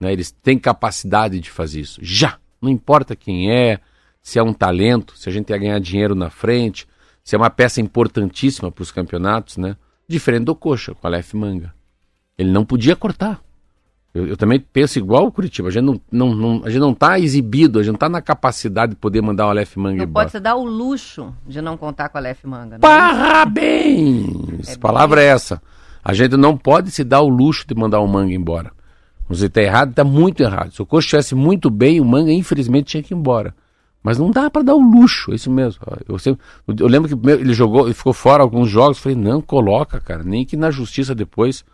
né? 0.00 0.12
Eles 0.12 0.30
têm 0.30 0.58
capacidade 0.58 1.38
de 1.40 1.50
fazer 1.50 1.80
isso, 1.80 2.00
já. 2.02 2.38
Não 2.60 2.70
importa 2.70 3.14
quem 3.14 3.50
é, 3.50 3.78
se 4.22 4.38
é 4.38 4.42
um 4.42 4.52
talento, 4.52 5.16
se 5.16 5.28
a 5.28 5.32
gente 5.32 5.50
ia 5.50 5.58
ganhar 5.58 5.78
dinheiro 5.78 6.14
na 6.14 6.30
frente, 6.30 6.86
se 7.22 7.34
é 7.34 7.38
uma 7.38 7.50
peça 7.50 7.80
importantíssima 7.80 8.72
para 8.72 8.82
os 8.82 8.90
campeonatos, 8.90 9.56
né? 9.56 9.76
Diferente 10.08 10.44
do 10.44 10.54
Coxa, 10.54 10.94
com 10.94 11.06
a 11.06 11.10
Aleph 11.10 11.34
Manga. 11.34 11.74
Ele 12.38 12.50
não 12.50 12.64
podia 12.64 12.94
cortar. 12.96 13.40
Eu, 14.16 14.26
eu 14.28 14.36
também 14.36 14.58
penso 14.58 14.98
igual 14.98 15.26
o 15.26 15.32
Curitiba. 15.32 15.68
A 15.68 15.70
gente 15.70 15.84
não, 15.84 16.00
não, 16.10 16.34
não, 16.34 16.62
a 16.64 16.70
gente 16.70 16.80
não 16.80 16.94
tá 16.94 17.18
exibido, 17.18 17.78
a 17.78 17.82
gente 17.82 17.92
não 17.92 17.98
tá 17.98 18.08
na 18.08 18.22
capacidade 18.22 18.90
de 18.92 18.96
poder 18.96 19.20
mandar 19.20 19.46
o 19.46 19.50
Aleph 19.50 19.76
Manga 19.76 19.98
Não 19.98 20.04
embora. 20.04 20.24
pode 20.24 20.32
se 20.32 20.40
dar 20.40 20.56
o 20.56 20.64
luxo 20.64 21.34
de 21.46 21.60
não 21.60 21.76
contar 21.76 22.08
com 22.08 22.16
a 22.16 22.20
Lef 22.20 22.44
Manga. 22.46 22.76
né? 22.76 22.78
Parabéns! 22.80 24.68
É 24.68 24.76
palavra 24.78 25.22
é 25.22 25.26
essa. 25.26 25.60
A 26.02 26.14
gente 26.14 26.36
não 26.36 26.56
pode 26.56 26.90
se 26.90 27.04
dar 27.04 27.20
o 27.20 27.28
luxo 27.28 27.66
de 27.66 27.74
mandar 27.74 28.00
o 28.00 28.06
Manga 28.08 28.32
embora. 28.32 28.70
Se 29.32 29.46
está 29.46 29.60
errado, 29.60 29.90
está 29.90 30.04
muito 30.04 30.42
errado. 30.42 30.72
Se 30.72 30.80
o 30.80 30.86
Coxa 30.86 31.04
estivesse 31.18 31.34
muito 31.34 31.68
bem, 31.68 32.00
o 32.00 32.04
Manga 32.04 32.32
infelizmente 32.32 32.86
tinha 32.86 33.02
que 33.02 33.12
ir 33.12 33.16
embora. 33.16 33.54
Mas 34.02 34.18
não 34.18 34.30
dá 34.30 34.48
para 34.48 34.62
dar 34.62 34.74
o 34.76 34.80
luxo, 34.80 35.32
é 35.32 35.34
isso 35.34 35.50
mesmo. 35.50 35.82
Eu, 36.08 36.16
sempre, 36.16 36.40
eu 36.78 36.86
lembro 36.86 37.08
que 37.08 37.30
ele 37.30 37.52
jogou, 37.52 37.86
ele 37.86 37.94
ficou 37.94 38.12
fora 38.12 38.40
alguns 38.40 38.68
jogos, 38.70 38.98
falei, 38.98 39.18
não, 39.18 39.42
coloca, 39.42 40.00
cara, 40.00 40.22
nem 40.22 40.44
que 40.44 40.56
na 40.56 40.70
justiça 40.70 41.12
depois 41.12 41.64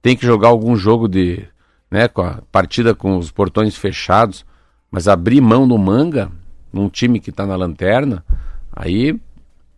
tem 0.00 0.16
que 0.16 0.24
jogar 0.24 0.48
algum 0.48 0.76
jogo 0.76 1.08
de, 1.08 1.44
né, 1.90 2.08
com 2.08 2.22
a 2.22 2.42
partida 2.52 2.94
com 2.94 3.16
os 3.16 3.30
portões 3.30 3.76
fechados, 3.76 4.44
mas 4.90 5.08
abrir 5.08 5.40
mão 5.40 5.66
do 5.66 5.76
manga, 5.78 6.30
num 6.72 6.88
time 6.88 7.18
que 7.20 7.30
está 7.30 7.44
na 7.46 7.56
lanterna, 7.56 8.24
aí, 8.72 9.18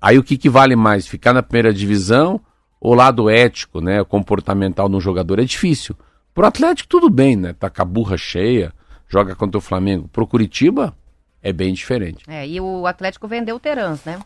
aí 0.00 0.18
o 0.18 0.22
que, 0.22 0.36
que 0.36 0.48
vale 0.50 0.76
mais? 0.76 1.06
Ficar 1.06 1.32
na 1.32 1.42
primeira 1.42 1.72
divisão 1.72 2.40
ou 2.80 2.94
lado 2.94 3.30
ético, 3.30 3.80
né, 3.80 4.02
comportamental 4.04 4.88
no 4.88 5.00
jogador? 5.00 5.38
É 5.38 5.44
difícil. 5.44 5.96
Pro 6.34 6.46
Atlético 6.46 6.88
tudo 6.88 7.10
bem, 7.10 7.36
né? 7.36 7.52
Tá 7.52 7.68
com 7.68 7.82
a 7.82 7.84
burra 7.84 8.16
cheia, 8.16 8.72
joga 9.08 9.34
contra 9.34 9.58
o 9.58 9.60
Flamengo. 9.60 10.08
Pro 10.08 10.26
Curitiba 10.26 10.94
é 11.42 11.52
bem 11.52 11.74
diferente. 11.74 12.24
É, 12.26 12.46
e 12.48 12.60
o 12.60 12.86
Atlético 12.86 13.28
vendeu 13.28 13.56
o 13.56 13.60
Terans, 13.60 14.02
né? 14.04 14.18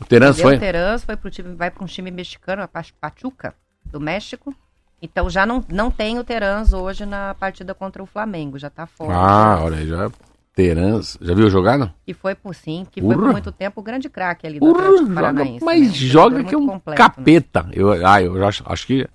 O 0.00 0.04
Terans 0.06 0.36
vendeu 0.36 0.48
foi? 0.48 0.56
o 0.56 0.60
Terans, 0.60 1.04
foi 1.04 1.16
pro 1.16 1.30
time, 1.30 1.54
vai 1.54 1.70
para 1.70 1.84
um 1.84 1.86
time 1.86 2.10
mexicano, 2.10 2.62
a 2.62 2.68
Pach- 2.68 2.92
Pachuca, 3.00 3.54
do 3.84 4.00
México. 4.00 4.54
Então 5.02 5.28
já 5.28 5.44
não, 5.44 5.62
não 5.68 5.90
tem 5.90 6.18
o 6.18 6.24
Terans 6.24 6.72
hoje 6.72 7.04
na 7.04 7.34
partida 7.34 7.74
contra 7.74 8.02
o 8.02 8.06
Flamengo, 8.06 8.58
já 8.58 8.70
tá 8.70 8.86
fora. 8.86 9.14
Ah, 9.14 9.60
olha 9.62 9.76
aí, 9.76 9.86
já. 9.86 10.10
Terans. 10.54 11.18
Já 11.20 11.34
viu 11.34 11.50
jogar, 11.50 11.76
não? 11.76 11.92
Que 12.06 12.14
foi 12.14 12.34
por 12.34 12.54
sim, 12.54 12.86
que 12.90 13.00
foi 13.00 13.14
por 13.14 13.24
Urra. 13.24 13.32
muito 13.32 13.50
tempo 13.50 13.80
o 13.80 13.82
grande 13.82 14.08
craque 14.08 14.46
ali 14.46 14.60
do 14.60 14.66
Urra, 14.66 14.84
Atlético 14.84 15.06
joga, 15.06 15.14
Paranaense. 15.14 15.64
mas 15.64 15.80
né? 15.88 15.92
Joga 15.92 16.44
que 16.44 16.54
é 16.54 16.58
um 16.58 16.66
completo, 16.66 17.00
né? 17.00 17.08
capeta. 17.08 17.68
Eu, 17.72 18.06
ah, 18.06 18.22
eu 18.22 18.46
acho, 18.46 18.62
acho 18.66 18.86
que. 18.86 19.06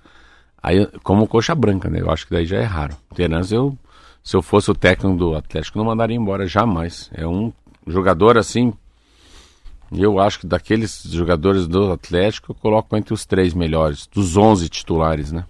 Aí, 0.61 0.85
como 1.01 1.25
coxa 1.25 1.55
branca, 1.55 1.89
né? 1.89 2.01
Eu 2.01 2.11
acho 2.11 2.27
que 2.27 2.33
daí 2.33 2.45
já 2.45 2.57
é 2.57 2.63
raro. 2.63 2.95
Terans, 3.15 3.51
eu. 3.51 3.77
Se 4.21 4.35
eu 4.35 4.41
fosse 4.41 4.69
o 4.69 4.75
técnico 4.75 5.17
do 5.17 5.33
Atlético, 5.33 5.77
não 5.77 5.85
mandaria 5.85 6.15
embora 6.15 6.45
jamais. 6.45 7.09
É 7.13 7.25
um 7.25 7.53
jogador 7.87 8.37
assim. 8.37 8.73
Eu 9.91 10.19
acho 10.19 10.39
que 10.39 10.47
daqueles 10.47 11.03
jogadores 11.05 11.67
do 11.67 11.91
Atlético, 11.91 12.51
eu 12.51 12.55
coloco 12.55 12.95
entre 12.95 13.13
os 13.13 13.25
três 13.25 13.53
melhores, 13.53 14.07
dos 14.07 14.37
11 14.37 14.69
titulares, 14.69 15.31
né? 15.31 15.45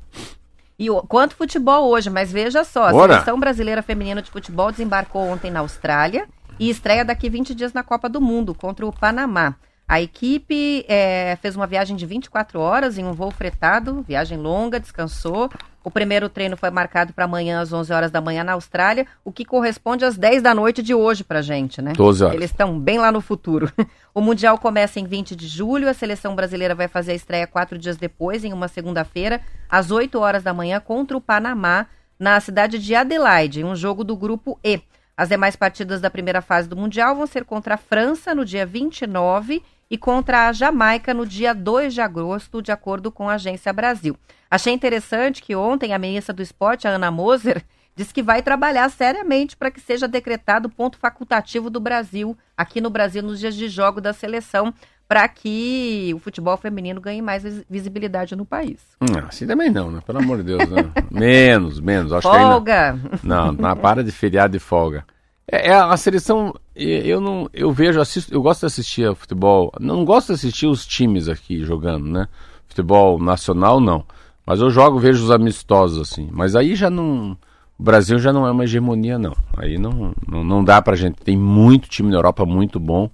E 0.78 0.90
o, 0.90 1.02
quanto 1.02 1.36
futebol 1.36 1.90
hoje, 1.90 2.10
mas 2.10 2.32
veja 2.32 2.64
só, 2.64 2.88
a 2.88 2.94
Ora. 2.94 3.14
seleção 3.14 3.38
brasileira 3.38 3.82
feminina 3.82 4.22
de 4.22 4.32
futebol 4.32 4.72
desembarcou 4.72 5.22
ontem 5.28 5.52
na 5.52 5.60
Austrália 5.60 6.26
e 6.58 6.70
estreia 6.70 7.04
daqui 7.04 7.30
20 7.30 7.54
dias 7.54 7.74
na 7.74 7.84
Copa 7.84 8.08
do 8.08 8.22
Mundo 8.22 8.56
contra 8.56 8.86
o 8.86 8.94
Panamá. 8.94 9.56
A 9.88 10.00
equipe 10.00 10.86
eh, 10.88 11.36
fez 11.42 11.56
uma 11.56 11.66
viagem 11.66 11.98
de 11.98 12.06
24 12.06 12.60
horas 12.60 12.98
em 12.98 13.04
um 13.04 13.12
voo 13.12 13.32
fretado, 13.32 14.04
viagem 14.08 14.38
longa, 14.38 14.80
descansou. 14.80 15.50
O 15.84 15.90
primeiro 15.90 16.28
treino 16.28 16.58
foi 16.58 16.70
marcado 16.70 17.14
para 17.14 17.26
amanhã 17.26 17.62
às 17.62 17.72
11 17.72 17.94
horas 17.94 18.12
da 18.12 18.20
manhã 18.20 18.44
na 18.44 18.54
Austrália, 18.54 19.08
o 19.24 19.32
que 19.32 19.46
corresponde 19.46 20.04
às 20.04 20.18
10 20.18 20.42
da 20.42 20.54
noite 20.54 20.84
de 20.84 20.94
hoje 20.94 21.24
pra 21.24 21.42
gente, 21.42 21.82
né? 21.82 21.94
12 21.94 22.24
horas. 22.24 22.36
Eles 22.36 22.52
estão 22.52 22.78
bem 22.78 23.00
lá 23.00 23.12
no 23.12 23.22
futuro. 23.22 23.72
O 24.12 24.22
Mundial 24.22 24.58
começa 24.58 25.00
em 25.00 25.06
20 25.06 25.34
de 25.36 25.48
julho, 25.48 25.88
a 25.88 25.94
seleção 25.94 26.36
brasileira 26.36 26.76
vai 26.76 26.90
fazer 26.90 27.14
a 27.14 27.16
estreia 27.16 27.48
quatro 27.48 27.78
dias 27.78 27.96
depois, 27.96 28.44
em 28.44 28.52
uma 28.52 28.68
segunda-feira, 28.68 29.40
às 29.70 29.92
8 29.92 30.20
horas 30.20 30.44
da 30.44 30.54
manhã, 30.54 30.80
contra 30.82 31.16
o 31.16 31.22
Panamá, 31.22 31.86
na 32.18 32.38
cidade 32.42 32.80
de 32.80 32.94
Adelaide, 32.96 33.62
em 33.62 33.64
um 33.64 33.76
jogo 33.76 34.04
do 34.04 34.18
grupo 34.18 34.60
E. 34.62 34.82
As 35.16 35.30
demais 35.30 35.56
partidas 35.56 36.02
da 36.02 36.10
primeira 36.10 36.42
fase 36.42 36.68
do 36.68 36.76
Mundial 36.76 37.16
vão 37.16 37.28
ser 37.28 37.46
contra 37.46 37.76
a 37.76 37.78
França 37.78 38.36
no 38.36 38.44
dia 38.44 38.66
29 38.66 39.64
e 39.90 39.98
contra 39.98 40.48
a 40.48 40.54
Jamaica 40.54 41.14
no 41.14 41.26
dia 41.26 41.54
2 41.54 41.94
de 41.94 42.02
agosto, 42.02 42.62
de 42.62 42.72
acordo 42.72 43.12
com 43.12 43.28
a 43.30 43.34
Agência 43.34 43.74
Brasil. 43.74 44.16
Achei 44.50 44.74
interessante 44.74 45.42
que 45.42 45.56
ontem 45.56 45.94
a 45.94 46.00
ministra 46.00 46.34
do 46.34 46.42
Esporte, 46.42 46.88
a 46.88 46.92
Ana 46.92 47.10
Moser, 47.12 47.64
disse 47.96 48.14
que 48.14 48.24
vai 48.24 48.42
trabalhar 48.42 48.90
seriamente 48.90 49.58
para 49.58 49.72
que 49.72 49.80
seja 49.80 50.08
decretado 50.08 50.70
ponto 50.70 50.98
facultativo 50.98 51.70
do 51.70 51.80
Brasil, 51.80 52.38
aqui 52.56 52.80
no 52.80 52.90
Brasil, 52.90 53.22
nos 53.24 53.40
dias 53.40 53.56
de 53.56 53.68
jogo 53.68 54.00
da 54.00 54.14
seleção, 54.14 54.74
para 55.08 55.28
que 55.28 56.12
o 56.16 56.20
futebol 56.20 56.56
feminino 56.56 57.02
ganhe 57.02 57.20
mais 57.22 57.42
vis- 57.42 57.64
visibilidade 57.68 58.36
no 58.36 58.46
país. 58.46 58.78
Hum, 59.02 59.08
assim 59.28 59.48
também 59.48 59.70
não, 59.72 59.90
né? 59.90 60.02
Pelo 60.06 60.20
amor 60.20 60.38
de 60.38 60.44
Deus, 60.44 60.70
né? 60.70 60.92
menos, 61.10 61.80
menos. 61.80 62.14
Acho 62.14 62.30
que 62.30 62.36
ainda- 62.38 62.52
Folga! 62.52 63.00
Não, 63.24 63.52
na 63.52 63.76
para 63.76 64.04
de 64.04 64.12
feriado 64.12 64.56
e 64.56 64.60
folga. 64.60 65.04
É, 65.52 65.70
é 65.70 65.74
a 65.74 65.97
seleção. 65.97 66.54
Eu 66.76 67.20
não, 67.20 67.50
eu 67.54 67.72
vejo, 67.72 68.00
assisto, 68.00 68.34
eu 68.34 68.41
gosto 68.41 68.62
de 68.62 68.66
assistir 68.68 69.14
futebol. 69.16 69.72
Não 69.80 70.06
gosto 70.06 70.28
de 70.28 70.34
assistir 70.34 70.68
os 70.68 70.86
times 70.86 71.28
aqui 71.28 71.64
jogando, 71.64 72.06
né? 72.06 72.28
Futebol 72.68 73.20
nacional 73.20 73.80
não. 73.80 74.06
Mas 74.45 74.62
eu 74.62 74.70
jogo, 74.70 75.00
vejo 75.00 75.24
os 75.24 75.32
amistosos 75.32 76.00
assim. 76.00 76.30
Mas 76.32 76.56
aí 76.56 76.76
já 76.76 76.89
não, 76.89 77.38
o 77.78 77.84
Brasil 77.84 78.20
já 78.20 78.32
não 78.32 78.45
é 78.45 78.52
uma 78.52 78.64
hegemonia 78.64 79.18
não. 79.18 79.36
Aí 79.58 79.78
não, 79.78 80.14
não, 80.28 80.43
não 80.43 80.64
dá 80.64 80.82
pra 80.82 80.95
gente. 80.95 81.22
Tem 81.22 81.38
muito 81.38 81.89
time 81.89 82.10
na 82.10 82.18
Europa 82.18 82.45
muito 82.45 82.80
bom. 82.80 83.10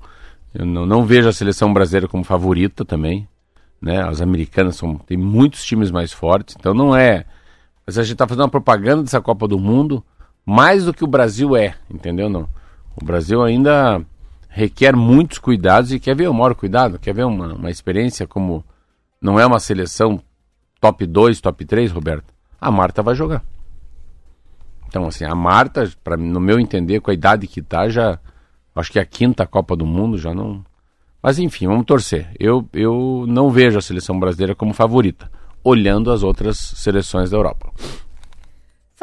Eu 0.54 0.66
não, 0.66 0.86
não 0.86 1.06
vejo 1.06 1.28
a 1.28 1.34
seleção 1.34 1.74
brasileira 1.74 2.08
como 2.08 2.24
favorita 2.24 2.86
também, 2.86 3.28
né? 3.82 4.02
As 4.02 4.22
americanas 4.22 4.76
são, 4.78 4.96
tem 4.98 5.18
muitos 5.18 5.64
times 5.66 5.92
mais 5.92 6.12
fortes. 6.12 6.56
Então 6.58 6.74
não 6.74 6.96
é. 6.96 7.26
Mas 7.86 7.98
a 7.98 8.04
gente 8.04 8.18
tá 8.18 8.28
fazendo 8.28 8.44
uma 8.44 8.50
propaganda 8.50 9.04
dessa 9.04 9.22
Copa 9.22 9.48
do 9.48 9.60
Mundo 9.60 10.04
mais 10.46 10.86
do 10.86 10.94
que 10.94 11.04
o 11.04 11.08
Brasil 11.08 11.56
é, 11.56 11.76
entendeu? 11.90 12.30
Não. 12.30 12.48
O 12.96 13.04
Brasil 13.04 13.44
ainda 13.44 14.02
requer 14.48 14.96
muitos 14.96 15.38
cuidados 15.38 15.92
e 15.92 16.00
quer 16.00 16.16
ver 16.16 16.30
o 16.30 16.34
maior 16.34 16.56
cuidado, 16.56 17.00
quer 17.00 17.14
ver 17.14 17.26
uma, 17.26 17.54
uma 17.54 17.70
experiência 17.70 18.26
como 18.26 18.64
não 19.22 19.40
é 19.40 19.46
uma 19.46 19.60
seleção 19.60 20.22
top 20.80 21.06
2, 21.06 21.42
top 21.42 21.66
3, 21.66 21.92
Roberto. 21.92 22.34
A 22.62 22.72
Marta 22.72 23.02
vai 23.02 23.16
jogar. 23.16 23.44
Então, 24.88 25.08
assim, 25.08 25.26
a 25.26 25.36
Marta, 25.36 25.92
pra, 26.04 26.16
no 26.16 26.40
meu 26.40 26.60
entender, 26.60 27.02
com 27.02 27.12
a 27.12 27.14
idade 27.14 27.48
que 27.48 27.62
tá, 27.62 27.90
já. 27.90 28.20
Acho 28.76 28.92
que 28.92 29.00
é 29.00 29.02
a 29.02 29.06
quinta 29.06 29.46
Copa 29.48 29.76
do 29.76 29.86
Mundo 29.86 30.18
já 30.18 30.34
não. 30.34 30.64
Mas 31.22 31.40
enfim, 31.40 31.68
vamos 31.68 31.86
torcer. 31.86 32.30
Eu, 32.40 32.68
eu 32.72 33.26
não 33.28 33.50
vejo 33.50 33.78
a 33.78 33.82
seleção 33.82 34.20
brasileira 34.20 34.54
como 34.54 34.74
favorita, 34.74 35.32
olhando 35.64 36.12
as 36.12 36.24
outras 36.24 36.58
seleções 36.58 37.32
da 37.32 37.38
Europa. 37.38 37.74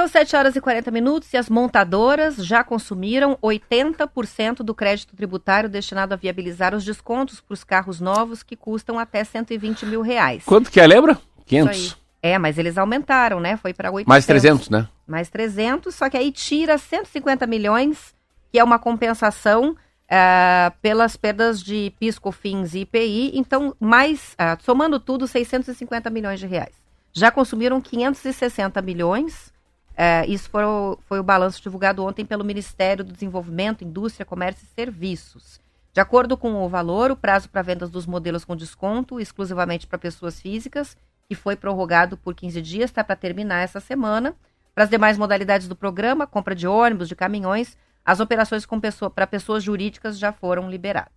São 0.03 0.09
7 0.09 0.35
horas 0.35 0.57
e 0.57 0.61
40 0.61 0.91
minutos 0.91 1.33
e 1.33 1.37
as 1.37 1.49
montadoras 1.49 2.35
já 2.35 2.65
consumiram 2.65 3.39
80% 3.41 4.57
do 4.57 4.75
crédito 4.75 5.15
tributário 5.15 5.69
destinado 5.69 6.13
a 6.13 6.17
viabilizar 6.17 6.75
os 6.75 6.85
descontos 6.85 7.41
para 7.41 7.55
os 7.55 7.63
carros 7.63 8.01
novos 8.01 8.43
que 8.43 8.57
custam 8.57 8.99
até 8.99 9.23
120 9.23 9.87
mil 9.87 10.03
reais. 10.03 10.43
Quanto 10.45 10.73
que 10.73 10.81
é, 10.81 10.87
lembra? 10.89 11.13
Isso 11.13 11.47
500. 11.47 11.71
aí. 11.71 11.93
É, 12.21 12.37
mas 12.37 12.59
eles 12.59 12.77
aumentaram, 12.79 13.39
né? 13.39 13.57
Foi 13.57 13.73
para 13.73 13.93
800. 13.93 14.09
Mais 14.09 14.27
300, 14.27 14.71
né? 14.71 14.89
Mais 15.07 15.29
300, 15.29 15.95
só 15.95 16.11
que 16.11 16.17
aí 16.17 16.33
tira 16.33 16.77
150 16.77 17.47
milhões, 17.47 18.13
que 18.51 18.59
é 18.59 18.65
uma 18.65 18.81
compensação 18.81 19.77
ah, 20.11 20.73
pelas 20.83 21.17
perdas 21.17 21.63
de 21.63 21.93
PIS, 22.01 22.19
COFINS 22.19 22.75
e 22.75 22.81
IPI. 22.81 23.39
Então, 23.39 23.73
mais, 23.79 24.35
ah, 24.37 24.59
somando 24.61 24.99
tudo, 24.99 25.29
650 25.29 26.11
milhões 26.11 26.41
de 26.41 26.49
reais. 26.49 26.75
Já 27.13 27.31
consumiram 27.31 27.81
560 27.81 28.83
milhões. 28.83 29.52
Ah, 29.97 30.26
isso 30.26 30.49
foi 30.49 30.64
o, 30.64 30.99
foi 31.07 31.18
o 31.18 31.22
balanço 31.22 31.62
divulgado 31.62 32.05
ontem 32.05 32.24
pelo 32.24 32.45
Ministério 32.45 33.05
do 33.05 33.12
Desenvolvimento, 33.12 33.84
Indústria, 33.84 34.26
Comércio 34.26 34.64
e 34.64 34.74
Serviços. 34.74 35.61
De 35.93 36.01
acordo 36.01 36.36
com 36.36 36.64
o 36.64 36.68
valor, 36.68 37.11
o 37.11 37.16
prazo 37.16 37.51
para 37.51 37.61
vendas 37.61 37.90
dos 37.90 38.07
modelos 38.07 38.45
com 38.45 38.57
desconto, 38.57 39.20
exclusivamente 39.20 39.86
para 39.86 39.99
pessoas 39.99 40.40
físicas, 40.40 40.97
que 41.28 41.34
foi 41.34 41.55
prorrogado 41.55 42.16
por 42.16 42.34
15 42.34 42.62
dias, 42.62 42.90
está 42.90 43.05
para 43.05 43.14
terminar 43.14 43.61
essa 43.61 43.78
semana. 43.78 44.34
Para 44.74 44.84
as 44.84 44.90
demais 44.90 45.18
modalidades 45.18 45.68
do 45.68 45.76
programa, 45.76 46.26
compra 46.26 46.55
de 46.55 46.66
ônibus, 46.66 47.09
de 47.09 47.14
caminhões, 47.14 47.76
as 48.05 48.20
operações 48.20 48.66
pessoa, 48.80 49.11
para 49.11 49.26
pessoas 49.26 49.62
jurídicas 49.62 50.18
já 50.18 50.32
foram 50.32 50.70
liberadas. 50.70 51.12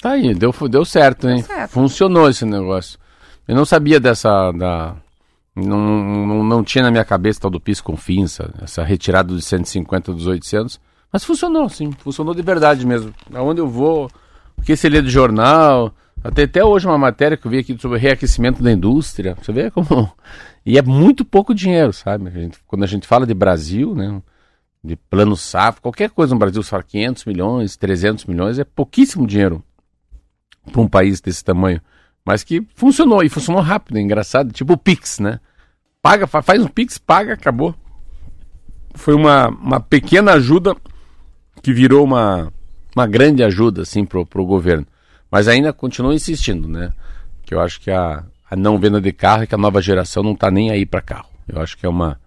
Tá 0.00 0.12
aí, 0.12 0.34
deu, 0.34 0.52
deu 0.68 0.84
certo, 0.84 1.28
hein? 1.28 1.42
certo. 1.42 1.72
Funcionou 1.72 2.28
esse 2.28 2.44
negócio. 2.44 2.98
Eu 3.46 3.54
não 3.54 3.64
sabia 3.64 4.00
dessa. 4.00 4.50
Da, 4.52 4.96
não, 5.56 6.26
não, 6.26 6.44
não 6.44 6.62
tinha 6.64 6.84
na 6.84 6.90
minha 6.90 7.04
cabeça 7.04 7.40
tal 7.40 7.50
do 7.50 7.58
PIS 7.60 7.80
Confins, 7.80 8.38
essa, 8.62 8.84
retirada 8.84 9.28
dos 9.28 9.44
150 9.46 10.12
dos 10.12 10.26
800. 10.26 10.78
Mas 11.12 11.24
funcionou, 11.24 11.68
sim. 11.68 11.90
Funcionou 11.92 12.34
de 12.34 12.42
verdade 12.42 12.86
mesmo. 12.86 13.12
Aonde 13.32 13.60
eu 13.60 13.68
vou, 13.68 14.10
o 14.56 14.62
que 14.62 14.76
você 14.76 14.88
lê 14.88 15.00
do 15.00 15.08
jornal. 15.08 15.94
Até, 16.22 16.42
até 16.42 16.64
hoje 16.64 16.86
uma 16.86 16.98
matéria 16.98 17.36
que 17.36 17.46
eu 17.46 17.50
vi 17.50 17.58
aqui 17.58 17.76
sobre 17.78 17.98
reaquecimento 17.98 18.62
da 18.62 18.70
indústria. 18.70 19.36
Você 19.40 19.52
vê 19.52 19.70
como. 19.70 20.12
E 20.64 20.76
é 20.76 20.82
muito 20.82 21.24
pouco 21.24 21.54
dinheiro, 21.54 21.92
sabe? 21.92 22.28
A 22.28 22.30
gente- 22.30 22.58
quando 22.66 22.82
a 22.82 22.86
gente 22.88 23.06
fala 23.06 23.24
de 23.26 23.32
Brasil, 23.34 23.94
né? 23.94 24.20
De 24.82 24.96
plano 24.96 25.36
SAF, 25.36 25.80
qualquer 25.80 26.10
coisa 26.10 26.34
no 26.34 26.38
Brasil, 26.38 26.62
fala 26.62 26.82
500 26.82 27.24
milhões, 27.24 27.76
300 27.76 28.24
milhões, 28.24 28.58
é 28.58 28.64
pouquíssimo 28.64 29.26
dinheiro 29.26 29.62
para 30.70 30.80
um 30.80 30.88
país 30.88 31.20
desse 31.20 31.44
tamanho. 31.44 31.80
Mas 32.24 32.42
que 32.42 32.66
funcionou, 32.74 33.22
e 33.22 33.28
funcionou 33.28 33.62
rápido, 33.62 33.98
é 33.98 34.00
engraçado. 34.00 34.52
Tipo 34.52 34.72
o 34.72 34.76
Pix, 34.76 35.20
né? 35.20 35.38
Paga, 36.06 36.24
fa- 36.28 36.40
faz 36.40 36.62
um 36.62 36.68
Pix, 36.68 36.98
paga, 36.98 37.32
acabou. 37.32 37.74
Foi 38.94 39.12
uma, 39.12 39.48
uma 39.48 39.80
pequena 39.80 40.34
ajuda 40.34 40.76
que 41.60 41.72
virou 41.72 42.04
uma, 42.04 42.52
uma 42.94 43.08
grande 43.08 43.42
ajuda, 43.42 43.82
assim, 43.82 44.04
pro, 44.04 44.24
pro 44.24 44.46
governo. 44.46 44.86
Mas 45.28 45.48
ainda 45.48 45.72
continua 45.72 46.14
insistindo, 46.14 46.68
né? 46.68 46.92
Que 47.42 47.52
eu 47.52 47.60
acho 47.60 47.80
que 47.80 47.90
a, 47.90 48.22
a 48.48 48.54
não 48.54 48.78
venda 48.78 49.00
de 49.00 49.12
carro 49.12 49.42
é 49.42 49.46
que 49.48 49.54
a 49.56 49.58
nova 49.58 49.82
geração 49.82 50.22
não 50.22 50.36
tá 50.36 50.48
nem 50.48 50.70
aí 50.70 50.86
para 50.86 51.00
carro. 51.00 51.28
Eu 51.48 51.60
acho 51.60 51.76
que 51.76 51.84
é 51.84 51.88
uma, 51.88 52.20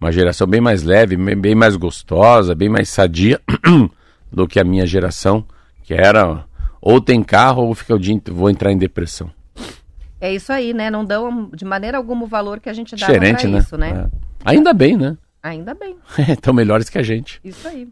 uma 0.00 0.10
geração 0.10 0.48
bem 0.48 0.60
mais 0.60 0.82
leve, 0.82 1.16
bem, 1.16 1.54
mais 1.54 1.76
gostosa, 1.76 2.52
bem 2.52 2.68
mais 2.68 2.88
sadia 2.88 3.40
do 4.32 4.48
que 4.48 4.58
a 4.58 4.64
minha 4.64 4.84
geração, 4.88 5.44
Que 5.84 5.94
era 5.94 6.44
ou 6.82 7.00
tem 7.00 7.22
carro 7.22 7.62
ou 7.62 7.76
fica 7.76 7.94
o 7.94 7.98
dia 7.98 8.20
vou 8.32 8.50
entrar 8.50 8.72
em 8.72 8.76
depressão. 8.76 9.30
É 10.20 10.32
isso 10.32 10.52
aí, 10.52 10.74
né? 10.74 10.90
Não 10.90 11.04
dão 11.04 11.50
de 11.54 11.64
maneira 11.64 11.96
alguma 11.96 12.24
o 12.24 12.28
valor 12.28 12.60
que 12.60 12.68
a 12.68 12.72
gente 12.72 12.94
dá 12.94 13.06
pra 13.06 13.18
né? 13.18 13.58
isso, 13.58 13.76
né? 13.76 14.08
É. 14.12 14.50
Ainda 14.50 14.72
bem, 14.72 14.96
né? 14.96 15.16
Ainda 15.42 15.74
bem. 15.74 15.96
Estão 16.28 16.52
melhores 16.52 16.90
que 16.90 16.98
a 16.98 17.02
gente. 17.02 17.40
Isso 17.42 17.66
aí. 17.66 17.88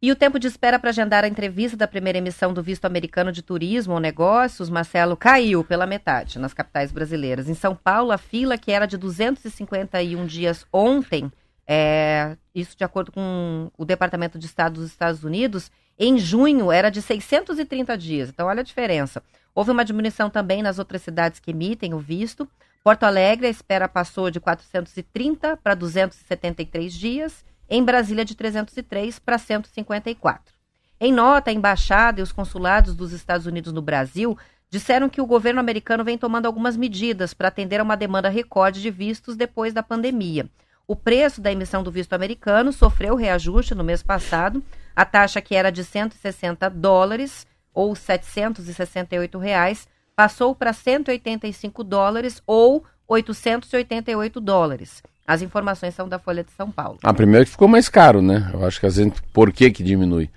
E 0.00 0.12
o 0.12 0.16
tempo 0.16 0.38
de 0.38 0.46
espera 0.46 0.78
para 0.78 0.90
agendar 0.90 1.24
a 1.24 1.28
entrevista 1.28 1.76
da 1.76 1.88
primeira 1.88 2.18
emissão 2.18 2.54
do 2.54 2.62
visto 2.62 2.84
americano 2.84 3.32
de 3.32 3.42
turismo 3.42 3.94
ou 3.94 4.00
negócios, 4.00 4.70
Marcelo, 4.70 5.16
caiu 5.16 5.64
pela 5.64 5.86
metade 5.86 6.38
nas 6.38 6.54
capitais 6.54 6.92
brasileiras. 6.92 7.48
Em 7.48 7.54
São 7.54 7.74
Paulo, 7.74 8.12
a 8.12 8.18
fila, 8.18 8.56
que 8.56 8.70
era 8.70 8.86
de 8.86 8.96
251 8.96 10.24
dias 10.24 10.64
ontem, 10.72 11.32
é, 11.66 12.36
isso 12.54 12.76
de 12.76 12.84
acordo 12.84 13.10
com 13.10 13.72
o 13.76 13.84
Departamento 13.84 14.38
de 14.38 14.46
Estado 14.46 14.74
dos 14.74 14.86
Estados 14.86 15.24
Unidos, 15.24 15.68
em 15.98 16.18
junho 16.18 16.70
era 16.70 16.90
de 16.90 17.02
630 17.02 17.98
dias. 17.98 18.28
Então, 18.28 18.46
olha 18.46 18.60
a 18.60 18.64
diferença. 18.64 19.22
Houve 19.54 19.72
uma 19.72 19.84
diminuição 19.84 20.30
também 20.30 20.62
nas 20.62 20.78
outras 20.78 21.02
cidades 21.02 21.40
que 21.40 21.50
emitem 21.50 21.92
o 21.94 21.98
visto. 21.98 22.48
Porto 22.84 23.02
Alegre, 23.02 23.48
a 23.48 23.50
espera 23.50 23.88
passou 23.88 24.30
de 24.30 24.38
430 24.38 25.56
para 25.56 25.74
273 25.74 26.92
dias. 26.92 27.44
Em 27.68 27.82
Brasília, 27.82 28.24
de 28.24 28.34
303 28.34 29.18
para 29.18 29.36
154. 29.36 30.54
Em 31.00 31.12
nota, 31.12 31.50
a 31.50 31.52
embaixada 31.52 32.20
e 32.20 32.22
os 32.22 32.32
consulados 32.32 32.94
dos 32.94 33.12
Estados 33.12 33.46
Unidos 33.46 33.72
no 33.72 33.82
Brasil 33.82 34.38
disseram 34.70 35.08
que 35.08 35.20
o 35.20 35.26
governo 35.26 35.60
americano 35.60 36.04
vem 36.04 36.18
tomando 36.18 36.46
algumas 36.46 36.76
medidas 36.76 37.32
para 37.32 37.48
atender 37.48 37.80
a 37.80 37.82
uma 37.82 37.96
demanda 37.96 38.28
recorde 38.28 38.82
de 38.82 38.90
vistos 38.90 39.36
depois 39.36 39.72
da 39.72 39.82
pandemia. 39.82 40.48
O 40.86 40.96
preço 40.96 41.40
da 41.40 41.52
emissão 41.52 41.82
do 41.82 41.90
visto 41.90 42.14
americano 42.14 42.72
sofreu 42.72 43.14
reajuste 43.14 43.74
no 43.74 43.84
mês 43.84 44.02
passado. 44.02 44.62
A 44.98 45.04
taxa 45.04 45.40
que 45.40 45.54
era 45.54 45.70
de 45.70 45.84
160 45.84 46.68
dólares 46.70 47.46
ou 47.72 47.94
768 47.94 49.38
reais 49.38 49.86
passou 50.16 50.56
para 50.56 50.72
185 50.72 51.84
dólares 51.84 52.42
ou 52.44 52.82
888 53.06 54.40
dólares. 54.40 55.00
As 55.24 55.40
informações 55.40 55.94
são 55.94 56.08
da 56.08 56.18
Folha 56.18 56.42
de 56.42 56.50
São 56.50 56.68
Paulo. 56.72 56.98
Ah, 57.04 57.14
primeiro 57.14 57.44
que 57.44 57.52
ficou 57.52 57.68
mais 57.68 57.88
caro, 57.88 58.20
né? 58.20 58.50
Eu 58.52 58.66
acho 58.66 58.80
que 58.80 58.86
a 58.86 58.90
gente. 58.90 59.22
Por 59.32 59.52
que 59.52 59.70
que 59.70 59.84
diminui? 59.84 60.28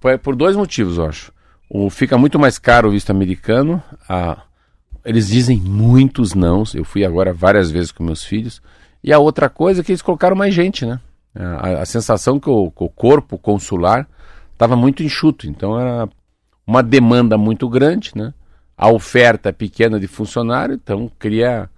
Por, 0.00 0.18
por 0.18 0.34
dois 0.34 0.56
motivos, 0.56 0.98
eu 0.98 1.06
acho. 1.06 1.32
O, 1.70 1.88
fica 1.88 2.18
muito 2.18 2.40
mais 2.40 2.58
caro 2.58 2.88
o 2.88 2.90
visto 2.90 3.10
americano. 3.10 3.80
A, 4.08 4.42
eles 5.04 5.28
dizem 5.28 5.60
muitos 5.60 6.34
nãos. 6.34 6.74
Eu 6.74 6.84
fui 6.84 7.04
agora 7.04 7.32
várias 7.32 7.70
vezes 7.70 7.92
com 7.92 8.02
meus 8.02 8.24
filhos. 8.24 8.60
E 9.00 9.12
a 9.12 9.20
outra 9.20 9.48
coisa 9.48 9.80
é 9.80 9.84
que 9.84 9.92
eles 9.92 10.02
colocaram 10.02 10.34
mais 10.34 10.52
gente, 10.52 10.84
né? 10.84 10.98
A, 11.42 11.82
a 11.82 11.86
sensação 11.86 12.40
que 12.40 12.50
o, 12.50 12.72
o 12.74 12.88
corpo 12.88 13.38
consular 13.38 14.08
estava 14.52 14.74
muito 14.76 15.02
enxuto. 15.02 15.48
Então 15.48 15.78
era 15.78 16.08
uma 16.66 16.82
demanda 16.82 17.38
muito 17.38 17.68
grande, 17.68 18.12
né? 18.14 18.34
A 18.76 18.90
oferta 18.90 19.52
pequena 19.52 19.98
de 19.98 20.06
funcionário, 20.06 20.74
então 20.74 21.10
cria, 21.18 21.68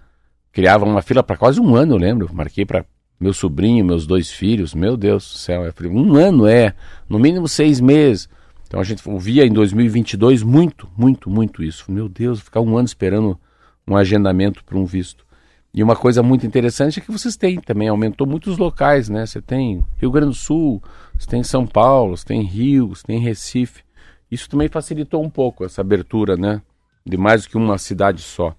criava 0.51 0.85
uma 0.85 1.01
fila 1.01 1.23
para 1.23 1.37
quase 1.37 1.59
um 1.59 1.75
ano, 1.75 1.93
eu 1.93 1.97
lembro. 1.97 2.29
Marquei 2.33 2.65
para 2.65 2.85
meu 3.19 3.33
sobrinho, 3.33 3.85
meus 3.85 4.07
dois 4.07 4.31
filhos, 4.31 4.73
meu 4.73 4.97
Deus 4.97 5.31
do 5.31 5.37
céu. 5.37 5.61
Um 5.85 6.15
ano 6.15 6.47
é, 6.47 6.73
no 7.07 7.19
mínimo 7.19 7.47
seis 7.47 7.79
meses. 7.79 8.27
Então 8.67 8.79
a 8.79 8.83
gente 8.83 9.07
ouvia 9.07 9.45
em 9.45 9.51
2022 9.51 10.43
muito, 10.43 10.89
muito, 10.97 11.29
muito 11.29 11.63
isso. 11.63 11.91
Meu 11.91 12.09
Deus, 12.09 12.39
ficar 12.39 12.61
um 12.61 12.77
ano 12.77 12.85
esperando 12.85 13.39
um 13.87 13.95
agendamento 13.95 14.63
para 14.63 14.77
um 14.77 14.85
visto. 14.85 15.25
E 15.73 15.81
uma 15.81 15.95
coisa 15.95 16.21
muito 16.21 16.45
interessante 16.45 16.99
é 16.99 17.01
que 17.01 17.11
vocês 17.11 17.37
têm 17.37 17.59
também, 17.59 17.87
aumentou 17.87 18.27
muitos 18.27 18.57
locais, 18.57 19.07
né? 19.07 19.25
Você 19.25 19.41
tem 19.41 19.85
Rio 19.97 20.11
Grande 20.11 20.31
do 20.31 20.35
Sul, 20.35 20.83
você 21.17 21.27
tem 21.27 21.43
São 21.43 21.65
Paulo, 21.65 22.17
você 22.17 22.25
tem 22.25 22.43
Rio, 22.43 22.89
você 22.89 23.03
tem 23.03 23.19
Recife. 23.19 23.83
Isso 24.29 24.49
também 24.49 24.67
facilitou 24.67 25.23
um 25.23 25.29
pouco 25.29 25.63
essa 25.63 25.79
abertura, 25.79 26.35
né? 26.35 26.61
De 27.05 27.17
mais 27.17 27.43
do 27.43 27.49
que 27.49 27.57
uma 27.57 27.77
cidade 27.77 28.21
só. 28.21 28.53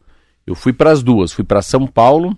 Eu 0.47 0.55
fui 0.55 0.73
para 0.73 0.91
as 0.91 1.03
duas, 1.03 1.33
fui 1.33 1.45
para 1.45 1.61
São 1.61 1.87
Paulo 1.87 2.37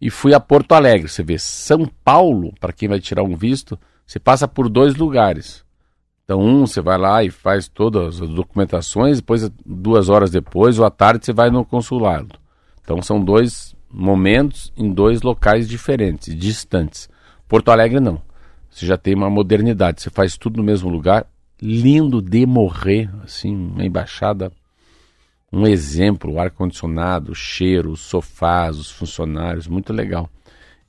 e 0.00 0.10
fui 0.10 0.34
a 0.34 0.40
Porto 0.40 0.72
Alegre. 0.72 1.08
Você 1.08 1.22
vê, 1.22 1.38
São 1.38 1.86
Paulo, 2.04 2.52
para 2.60 2.72
quem 2.72 2.88
vai 2.88 3.00
tirar 3.00 3.22
um 3.22 3.34
visto, 3.34 3.78
você 4.06 4.18
passa 4.18 4.46
por 4.46 4.68
dois 4.68 4.94
lugares. 4.94 5.64
Então, 6.24 6.40
um, 6.40 6.66
você 6.66 6.80
vai 6.80 6.96
lá 6.96 7.24
e 7.24 7.30
faz 7.30 7.66
todas 7.66 8.20
as 8.20 8.28
documentações, 8.28 9.16
depois, 9.16 9.50
duas 9.66 10.08
horas 10.08 10.30
depois, 10.30 10.78
ou 10.78 10.84
à 10.84 10.90
tarde, 10.90 11.26
você 11.26 11.32
vai 11.32 11.50
no 11.50 11.64
consulado. 11.64 12.39
Então, 12.90 13.00
são 13.00 13.22
dois 13.22 13.72
momentos 13.88 14.72
em 14.76 14.92
dois 14.92 15.22
locais 15.22 15.68
diferentes, 15.68 16.36
distantes. 16.36 17.08
Porto 17.46 17.70
Alegre, 17.70 18.00
não. 18.00 18.20
Você 18.68 18.84
já 18.84 18.96
tem 18.96 19.14
uma 19.14 19.30
modernidade, 19.30 20.02
você 20.02 20.10
faz 20.10 20.36
tudo 20.36 20.56
no 20.56 20.64
mesmo 20.64 20.88
lugar, 20.88 21.24
lindo 21.62 22.20
de 22.20 22.44
morrer, 22.44 23.08
assim, 23.22 23.54
uma 23.54 23.84
embaixada 23.84 24.50
um 25.52 25.68
exemplo, 25.68 26.32
o 26.32 26.40
ar-condicionado, 26.40 27.30
o 27.30 27.34
cheiro, 27.34 27.92
os 27.92 28.00
sofás, 28.00 28.76
os 28.76 28.90
funcionários, 28.90 29.68
muito 29.68 29.92
legal. 29.92 30.28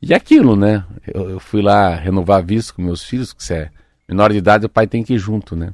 E 0.02 0.12
aquilo, 0.12 0.56
né? 0.56 0.84
Eu, 1.06 1.30
eu 1.30 1.40
fui 1.40 1.62
lá 1.62 1.94
renovar 1.94 2.44
visto 2.44 2.74
com 2.74 2.82
meus 2.82 3.04
filhos, 3.04 3.32
que 3.32 3.44
você 3.44 3.54
é 3.54 3.70
menor 4.10 4.32
de 4.32 4.40
idade, 4.40 4.66
o 4.66 4.70
pai 4.70 4.88
tem 4.88 5.04
que 5.04 5.14
ir 5.14 5.20
junto, 5.20 5.56
né? 5.56 5.72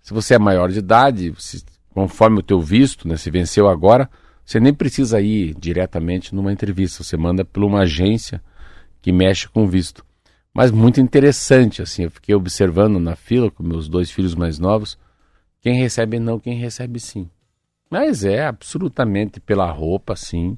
Se 0.00 0.14
você 0.14 0.34
é 0.34 0.38
maior 0.38 0.70
de 0.70 0.78
idade, 0.78 1.34
conforme 1.90 2.38
o 2.38 2.42
teu 2.42 2.58
visto, 2.58 3.06
né? 3.06 3.18
Se 3.18 3.30
venceu 3.30 3.68
agora, 3.68 4.08
você 4.48 4.58
nem 4.58 4.72
precisa 4.72 5.20
ir 5.20 5.54
diretamente 5.60 6.34
numa 6.34 6.50
entrevista, 6.50 7.04
você 7.04 7.18
manda 7.18 7.44
por 7.44 7.62
uma 7.62 7.80
agência 7.80 8.42
que 9.02 9.12
mexe 9.12 9.46
com 9.46 9.66
visto. 9.66 10.02
Mas 10.54 10.70
muito 10.70 11.02
interessante, 11.02 11.82
assim, 11.82 12.04
eu 12.04 12.10
fiquei 12.10 12.34
observando 12.34 12.98
na 12.98 13.14
fila 13.14 13.50
com 13.50 13.62
meus 13.62 13.90
dois 13.90 14.10
filhos 14.10 14.34
mais 14.34 14.58
novos, 14.58 14.98
quem 15.60 15.74
recebe 15.74 16.18
não, 16.18 16.40
quem 16.40 16.54
recebe 16.54 16.98
sim. 16.98 17.28
Mas 17.90 18.24
é 18.24 18.46
absolutamente 18.46 19.38
pela 19.38 19.70
roupa, 19.70 20.16
sim, 20.16 20.56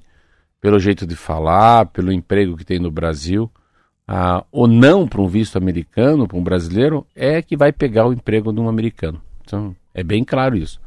pelo 0.61 0.78
jeito 0.78 1.05
de 1.05 1.16
falar, 1.16 1.86
pelo 1.86 2.12
emprego 2.12 2.57
que 2.57 2.64
tem 2.64 2.78
no 2.78 2.93
Brasil. 2.93 3.51
Ah, 4.07 4.45
ou 4.53 4.68
não 4.68 5.09
para 5.09 5.20
um 5.20 5.26
visto 5.26 5.57
americano, 5.57 6.28
para 6.28 6.38
um 6.38 6.45
brasileiro, 6.45 7.05
é 7.12 7.43
que 7.43 7.57
vai 7.57 7.72
pegar 7.72 8.07
o 8.07 8.12
emprego 8.12 8.53
de 8.53 8.61
um 8.61 8.68
americano. 8.68 9.20
Então, 9.43 9.74
é 9.93 10.05
bem 10.05 10.22
claro 10.22 10.57
isso. 10.57 10.80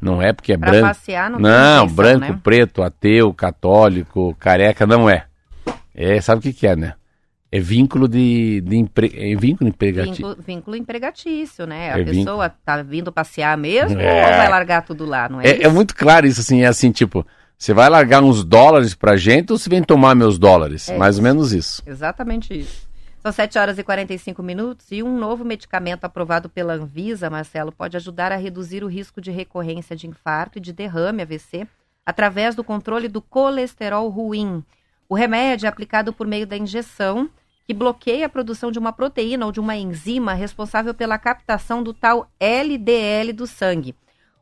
Não 0.00 0.20
é 0.20 0.32
porque 0.32 0.52
é 0.52 0.58
Pra 0.58 0.70
branco. 0.70 0.86
passear 0.88 1.30
não, 1.30 1.38
Não, 1.38 1.84
intenção, 1.84 1.94
branco, 1.96 2.20
né? 2.32 2.40
preto, 2.42 2.82
ateu, 2.82 3.32
católico, 3.32 4.34
careca, 4.38 4.86
não 4.86 5.08
é. 5.08 5.24
É, 5.94 6.20
sabe 6.20 6.40
o 6.40 6.42
que, 6.42 6.52
que 6.52 6.66
é, 6.66 6.76
né? 6.76 6.94
É 7.50 7.60
vínculo 7.60 8.08
de, 8.08 8.60
de 8.62 8.76
empre... 8.76 9.12
é 9.16 9.36
vínculo 9.36 9.68
empregatício. 9.70 10.16
Vínculo, 10.26 10.36
vínculo 10.44 10.76
empregatício, 10.76 11.66
né? 11.66 11.92
A 11.92 11.98
É 12.00 12.02
vínculo. 12.02 12.24
pessoa 12.24 12.48
tá 12.48 12.82
vindo 12.82 13.12
passear 13.12 13.56
mesmo 13.56 14.00
É. 14.00 14.26
ou 14.26 14.36
vai 14.36 14.48
largar 14.48 14.82
tudo 14.82 15.04
lá, 15.06 15.28
não 15.28 15.40
é, 15.40 15.46
É, 15.48 15.62
é 15.62 15.68
muito 15.68 15.94
claro 15.94 16.26
isso, 16.26 16.40
assim, 16.40 16.62
é 16.62 16.66
assim, 16.66 16.90
tipo, 16.90 17.24
você 17.56 17.72
vai 17.72 17.88
largar 17.88 18.22
uns 18.24 18.42
dólares 18.44 18.94
pra 18.94 19.16
gente 19.16 19.52
ou 19.52 19.58
você 19.58 19.70
vem 19.70 19.82
tomar 19.84 20.16
meus 20.16 20.36
dólares? 20.36 20.88
É 20.88 20.98
Mais 20.98 21.14
isso. 21.14 21.20
ou 21.20 21.24
menos 21.32 21.52
isso. 21.52 21.82
Exatamente 21.86 22.58
isso. 22.58 22.83
São 23.24 23.32
7 23.32 23.58
horas 23.58 23.78
e 23.78 23.82
45 23.82 24.42
minutos 24.42 24.92
e 24.92 25.02
um 25.02 25.16
novo 25.16 25.46
medicamento 25.46 26.04
aprovado 26.04 26.50
pela 26.50 26.74
Anvisa, 26.74 27.30
Marcelo, 27.30 27.72
pode 27.72 27.96
ajudar 27.96 28.30
a 28.30 28.36
reduzir 28.36 28.84
o 28.84 28.86
risco 28.86 29.18
de 29.18 29.30
recorrência 29.30 29.96
de 29.96 30.06
infarto 30.06 30.58
e 30.58 30.60
de 30.60 30.74
derrame 30.74 31.22
AVC 31.22 31.66
através 32.04 32.54
do 32.54 32.62
controle 32.62 33.08
do 33.08 33.22
colesterol 33.22 34.10
ruim. 34.10 34.62
O 35.08 35.14
remédio 35.14 35.64
é 35.64 35.70
aplicado 35.70 36.12
por 36.12 36.26
meio 36.26 36.46
da 36.46 36.54
injeção, 36.54 37.30
que 37.66 37.72
bloqueia 37.72 38.26
a 38.26 38.28
produção 38.28 38.70
de 38.70 38.78
uma 38.78 38.92
proteína 38.92 39.46
ou 39.46 39.52
de 39.52 39.58
uma 39.58 39.74
enzima 39.74 40.34
responsável 40.34 40.92
pela 40.92 41.16
captação 41.16 41.82
do 41.82 41.94
tal 41.94 42.30
LDL 42.38 43.32
do 43.32 43.46
sangue. 43.46 43.94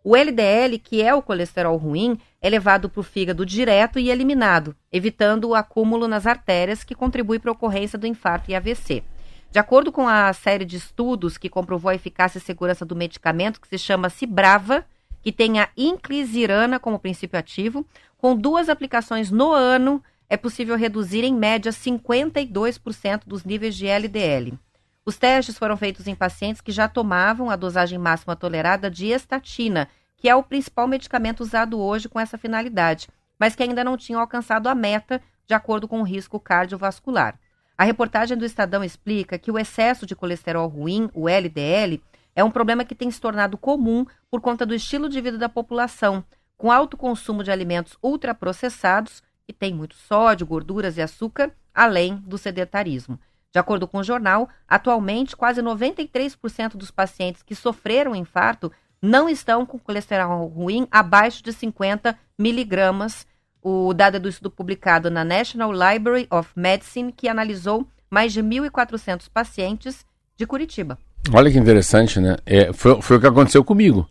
O 0.04 0.16
LDL, 0.16 0.78
que 0.78 1.00
é 1.00 1.14
o 1.14 1.22
colesterol 1.22 1.76
ruim, 1.76 2.18
é 2.40 2.50
levado 2.50 2.88
para 2.88 3.00
o 3.00 3.04
fígado 3.04 3.46
direto 3.46 4.00
e 4.00 4.10
eliminado, 4.10 4.74
evitando 4.90 5.48
o 5.48 5.54
acúmulo 5.54 6.08
nas 6.08 6.26
artérias, 6.26 6.82
que 6.82 6.94
contribui 6.94 7.38
para 7.38 7.50
a 7.50 7.52
ocorrência 7.52 7.96
do 7.96 8.06
infarto 8.06 8.50
e 8.50 8.54
AVC. 8.56 9.04
De 9.52 9.58
acordo 9.60 9.92
com 9.92 10.08
a 10.08 10.32
série 10.32 10.64
de 10.64 10.76
estudos 10.76 11.38
que 11.38 11.48
comprovou 11.48 11.90
a 11.90 11.94
eficácia 11.94 12.38
e 12.38 12.40
segurança 12.40 12.84
do 12.84 12.96
medicamento, 12.96 13.60
que 13.60 13.68
se 13.68 13.78
chama 13.78 14.10
Cibrava, 14.10 14.84
que 15.22 15.30
tem 15.30 15.60
a 15.60 15.68
inclisiran 15.76 16.78
como 16.80 16.98
princípio 16.98 17.38
ativo, 17.38 17.86
com 18.18 18.34
duas 18.34 18.68
aplicações 18.68 19.30
no 19.30 19.52
ano, 19.52 20.02
é 20.28 20.36
possível 20.36 20.76
reduzir 20.76 21.22
em 21.22 21.34
média 21.34 21.70
52% 21.70 23.22
dos 23.24 23.44
níveis 23.44 23.76
de 23.76 23.86
LDL. 23.86 24.58
Os 25.04 25.16
testes 25.16 25.58
foram 25.58 25.76
feitos 25.76 26.06
em 26.06 26.14
pacientes 26.14 26.60
que 26.60 26.70
já 26.70 26.88
tomavam 26.88 27.50
a 27.50 27.56
dosagem 27.56 27.98
máxima 27.98 28.36
tolerada 28.36 28.88
de 28.88 29.06
estatina, 29.06 29.88
que 30.16 30.28
é 30.28 30.36
o 30.36 30.42
principal 30.44 30.86
medicamento 30.86 31.40
usado 31.40 31.80
hoje 31.80 32.08
com 32.08 32.20
essa 32.20 32.38
finalidade, 32.38 33.08
mas 33.36 33.56
que 33.56 33.64
ainda 33.64 33.82
não 33.82 33.96
tinham 33.96 34.20
alcançado 34.20 34.68
a 34.68 34.74
meta 34.74 35.20
de 35.44 35.54
acordo 35.54 35.88
com 35.88 36.00
o 36.00 36.04
risco 36.04 36.38
cardiovascular. 36.38 37.36
A 37.76 37.82
reportagem 37.82 38.36
do 38.36 38.44
Estadão 38.44 38.84
explica 38.84 39.38
que 39.38 39.50
o 39.50 39.58
excesso 39.58 40.06
de 40.06 40.14
colesterol 40.14 40.68
ruim, 40.68 41.10
o 41.12 41.28
LDL, 41.28 42.00
é 42.36 42.44
um 42.44 42.50
problema 42.50 42.84
que 42.84 42.94
tem 42.94 43.10
se 43.10 43.20
tornado 43.20 43.58
comum 43.58 44.06
por 44.30 44.40
conta 44.40 44.64
do 44.64 44.74
estilo 44.74 45.08
de 45.08 45.20
vida 45.20 45.36
da 45.36 45.48
população, 45.48 46.24
com 46.56 46.70
alto 46.70 46.96
consumo 46.96 47.42
de 47.42 47.50
alimentos 47.50 47.98
ultraprocessados, 48.00 49.20
que 49.44 49.52
têm 49.52 49.74
muito 49.74 49.96
sódio, 49.96 50.46
gorduras 50.46 50.96
e 50.96 51.02
açúcar, 51.02 51.50
além 51.74 52.16
do 52.18 52.38
sedentarismo. 52.38 53.18
De 53.52 53.58
acordo 53.58 53.86
com 53.86 53.98
o 53.98 54.04
jornal, 54.04 54.48
atualmente 54.66 55.36
quase 55.36 55.60
93% 55.60 56.76
dos 56.76 56.90
pacientes 56.90 57.42
que 57.42 57.54
sofreram 57.54 58.16
infarto 58.16 58.72
não 59.02 59.28
estão 59.28 59.66
com 59.66 59.78
colesterol 59.78 60.46
ruim 60.46 60.86
abaixo 60.90 61.42
de 61.42 61.52
50 61.52 62.16
miligramas. 62.38 63.26
O 63.60 63.92
dado 63.92 64.16
é 64.16 64.20
do 64.20 64.28
estudo 64.28 64.50
publicado 64.50 65.10
na 65.10 65.24
National 65.24 65.70
Library 65.70 66.26
of 66.30 66.50
Medicine, 66.56 67.12
que 67.12 67.28
analisou 67.28 67.86
mais 68.10 68.32
de 68.32 68.42
1.400 68.42 69.28
pacientes 69.32 70.04
de 70.36 70.46
Curitiba. 70.46 70.98
Olha 71.32 71.50
que 71.50 71.58
interessante, 71.58 72.20
né? 72.20 72.36
É, 72.46 72.72
foi, 72.72 73.00
foi 73.02 73.16
o 73.16 73.20
que 73.20 73.26
aconteceu 73.26 73.62
comigo. 73.62 74.08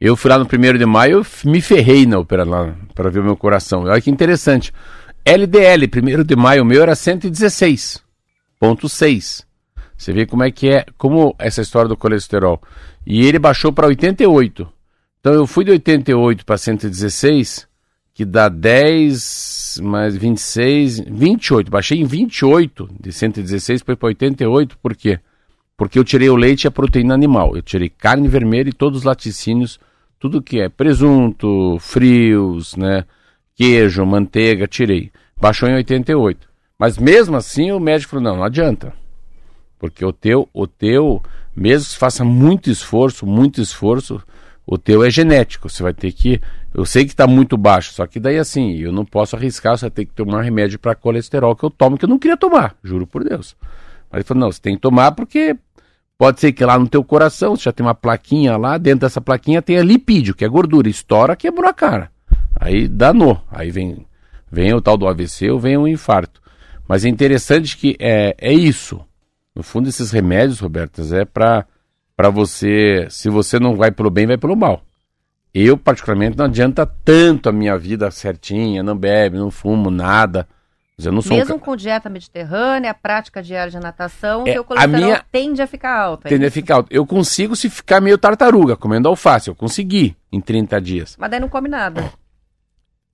Eu 0.00 0.16
fui 0.16 0.30
lá 0.30 0.38
no 0.38 0.46
primeiro 0.46 0.78
de 0.78 0.84
maio, 0.84 1.18
eu 1.18 1.50
me 1.50 1.60
ferrei 1.60 2.06
na 2.06 2.18
opera 2.18 2.44
lá 2.44 2.74
para 2.94 3.08
ver 3.08 3.20
o 3.20 3.24
meu 3.24 3.36
coração. 3.36 3.84
Olha 3.84 4.00
que 4.00 4.10
interessante. 4.10 4.72
LDL, 5.24 5.86
primeiro 5.88 6.24
de 6.24 6.34
maio, 6.34 6.62
o 6.62 6.66
meu 6.66 6.82
era 6.82 6.94
116,6. 8.62 9.44
Você 9.96 10.12
vê 10.12 10.26
como 10.26 10.42
é 10.42 10.50
que 10.50 10.68
é, 10.68 10.86
como 10.96 11.34
essa 11.38 11.60
história 11.60 11.88
do 11.88 11.96
colesterol. 11.96 12.60
E 13.06 13.26
ele 13.26 13.38
baixou 13.38 13.72
para 13.72 13.86
88. 13.88 14.68
Então 15.20 15.32
eu 15.32 15.46
fui 15.46 15.64
de 15.64 15.70
88 15.70 16.44
para 16.44 16.58
116, 16.58 17.68
que 18.14 18.24
dá 18.24 18.48
10 18.48 19.80
mais 19.82 20.16
26, 20.16 21.00
28. 21.00 21.70
Baixei 21.70 22.00
em 22.00 22.04
28 22.04 22.90
de 23.00 23.12
116 23.12 23.82
foi 23.82 23.96
para 23.96 24.08
88, 24.08 24.78
por 24.78 24.96
quê? 24.96 25.20
Porque 25.76 25.98
eu 25.98 26.04
tirei 26.04 26.28
o 26.28 26.36
leite 26.36 26.64
e 26.64 26.68
a 26.68 26.70
proteína 26.70 27.14
animal. 27.14 27.56
Eu 27.56 27.62
tirei 27.62 27.88
carne 27.88 28.28
vermelha 28.28 28.68
e 28.68 28.72
todos 28.72 29.00
os 29.00 29.04
laticínios, 29.04 29.80
tudo 30.18 30.42
que 30.42 30.60
é 30.60 30.68
presunto, 30.68 31.78
frios, 31.80 32.76
né? 32.76 33.04
Queijo, 33.54 34.04
manteiga, 34.04 34.66
tirei. 34.66 35.10
Baixou 35.36 35.68
em 35.68 35.74
88. 35.74 36.51
Mas 36.78 36.98
mesmo 36.98 37.36
assim 37.36 37.70
o 37.72 37.80
médico 37.80 38.10
falou: 38.10 38.24
não, 38.24 38.36
não 38.36 38.44
adianta. 38.44 38.92
Porque 39.78 40.04
o 40.04 40.12
teu, 40.12 40.48
o 40.52 40.66
teu, 40.66 41.22
mesmo 41.56 41.88
que 41.88 41.98
faça 41.98 42.24
muito 42.24 42.70
esforço, 42.70 43.26
muito 43.26 43.60
esforço, 43.60 44.22
o 44.66 44.78
teu 44.78 45.02
é 45.04 45.10
genético. 45.10 45.68
Você 45.68 45.82
vai 45.82 45.92
ter 45.92 46.12
que. 46.12 46.40
Eu 46.72 46.84
sei 46.86 47.04
que 47.04 47.10
está 47.10 47.26
muito 47.26 47.56
baixo, 47.56 47.92
só 47.92 48.06
que 48.06 48.18
daí 48.18 48.38
assim, 48.38 48.76
eu 48.78 48.92
não 48.92 49.04
posso 49.04 49.36
arriscar, 49.36 49.76
você 49.76 49.86
vai 49.86 49.90
ter 49.90 50.04
que 50.06 50.14
tomar 50.14 50.42
remédio 50.42 50.78
para 50.78 50.94
colesterol 50.94 51.54
que 51.54 51.64
eu 51.64 51.70
tomo, 51.70 51.98
que 51.98 52.04
eu 52.04 52.08
não 52.08 52.18
queria 52.18 52.36
tomar, 52.36 52.74
juro 52.82 53.06
por 53.06 53.24
Deus. 53.24 53.56
Aí 54.10 54.18
ele 54.18 54.24
falou: 54.24 54.42
não, 54.42 54.52
você 54.52 54.60
tem 54.60 54.74
que 54.74 54.80
tomar 54.80 55.12
porque 55.12 55.56
pode 56.16 56.40
ser 56.40 56.52
que 56.52 56.64
lá 56.64 56.78
no 56.78 56.88
teu 56.88 57.02
coração 57.02 57.56
você 57.56 57.64
já 57.64 57.72
tem 57.72 57.84
uma 57.84 57.94
plaquinha 57.94 58.56
lá, 58.56 58.78
dentro 58.78 59.00
dessa 59.00 59.20
plaquinha 59.20 59.60
tem 59.60 59.78
a 59.78 59.82
lipídio, 59.82 60.34
que 60.34 60.44
é 60.44 60.48
gordura, 60.48 60.88
estoura, 60.88 61.34
quebrou 61.34 61.68
a 61.68 61.74
cara. 61.74 62.10
Aí 62.60 62.86
danou. 62.86 63.42
Aí 63.50 63.70
vem, 63.70 64.06
vem 64.50 64.72
o 64.74 64.80
tal 64.80 64.96
do 64.96 65.08
AVC 65.08 65.50
ou 65.50 65.58
vem 65.58 65.76
o 65.76 65.88
infarto. 65.88 66.41
Mas 66.92 67.06
é 67.06 67.08
interessante 67.08 67.74
que 67.74 67.96
é, 67.98 68.36
é 68.38 68.52
isso. 68.52 69.00
No 69.56 69.62
fundo, 69.62 69.88
esses 69.88 70.10
remédios, 70.10 70.60
Robertas, 70.60 71.10
é 71.10 71.24
para 71.24 71.64
você, 72.30 73.06
se 73.08 73.30
você 73.30 73.58
não 73.58 73.74
vai 73.76 73.90
pelo 73.90 74.10
bem, 74.10 74.26
vai 74.26 74.36
pelo 74.36 74.54
mal. 74.54 74.82
Eu, 75.54 75.78
particularmente, 75.78 76.36
não 76.36 76.44
adianta 76.44 76.84
tanto 76.84 77.48
a 77.48 77.52
minha 77.52 77.78
vida 77.78 78.10
certinha, 78.10 78.82
não 78.82 78.94
bebe, 78.94 79.38
não 79.38 79.50
fumo, 79.50 79.90
nada. 79.90 80.46
Eu 81.02 81.12
não 81.12 81.22
sou 81.22 81.32
um 81.32 81.38
Mesmo 81.38 81.58
ca- 81.58 81.64
com 81.64 81.74
dieta 81.76 82.10
mediterrânea, 82.10 82.92
prática 82.92 83.42
diária 83.42 83.70
de 83.70 83.80
natação, 83.80 84.46
É, 84.46 84.52
a 84.58 84.62
colesterol 84.62 85.00
minha- 85.00 85.24
tende 85.32 85.62
a 85.62 85.66
ficar 85.66 85.96
alto. 85.98 86.26
é 86.26 86.28
tende 86.28 86.44
a 86.44 86.50
ficar 86.50 86.74
alto. 86.74 86.88
Eu 86.90 87.06
consigo 87.06 87.56
se 87.56 87.70
ficar 87.70 88.02
meio 88.02 88.18
tartaruga, 88.18 88.76
comendo 88.76 89.08
alface. 89.08 89.48
Eu 89.48 89.54
consegui 89.54 90.14
em 90.30 90.42
30 90.42 90.78
dias. 90.78 91.16
Mas 91.18 91.30
daí 91.30 91.40
não 91.40 91.48
come 91.48 91.70
nada. 91.70 92.12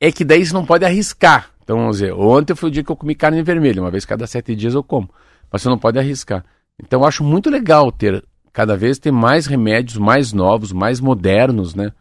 É 0.00 0.10
que 0.10 0.24
daí 0.24 0.44
você 0.44 0.52
não 0.52 0.66
pode 0.66 0.84
arriscar. 0.84 1.50
Então, 1.68 1.76
vamos 1.80 1.98
dizer, 1.98 2.14
ontem 2.14 2.54
foi 2.54 2.70
o 2.70 2.72
dia 2.72 2.82
que 2.82 2.90
eu 2.90 2.96
comi 2.96 3.14
carne 3.14 3.42
vermelha. 3.42 3.82
Uma 3.82 3.90
vez 3.90 4.06
cada 4.06 4.26
sete 4.26 4.56
dias 4.56 4.72
eu 4.72 4.82
como. 4.82 5.10
Mas 5.52 5.60
você 5.60 5.68
não 5.68 5.76
pode 5.76 5.98
arriscar. 5.98 6.42
Então, 6.82 7.02
eu 7.02 7.06
acho 7.06 7.22
muito 7.22 7.50
legal 7.50 7.92
ter, 7.92 8.24
cada 8.54 8.74
vez 8.74 8.98
ter 8.98 9.12
mais 9.12 9.44
remédios 9.44 9.98
mais 9.98 10.32
novos, 10.32 10.72
mais 10.72 10.98
modernos, 10.98 11.74
né? 11.74 11.92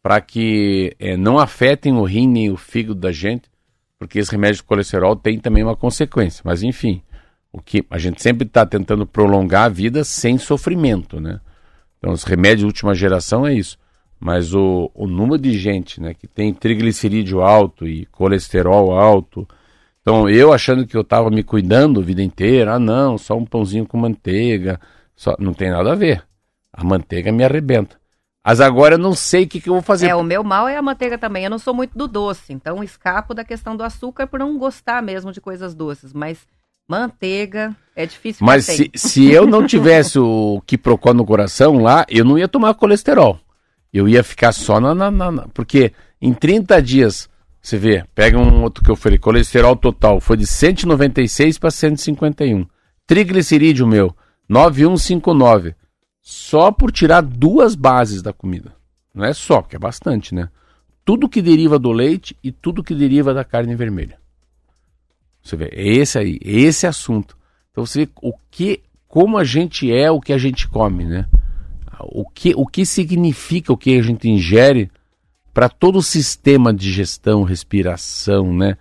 Para 0.00 0.20
que 0.20 0.94
eh, 1.00 1.16
não 1.16 1.40
afetem 1.40 1.94
o 1.94 2.04
rim 2.04 2.28
nem 2.28 2.52
o 2.52 2.56
fígado 2.56 3.00
da 3.00 3.10
gente. 3.10 3.50
Porque 3.98 4.20
esse 4.20 4.30
remédio 4.30 4.58
de 4.58 4.62
colesterol 4.62 5.16
tem 5.16 5.40
também 5.40 5.64
uma 5.64 5.74
consequência. 5.74 6.42
Mas, 6.44 6.62
enfim, 6.62 7.02
o 7.50 7.60
que 7.60 7.84
a 7.90 7.98
gente 7.98 8.22
sempre 8.22 8.46
está 8.46 8.64
tentando 8.64 9.04
prolongar 9.04 9.64
a 9.64 9.68
vida 9.68 10.04
sem 10.04 10.38
sofrimento, 10.38 11.18
né? 11.18 11.40
Então, 11.98 12.12
os 12.12 12.22
remédios 12.22 12.60
de 12.60 12.66
última 12.66 12.94
geração 12.94 13.44
é 13.44 13.52
isso. 13.52 13.76
Mas 14.18 14.54
o, 14.54 14.90
o 14.94 15.06
número 15.06 15.38
de 15.38 15.56
gente 15.58 16.00
né, 16.00 16.14
que 16.14 16.26
tem 16.26 16.52
triglicerídeo 16.52 17.42
alto 17.42 17.86
e 17.86 18.06
colesterol 18.06 18.92
alto. 18.92 19.46
Então, 20.00 20.28
eu 20.28 20.52
achando 20.52 20.86
que 20.86 20.96
eu 20.96 21.02
estava 21.02 21.30
me 21.30 21.42
cuidando 21.42 22.00
a 22.00 22.02
vida 22.02 22.22
inteira, 22.22 22.74
ah, 22.74 22.78
não, 22.78 23.18
só 23.18 23.36
um 23.36 23.44
pãozinho 23.44 23.86
com 23.86 23.98
manteiga. 23.98 24.80
Só, 25.14 25.34
não 25.38 25.52
tem 25.52 25.70
nada 25.70 25.92
a 25.92 25.96
ver. 25.96 26.24
A 26.72 26.84
manteiga 26.84 27.32
me 27.32 27.44
arrebenta. 27.44 27.96
Mas 28.46 28.60
agora 28.60 28.94
eu 28.94 28.98
não 28.98 29.12
sei 29.12 29.42
o 29.42 29.48
que, 29.48 29.60
que 29.60 29.68
eu 29.68 29.74
vou 29.74 29.82
fazer. 29.82 30.06
É, 30.06 30.14
o 30.14 30.22
meu 30.22 30.44
mal 30.44 30.68
é 30.68 30.76
a 30.76 30.82
manteiga 30.82 31.18
também. 31.18 31.42
Eu 31.42 31.50
não 31.50 31.58
sou 31.58 31.74
muito 31.74 31.98
do 31.98 32.06
doce, 32.06 32.52
então 32.52 32.84
escapo 32.84 33.34
da 33.34 33.42
questão 33.42 33.76
do 33.76 33.82
açúcar 33.82 34.28
por 34.28 34.38
não 34.38 34.56
gostar 34.56 35.02
mesmo 35.02 35.32
de 35.32 35.40
coisas 35.40 35.74
doces. 35.74 36.12
Mas 36.12 36.46
manteiga 36.88 37.74
é 37.96 38.06
difícil. 38.06 38.46
Mas 38.46 38.66
que 38.66 38.72
se, 38.72 38.90
se 38.94 39.32
eu 39.32 39.48
não 39.48 39.66
tivesse 39.66 40.20
o 40.20 40.62
quiprocó 40.64 41.12
no 41.12 41.26
coração 41.26 41.78
lá, 41.78 42.06
eu 42.08 42.24
não 42.24 42.38
ia 42.38 42.46
tomar 42.46 42.74
colesterol. 42.74 43.40
Eu 43.96 44.08
ia 44.08 44.22
ficar 44.22 44.52
só 44.52 44.80
na, 44.80 44.94
na- 44.94 45.10
na- 45.10 45.30
na- 45.32 45.48
Porque 45.48 45.92
em 46.20 46.32
30 46.34 46.80
dias, 46.82 47.28
você 47.60 47.78
vê, 47.78 48.04
pega 48.14 48.38
um 48.38 48.62
outro 48.62 48.82
que 48.84 48.90
eu 48.90 48.96
falei, 48.96 49.18
colesterol 49.18 49.74
total, 49.76 50.20
foi 50.20 50.36
de 50.36 50.46
196 50.46 51.58
para 51.58 51.70
151. 51.70 52.66
Triglicerídeo 53.06 53.86
meu, 53.86 54.14
9159. 54.48 55.74
Só 56.20 56.72
por 56.72 56.90
tirar 56.90 57.20
duas 57.22 57.74
bases 57.74 58.20
da 58.22 58.32
comida. 58.32 58.74
Não 59.14 59.24
é 59.24 59.32
só, 59.32 59.62
que 59.62 59.76
é 59.76 59.78
bastante, 59.78 60.34
né? 60.34 60.48
Tudo 61.04 61.28
que 61.28 61.40
deriva 61.40 61.78
do 61.78 61.92
leite 61.92 62.36
e 62.42 62.50
tudo 62.50 62.82
que 62.82 62.94
deriva 62.94 63.32
da 63.32 63.44
carne 63.44 63.74
vermelha. 63.76 64.18
Você 65.42 65.56
vê, 65.56 65.66
é 65.72 65.86
esse 65.86 66.18
aí, 66.18 66.38
é 66.44 66.50
esse 66.50 66.86
assunto. 66.86 67.38
Então 67.70 67.86
você 67.86 68.04
vê 68.06 68.10
o 68.20 68.32
que, 68.50 68.82
como 69.06 69.38
a 69.38 69.44
gente 69.44 69.90
é, 69.92 70.10
o 70.10 70.20
que 70.20 70.32
a 70.32 70.38
gente 70.38 70.66
come, 70.68 71.04
né? 71.04 71.26
O 72.12 72.28
que, 72.28 72.52
o 72.56 72.66
que 72.66 72.84
significa 72.86 73.72
o 73.72 73.76
que 73.76 73.98
a 73.98 74.02
gente 74.02 74.28
ingere 74.28 74.90
para 75.52 75.68
todo 75.68 75.98
o 75.98 76.02
sistema 76.02 76.72
de 76.72 76.90
gestão, 76.90 77.42
respiração, 77.42 78.54
né? 78.54 78.76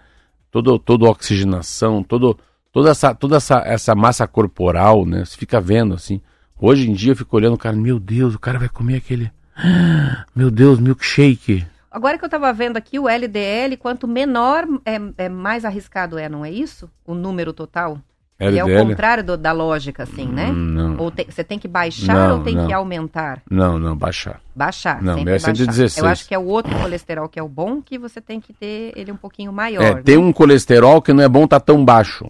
Todo, 0.51 0.77
toda 0.77 1.07
a 1.07 1.09
oxigenação, 1.09 2.03
todo, 2.03 2.37
toda, 2.71 2.91
essa, 2.91 3.15
toda 3.15 3.37
essa, 3.37 3.59
essa 3.65 3.95
massa 3.95 4.27
corporal, 4.27 5.05
né? 5.05 5.23
Você 5.23 5.37
fica 5.37 5.61
vendo 5.61 5.93
assim. 5.93 6.21
Hoje 6.59 6.89
em 6.89 6.93
dia 6.93 7.11
eu 7.11 7.15
fico 7.15 7.35
olhando 7.35 7.55
o 7.55 7.57
cara, 7.57 7.75
meu 7.75 7.99
Deus, 7.99 8.35
o 8.35 8.39
cara 8.39 8.59
vai 8.59 8.69
comer 8.69 8.97
aquele. 8.97 9.31
Meu 10.35 10.51
Deus, 10.51 10.79
milkshake. 10.79 11.65
Agora 11.89 12.17
que 12.17 12.25
eu 12.25 12.29
tava 12.29 12.51
vendo 12.51 12.75
aqui, 12.75 12.99
o 12.99 13.07
LDL, 13.07 13.77
quanto 13.77 14.05
menor, 14.05 14.65
é, 14.85 14.99
é 15.17 15.29
mais 15.29 15.63
arriscado 15.63 16.17
é, 16.17 16.27
não 16.27 16.43
é 16.43 16.51
isso? 16.51 16.91
O 17.05 17.13
número 17.13 17.53
total? 17.53 18.01
E 18.37 18.43
é 18.43 18.63
o 18.63 18.67
LDL? 18.67 18.85
contrário 18.89 19.23
do- 19.23 19.37
da 19.37 19.51
lógica, 19.53 20.03
assim, 20.03 20.27
né? 20.27 20.47
Hum, 20.47 20.53
não. 20.53 20.97
Ou 20.97 21.09
tem- 21.09 21.25
você 21.29 21.41
tem 21.43 21.57
que 21.57 21.67
baixar 21.69 22.13
Não, 22.13 22.37
ou 22.39 22.43
tem 22.43 22.53
não. 22.55 22.67
que 22.67 22.73
aumentar? 22.73 23.41
Não, 23.49 23.79
não, 23.79 23.95
baixar. 23.95 24.41
Baixar. 24.53 25.01
Não, 25.01 25.15
sempre 25.15 25.29
é 25.31 25.33
baixar. 25.35 25.55
116. 25.55 25.97
Eu 25.97 26.05
acho 26.09 26.27
que 26.27 26.35
é 26.35 26.37
o 26.39 26.45
outro 26.45 26.77
colesterol 26.77 27.29
que 27.29 27.39
é 27.39 27.43
o 27.43 27.47
bom, 27.47 27.81
que 27.81 27.97
você 27.97 28.19
tem 28.19 28.41
que 28.41 28.51
ter 28.51 28.91
ele 28.95 29.09
um 29.11 29.15
pouquinho 29.15 29.53
maior. 29.53 29.81
É, 29.83 29.95
né? 29.95 30.01
tem 30.03 30.17
um 30.17 30.33
colesterol 30.33 31.01
que 31.01 31.13
não 31.13 31.23
é 31.23 31.29
bom 31.29 31.47
tá 31.47 31.59
tão 31.61 31.83
baixo. 31.85 32.29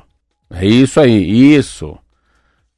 É 0.52 0.64
isso 0.64 1.00
aí, 1.00 1.56
isso. 1.56 1.98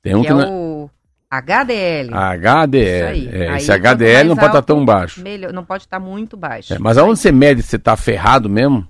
Tem 0.01 0.15
um 0.15 0.21
que 0.21 0.27
que, 0.27 0.31
é 0.31 0.35
não 0.35 0.41
é... 0.43 0.47
o 0.49 0.89
HDL. 1.29 2.13
HDL. 2.13 3.17
Isso 3.19 3.29
aí. 3.29 3.41
É, 3.43 3.49
Aí, 3.49 3.57
esse 3.57 3.71
HDL 3.73 4.29
não 4.29 4.35
pode 4.35 4.47
estar 4.47 4.57
alto, 4.59 4.65
tão 4.67 4.85
baixo. 4.85 5.21
melhor- 5.21 5.51
não 5.51 5.65
pode 5.65 5.83
estar 5.83 5.99
muito 5.99 6.37
baixo. 6.37 6.73
É, 6.73 6.79
mas 6.79 6.97
aonde 6.97 7.19
você 7.19 7.29
mede 7.31 7.61
se 7.61 7.67
você 7.71 7.79
tá 7.79 7.97
ferrado 7.97 8.49
mesmo? 8.49 8.87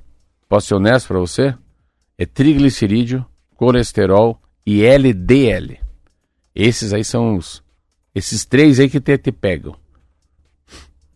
Posso 0.48 0.68
ser 0.68 0.76
honesto 0.76 1.08
pra 1.08 1.18
você? 1.18 1.56
É 2.20 2.26
triglicerídeo, 2.28 3.26
colesterol 3.58 4.40
e 4.66 4.86
LDL. 4.86 5.80
Esses 6.56 6.94
aí 6.94 7.04
são 7.04 7.36
os. 7.36 7.64
Esses 8.16 8.46
três 8.46 8.80
aí 8.80 8.90
que 8.90 9.02
te, 9.02 9.18
te 9.18 9.32
pegam. 9.32 9.76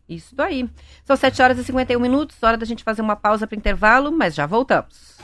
Isso 0.10 0.36
aí. 0.40 0.70
São 1.06 1.16
7 1.16 1.42
horas 1.42 1.58
e 1.58 1.64
51 1.64 2.00
minutos, 2.00 2.36
hora 2.44 2.58
da 2.58 2.66
gente 2.66 2.84
fazer 2.84 3.02
uma 3.02 3.16
pausa 3.16 3.48
para 3.48 3.58
intervalo, 3.58 4.12
mas 4.12 4.36
já 4.36 4.46
voltamos. 4.46 5.18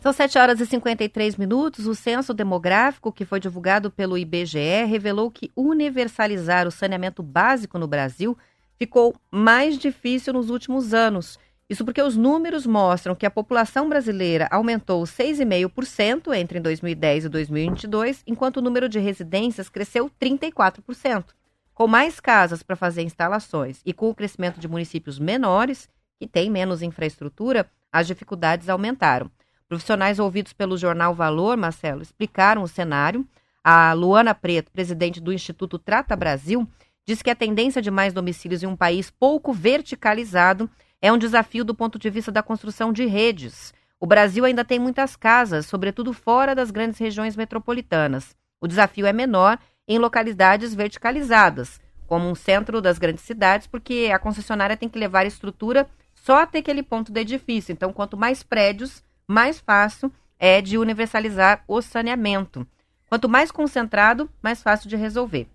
São 0.00 0.10
7 0.10 0.38
horas 0.38 0.58
e 0.58 0.64
53 0.64 1.36
minutos. 1.36 1.86
O 1.86 1.94
censo 1.94 2.32
demográfico 2.32 3.12
que 3.12 3.26
foi 3.26 3.38
divulgado 3.38 3.90
pelo 3.90 4.16
IBGE 4.16 4.86
revelou 4.86 5.30
que 5.30 5.52
universalizar 5.54 6.66
o 6.66 6.70
saneamento 6.70 7.22
básico 7.22 7.78
no 7.78 7.86
Brasil 7.86 8.38
ficou 8.78 9.14
mais 9.30 9.76
difícil 9.76 10.32
nos 10.32 10.48
últimos 10.48 10.94
anos. 10.94 11.38
Isso 11.68 11.84
porque 11.84 12.00
os 12.00 12.16
números 12.16 12.64
mostram 12.64 13.14
que 13.14 13.26
a 13.26 13.30
população 13.30 13.86
brasileira 13.86 14.48
aumentou 14.50 15.02
6,5% 15.02 16.34
entre 16.34 16.58
2010 16.58 17.26
e 17.26 17.28
2022, 17.28 18.22
enquanto 18.26 18.56
o 18.56 18.62
número 18.62 18.88
de 18.88 18.98
residências 18.98 19.68
cresceu 19.68 20.10
34%. 20.18 21.26
Com 21.74 21.86
mais 21.86 22.18
casas 22.18 22.62
para 22.62 22.76
fazer 22.76 23.02
instalações 23.02 23.82
e 23.84 23.92
com 23.92 24.08
o 24.08 24.14
crescimento 24.14 24.58
de 24.58 24.66
municípios 24.66 25.18
menores, 25.18 25.86
que 26.20 26.26
têm 26.26 26.50
menos 26.50 26.82
infraestrutura, 26.82 27.66
as 27.90 28.06
dificuldades 28.06 28.68
aumentaram. 28.68 29.30
Profissionais 29.66 30.18
ouvidos 30.18 30.52
pelo 30.52 30.76
jornal 30.76 31.14
Valor, 31.14 31.56
Marcelo, 31.56 32.02
explicaram 32.02 32.62
o 32.62 32.68
cenário. 32.68 33.26
A 33.64 33.94
Luana 33.94 34.34
Preto, 34.34 34.70
presidente 34.70 35.18
do 35.18 35.32
Instituto 35.32 35.78
Trata 35.78 36.14
Brasil, 36.14 36.68
diz 37.06 37.22
que 37.22 37.30
a 37.30 37.34
tendência 37.34 37.80
de 37.80 37.90
mais 37.90 38.12
domicílios 38.12 38.62
em 38.62 38.66
um 38.66 38.76
país 38.76 39.10
pouco 39.10 39.50
verticalizado 39.50 40.68
é 41.00 41.10
um 41.10 41.16
desafio 41.16 41.64
do 41.64 41.74
ponto 41.74 41.98
de 41.98 42.10
vista 42.10 42.30
da 42.30 42.42
construção 42.42 42.92
de 42.92 43.06
redes. 43.06 43.72
O 43.98 44.06
Brasil 44.06 44.44
ainda 44.44 44.64
tem 44.64 44.78
muitas 44.78 45.16
casas, 45.16 45.66
sobretudo 45.66 46.12
fora 46.12 46.54
das 46.54 46.70
grandes 46.70 46.98
regiões 46.98 47.34
metropolitanas. 47.34 48.36
O 48.60 48.68
desafio 48.68 49.06
é 49.06 49.12
menor 49.12 49.58
em 49.88 49.98
localidades 49.98 50.74
verticalizadas, 50.74 51.80
como 52.06 52.28
um 52.28 52.34
centro 52.34 52.82
das 52.82 52.98
grandes 52.98 53.24
cidades, 53.24 53.66
porque 53.66 54.10
a 54.12 54.18
concessionária 54.18 54.76
tem 54.76 54.88
que 54.88 54.98
levar 54.98 55.26
estrutura 55.26 55.88
só 56.22 56.42
até 56.42 56.58
aquele 56.58 56.82
ponto 56.82 57.10
do 57.10 57.18
edifício. 57.18 57.72
Então, 57.72 57.92
quanto 57.92 58.16
mais 58.16 58.42
prédios, 58.42 59.02
mais 59.26 59.58
fácil 59.58 60.12
é 60.38 60.60
de 60.60 60.78
universalizar 60.78 61.64
o 61.66 61.80
saneamento. 61.80 62.66
Quanto 63.08 63.28
mais 63.28 63.50
concentrado, 63.50 64.30
mais 64.42 64.62
fácil 64.62 64.88
de 64.88 64.96
resolver. 64.96 65.48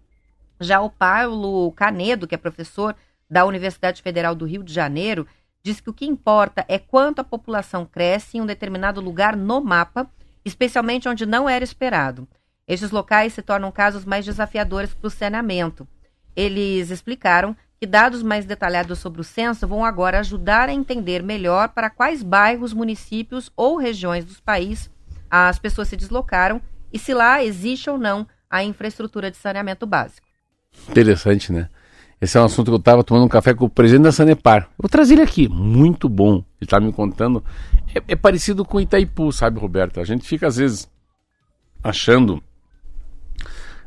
Já 0.59 0.81
o 0.81 0.89
Paulo 0.89 1.71
Canedo, 1.73 2.27
que 2.27 2.35
é 2.35 2.37
professor 2.37 2.95
da 3.29 3.45
Universidade 3.45 4.01
Federal 4.01 4.35
do 4.35 4.45
Rio 4.45 4.63
de 4.63 4.73
Janeiro, 4.73 5.27
diz 5.63 5.79
que 5.79 5.89
o 5.89 5.93
que 5.93 6.05
importa 6.05 6.65
é 6.67 6.77
quanto 6.77 7.19
a 7.19 7.23
população 7.23 7.85
cresce 7.85 8.37
em 8.37 8.41
um 8.41 8.45
determinado 8.45 9.01
lugar 9.01 9.35
no 9.35 9.61
mapa, 9.61 10.09
especialmente 10.43 11.09
onde 11.09 11.25
não 11.25 11.49
era 11.49 11.63
esperado. 11.63 12.27
Estes 12.67 12.91
locais 12.91 13.33
se 13.33 13.41
tornam 13.41 13.71
casos 13.71 14.05
mais 14.05 14.25
desafiadores 14.25 14.93
para 14.93 15.07
o 15.07 15.11
saneamento. 15.11 15.87
Eles 16.35 16.89
explicaram 16.89 17.55
que 17.85 17.91
dados 17.91 18.23
mais 18.23 18.45
detalhados 18.45 18.97
sobre 18.97 19.21
o 19.21 19.23
censo 19.23 19.67
vão 19.67 19.85
agora 19.85 20.19
ajudar 20.19 20.69
a 20.69 20.73
entender 20.73 21.21
melhor 21.21 21.69
para 21.69 21.87
quais 21.87 22.23
bairros, 22.23 22.73
municípios 22.73 23.51
ou 23.55 23.77
regiões 23.77 24.25
dos 24.25 24.39
países 24.39 24.89
as 25.29 25.59
pessoas 25.59 25.87
se 25.87 25.95
deslocaram 25.95 26.59
e 26.91 26.97
se 26.97 27.13
lá 27.13 27.43
existe 27.43 27.87
ou 27.87 27.99
não 27.99 28.25
a 28.49 28.63
infraestrutura 28.63 29.29
de 29.29 29.37
saneamento 29.37 29.85
básico. 29.85 30.25
Interessante, 30.89 31.53
né? 31.53 31.69
Esse 32.19 32.39
é 32.39 32.41
um 32.41 32.45
assunto 32.45 32.67
que 32.67 32.73
eu 32.73 32.77
estava 32.77 33.03
tomando 33.03 33.25
um 33.25 33.29
café 33.29 33.53
com 33.53 33.65
o 33.65 33.69
presidente 33.69 34.05
da 34.05 34.11
Sanepar. 34.11 34.67
Vou 34.79 34.89
trazer 34.89 35.13
ele 35.13 35.21
aqui, 35.21 35.47
muito 35.47 36.09
bom. 36.09 36.37
Ele 36.37 36.63
está 36.63 36.79
me 36.79 36.91
contando. 36.91 37.43
É, 37.93 38.01
é, 38.07 38.15
parecido 38.15 38.65
com 38.65 38.81
Itaipu, 38.81 39.31
sabe, 39.31 39.59
Roberto? 39.59 39.99
A 39.99 40.05
gente 40.05 40.27
fica 40.27 40.47
às 40.47 40.55
vezes 40.55 40.89
achando. 41.83 42.41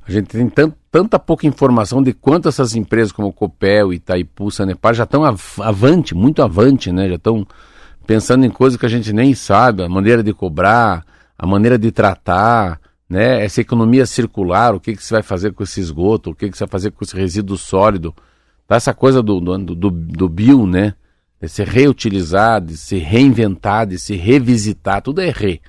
A 0.09 0.13
gente 0.13 0.29
tem 0.29 0.49
tant, 0.49 0.73
tanta 0.91 1.19
pouca 1.19 1.47
informação 1.47 2.03
de 2.03 2.15
quanto 2.15 2.49
essas 2.49 2.75
empresas 2.75 3.13
como 3.13 3.31
Copel, 3.31 3.93
Itaipu, 3.93 4.51
Sanepar 4.51 4.95
já 4.95 5.05
estão 5.05 5.23
av 5.23 5.39
avante, 5.61 6.15
muito 6.15 6.43
avante, 6.43 6.91
né? 6.91 7.11
Já 7.11 7.17
estão 7.17 7.47
pensando 8.07 8.47
em 8.47 8.51
coisas 8.51 8.81
que 8.81 8.87
a 8.87 8.89
gente 8.89 9.13
nem 9.13 9.35
sabe, 9.35 9.83
a 9.83 9.89
maneira 9.89 10.23
de 10.23 10.33
cobrar, 10.33 11.05
a 11.39 11.47
maneira 11.47 11.79
de 11.79 11.93
tratar, 11.93 12.81
né? 13.07 13.45
Essa 13.45 13.61
economia 13.61 14.07
circular, 14.07 14.75
o 14.75 14.81
que, 14.81 14.97
que 14.97 15.05
você 15.05 15.13
vai 15.13 15.23
fazer 15.23 15.53
com 15.53 15.63
esse 15.63 15.79
esgoto, 15.79 16.31
o 16.31 16.35
que, 16.35 16.49
que 16.49 16.57
você 16.57 16.65
vai 16.65 16.71
fazer 16.71 16.91
com 16.91 17.05
esse 17.05 17.15
resíduo 17.15 17.59
sólido. 17.59 18.15
Tá 18.67 18.77
essa 18.77 18.95
coisa 18.95 19.23
do, 19.23 19.39
do, 19.39 19.59
do, 19.59 19.91
do 19.91 20.29
bio, 20.29 20.67
né? 20.67 20.95
De 21.39 21.51
se 21.51 21.63
reutilizar, 21.63 22.63
de 22.63 22.79
se 22.79 22.97
reinventar, 22.97 23.87
de 23.87 23.99
se 23.99 24.17
revisitar, 24.17 25.03
tudo 25.03 25.21
é 25.21 25.29
re. 25.29 25.61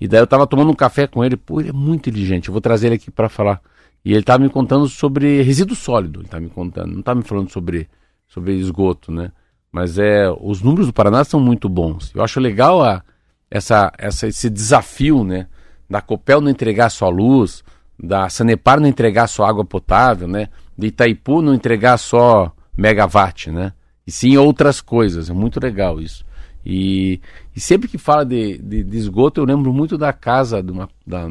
E 0.00 0.06
daí 0.06 0.20
eu 0.20 0.26
tava 0.26 0.46
tomando 0.46 0.70
um 0.70 0.74
café 0.74 1.08
com 1.08 1.24
ele, 1.24 1.36
pô, 1.36 1.60
ele 1.60 1.70
é 1.70 1.72
muito 1.72 2.08
inteligente, 2.08 2.46
eu 2.46 2.52
vou 2.52 2.60
trazer 2.60 2.86
ele 2.86 2.94
aqui 2.94 3.10
para 3.10 3.28
falar. 3.28 3.60
E 4.04 4.12
ele 4.12 4.22
tava 4.22 4.42
me 4.42 4.50
contando 4.50 4.88
sobre 4.88 5.42
resíduo 5.42 5.76
sólido, 5.76 6.20
ele 6.20 6.28
tá 6.28 6.40
me 6.40 6.48
contando, 6.48 6.94
não 6.94 7.02
tá 7.02 7.14
me 7.14 7.22
falando 7.22 7.50
sobre, 7.50 7.88
sobre 8.26 8.54
esgoto, 8.54 9.12
né? 9.12 9.30
Mas 9.70 9.98
é, 9.98 10.28
os 10.40 10.60
números 10.60 10.86
do 10.86 10.92
Paraná 10.92 11.24
são 11.24 11.40
muito 11.40 11.68
bons. 11.68 12.12
Eu 12.14 12.22
acho 12.22 12.40
legal 12.40 12.82
a, 12.82 13.02
essa, 13.50 13.92
essa, 13.96 14.26
esse 14.26 14.50
desafio, 14.50 15.24
né? 15.24 15.46
da 15.92 16.00
Copel 16.00 16.40
não 16.40 16.50
entregar 16.50 16.90
sua 16.90 17.10
luz, 17.10 17.62
da 18.02 18.28
Sanepar 18.28 18.80
não 18.80 18.88
entregar 18.88 19.28
sua 19.28 19.48
água 19.48 19.64
potável, 19.64 20.26
né? 20.26 20.48
De 20.76 20.86
Itaipu 20.88 21.42
não 21.42 21.54
entregar 21.54 21.98
só 21.98 22.50
megawatt, 22.76 23.50
né? 23.50 23.74
E 24.06 24.10
sim 24.10 24.36
outras 24.36 24.80
coisas. 24.80 25.28
É 25.28 25.32
muito 25.32 25.60
legal 25.60 26.00
isso. 26.00 26.24
E, 26.64 27.20
e 27.54 27.60
sempre 27.60 27.88
que 27.88 27.98
fala 27.98 28.24
de, 28.24 28.58
de, 28.58 28.82
de, 28.82 28.96
esgoto, 28.96 29.40
eu 29.40 29.44
lembro 29.44 29.72
muito 29.72 29.98
da 29.98 30.12
casa, 30.12 30.62
de 30.62 30.72
uma, 30.72 30.88
da, 31.06 31.28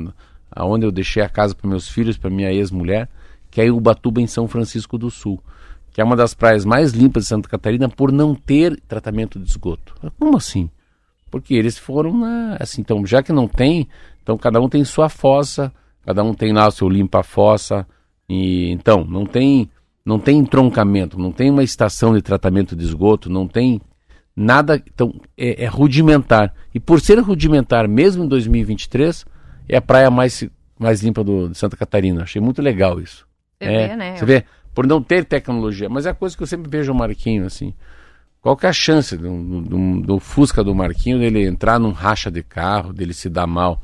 onde 0.58 0.86
eu 0.86 0.92
deixei 0.92 1.24
a 1.24 1.30
casa 1.30 1.56
para 1.56 1.70
meus 1.70 1.88
filhos, 1.88 2.18
para 2.18 2.30
minha 2.30 2.52
ex-mulher, 2.52 3.10
que 3.50 3.62
é 3.62 3.72
Ubatuba, 3.72 4.22
em 4.22 4.28
São 4.28 4.48
Francisco 4.48 4.98
do 4.98 5.10
Sul, 5.10 5.42
que 5.92 6.02
é 6.02 6.04
uma 6.04 6.16
das 6.16 6.34
praias 6.34 6.66
mais 6.66 6.92
limpas 6.92 7.24
de 7.24 7.30
Santa 7.30 7.50
Catarina 7.50 7.90
por 7.90 8.12
não 8.12 8.34
ter 8.34 8.80
tratamento 8.88 9.40
de 9.40 9.50
esgoto. 9.50 9.94
Como 10.18 10.38
assim? 10.38 10.70
Porque 11.30 11.54
eles 11.54 11.78
foram 11.78 12.18
na. 12.18 12.58
Assim, 12.60 12.82
então, 12.82 13.06
já 13.06 13.24
que 13.24 13.32
não 13.32 13.48
tem, 13.48 13.88
então 14.22 14.38
cada 14.38 14.60
um 14.60 14.68
tem 14.68 14.84
sua 14.84 15.10
fossa, 15.10 15.72
cada 16.06 16.24
um 16.24 16.34
tem 16.34 16.54
lá 16.54 16.68
o 16.68 16.72
seu 16.72 16.90
limpa-fossa. 16.90 17.88
E 18.28 18.72
então 18.72 19.04
não 19.04 19.26
tem 19.26 19.70
não 20.06 20.20
tem 20.20 20.40
entroncamento, 20.40 21.20
não 21.20 21.32
tem 21.32 21.50
uma 21.50 21.64
estação 21.64 22.14
de 22.14 22.22
tratamento 22.22 22.76
de 22.76 22.84
esgoto, 22.84 23.30
não 23.30 23.48
tem 23.48 23.82
nada. 24.36 24.82
Então 24.94 25.14
é, 25.38 25.64
é 25.64 25.68
rudimentar. 25.68 26.54
E 26.74 26.80
por 26.80 27.00
ser 27.00 27.20
rudimentar, 27.20 27.88
mesmo 27.88 28.24
em 28.24 28.28
2023, 28.28 29.26
é 29.74 29.78
a 29.78 29.82
praia 29.82 30.12
mais 30.12 30.44
mais 30.78 31.02
limpa 31.02 31.24
do, 31.24 31.50
de 31.50 31.58
Santa 31.58 31.78
Catarina. 31.78 32.24
Achei 32.24 32.42
muito 32.42 32.62
legal 32.62 33.00
isso. 33.00 33.26
Você 33.60 33.70
é, 33.70 33.88
vê, 33.88 33.96
né? 33.96 34.16
Você 34.18 34.26
vê, 34.26 34.46
por 34.74 34.88
não 34.88 35.02
ter 35.02 35.24
tecnologia, 35.26 35.88
mas 35.88 36.06
é 36.06 36.10
a 36.10 36.14
coisa 36.14 36.36
que 36.36 36.42
eu 36.42 36.48
sempre 36.48 36.70
vejo 36.70 36.92
o 36.92 36.96
Marquinho 36.96 37.46
assim. 37.46 37.74
Qual 38.42 38.58
que 38.58 38.66
é 38.66 38.70
a 38.70 38.74
chance 38.74 39.16
do, 39.16 39.62
do, 39.62 40.02
do 40.02 40.20
Fusca 40.20 40.64
do 40.64 40.74
Marquinho 40.74 41.20
dele 41.20 41.46
entrar 41.46 41.80
num 41.80 41.92
racha 41.92 42.32
de 42.32 42.42
carro, 42.42 42.92
dele 42.92 43.14
se 43.14 43.30
dar 43.30 43.46
mal? 43.46 43.80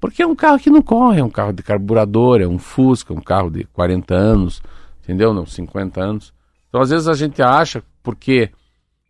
Porque 0.00 0.22
é 0.22 0.26
um 0.26 0.36
carro 0.36 0.58
que 0.60 0.70
não 0.70 0.80
corre, 0.80 1.20
é 1.20 1.24
um 1.24 1.30
carro 1.30 1.52
de 1.52 1.62
carburador, 1.62 2.40
é 2.40 2.46
um 2.46 2.58
Fusca, 2.58 3.12
um 3.12 3.20
carro 3.20 3.50
de 3.50 3.64
40 3.64 4.14
anos, 4.14 4.62
entendeu? 5.02 5.34
Não, 5.34 5.44
50 5.44 6.00
anos. 6.00 6.32
Então, 6.68 6.80
às 6.80 6.90
vezes 6.90 7.08
a 7.08 7.14
gente 7.14 7.42
acha, 7.42 7.82
porque 8.02 8.50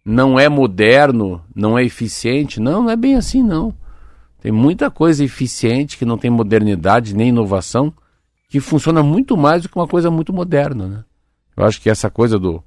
não 0.02 0.40
é 0.40 0.48
moderno, 0.48 1.44
não 1.54 1.78
é 1.78 1.84
eficiente. 1.84 2.60
Não, 2.60 2.84
não 2.84 2.90
é 2.90 2.96
bem 2.96 3.16
assim, 3.16 3.42
não. 3.42 3.74
Tem 4.46 4.52
muita 4.52 4.88
coisa 4.92 5.24
eficiente 5.24 5.98
que 5.98 6.04
não 6.04 6.16
tem 6.16 6.30
modernidade 6.30 7.16
nem 7.16 7.30
inovação, 7.30 7.92
que 8.48 8.60
funciona 8.60 9.02
muito 9.02 9.36
mais 9.36 9.62
do 9.62 9.68
que 9.68 9.74
uma 9.74 9.88
coisa 9.88 10.08
muito 10.08 10.32
moderna, 10.32 10.86
né? 10.86 11.04
Eu 11.56 11.64
acho 11.64 11.80
que 11.80 11.90
essa 11.90 12.08
coisa 12.08 12.38
do. 12.38 12.62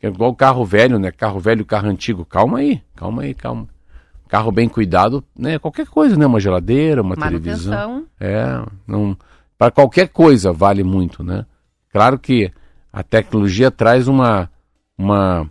É 0.00 0.06
igual 0.06 0.32
carro 0.36 0.64
velho, 0.64 1.00
né? 1.00 1.10
Carro 1.10 1.40
velho, 1.40 1.64
carro 1.64 1.88
antigo. 1.88 2.24
Calma 2.24 2.58
aí, 2.58 2.80
calma 2.94 3.22
aí, 3.22 3.34
calma 3.34 3.66
carro 4.28 4.52
bem 4.52 4.68
cuidado, 4.68 5.24
né? 5.36 5.58
Qualquer 5.58 5.88
coisa, 5.88 6.16
né? 6.16 6.24
Uma 6.24 6.38
geladeira, 6.38 7.02
uma 7.02 7.16
televisão. 7.16 8.04
É, 8.20 8.64
não 8.86 9.16
para 9.58 9.72
qualquer 9.72 10.10
coisa 10.10 10.52
vale 10.52 10.84
muito, 10.84 11.24
né? 11.24 11.44
Claro 11.90 12.20
que 12.20 12.52
a 12.92 13.02
tecnologia 13.02 13.68
traz 13.68 14.06
uma 14.06 14.48
uma 14.96 15.50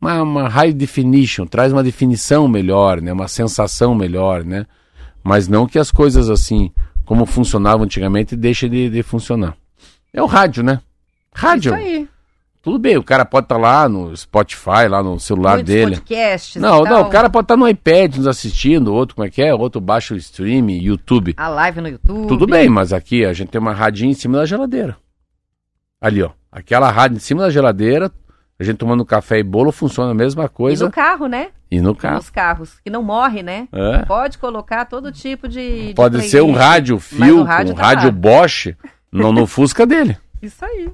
uma, 0.00 0.22
uma 0.22 0.48
high 0.48 0.72
definition, 0.72 1.46
traz 1.46 1.70
uma 1.70 1.82
definição 1.82 2.48
melhor, 2.48 3.02
né? 3.02 3.12
Uma 3.12 3.28
sensação 3.28 3.94
melhor, 3.94 4.42
né? 4.42 4.64
Mas 5.22 5.48
não 5.48 5.66
que 5.66 5.78
as 5.78 5.90
coisas 5.90 6.28
assim 6.28 6.70
como 7.04 7.26
funcionavam 7.26 7.84
antigamente 7.84 8.36
deixem 8.36 8.70
de, 8.70 8.90
de 8.90 9.02
funcionar. 9.02 9.56
É 10.12 10.22
o 10.22 10.26
rádio, 10.26 10.62
né? 10.62 10.80
Rádio. 11.34 11.74
Isso 11.74 11.84
aí. 11.84 12.08
Tudo 12.62 12.78
bem, 12.78 12.96
o 12.96 13.02
cara 13.02 13.24
pode 13.24 13.46
estar 13.46 13.56
tá 13.56 13.60
lá 13.60 13.88
no 13.88 14.16
Spotify, 14.16 14.86
lá 14.88 15.02
no 15.02 15.18
celular 15.18 15.54
Muitos 15.54 15.74
dele. 15.74 15.96
podcasts 15.96 16.62
Não, 16.62 16.84
não, 16.84 17.02
o 17.02 17.10
cara 17.10 17.28
pode 17.28 17.46
estar 17.46 17.54
tá 17.54 17.60
no 17.60 17.68
iPad 17.68 18.16
nos 18.16 18.26
assistindo, 18.28 18.94
outro 18.94 19.16
como 19.16 19.26
é 19.26 19.30
que 19.30 19.42
é, 19.42 19.52
outro 19.52 19.80
baixa 19.80 20.14
o 20.14 20.16
stream, 20.16 20.70
YouTube. 20.70 21.34
A 21.36 21.48
live 21.48 21.80
no 21.80 21.88
YouTube. 21.88 22.28
Tudo 22.28 22.46
bem, 22.46 22.68
mas 22.68 22.92
aqui 22.92 23.24
a 23.24 23.32
gente 23.32 23.48
tem 23.48 23.60
uma 23.60 23.72
radinha 23.72 24.12
em 24.12 24.14
cima 24.14 24.38
da 24.38 24.46
geladeira. 24.46 24.96
Ali, 26.00 26.22
ó. 26.22 26.30
Aquela 26.52 26.88
rádio 26.90 27.16
em 27.16 27.20
cima 27.20 27.42
da 27.42 27.50
geladeira, 27.50 28.12
a 28.62 28.66
gente 28.66 28.78
tomando 28.78 29.04
café 29.04 29.38
e 29.38 29.42
bolo 29.42 29.70
funciona 29.72 30.10
a 30.12 30.14
mesma 30.14 30.44
E 30.44 30.48
coisa. 30.48 30.84
no 30.84 30.90
carro, 30.90 31.26
né? 31.26 31.48
E 31.70 31.80
no 31.80 31.94
carro. 31.94 32.16
Nos 32.16 32.30
carros, 32.30 32.78
que 32.80 32.90
não 32.90 33.02
morre, 33.02 33.42
né? 33.42 33.68
É. 33.72 34.04
Pode 34.04 34.38
colocar 34.38 34.84
todo 34.84 35.10
tipo 35.12 35.48
de. 35.48 35.88
de 35.88 35.94
Pode 35.94 36.22
ser 36.22 36.42
um 36.42 36.52
rádio 36.52 36.98
fio, 36.98 37.42
rádio 37.42 37.72
um 37.72 37.76
tá 37.76 37.82
rádio 37.82 38.06
lá. 38.06 38.12
Bosch, 38.12 38.74
no, 39.10 39.32
no 39.32 39.46
Fusca 39.48 39.86
dele. 39.86 40.16
Isso 40.42 40.64
aí. 40.64 40.90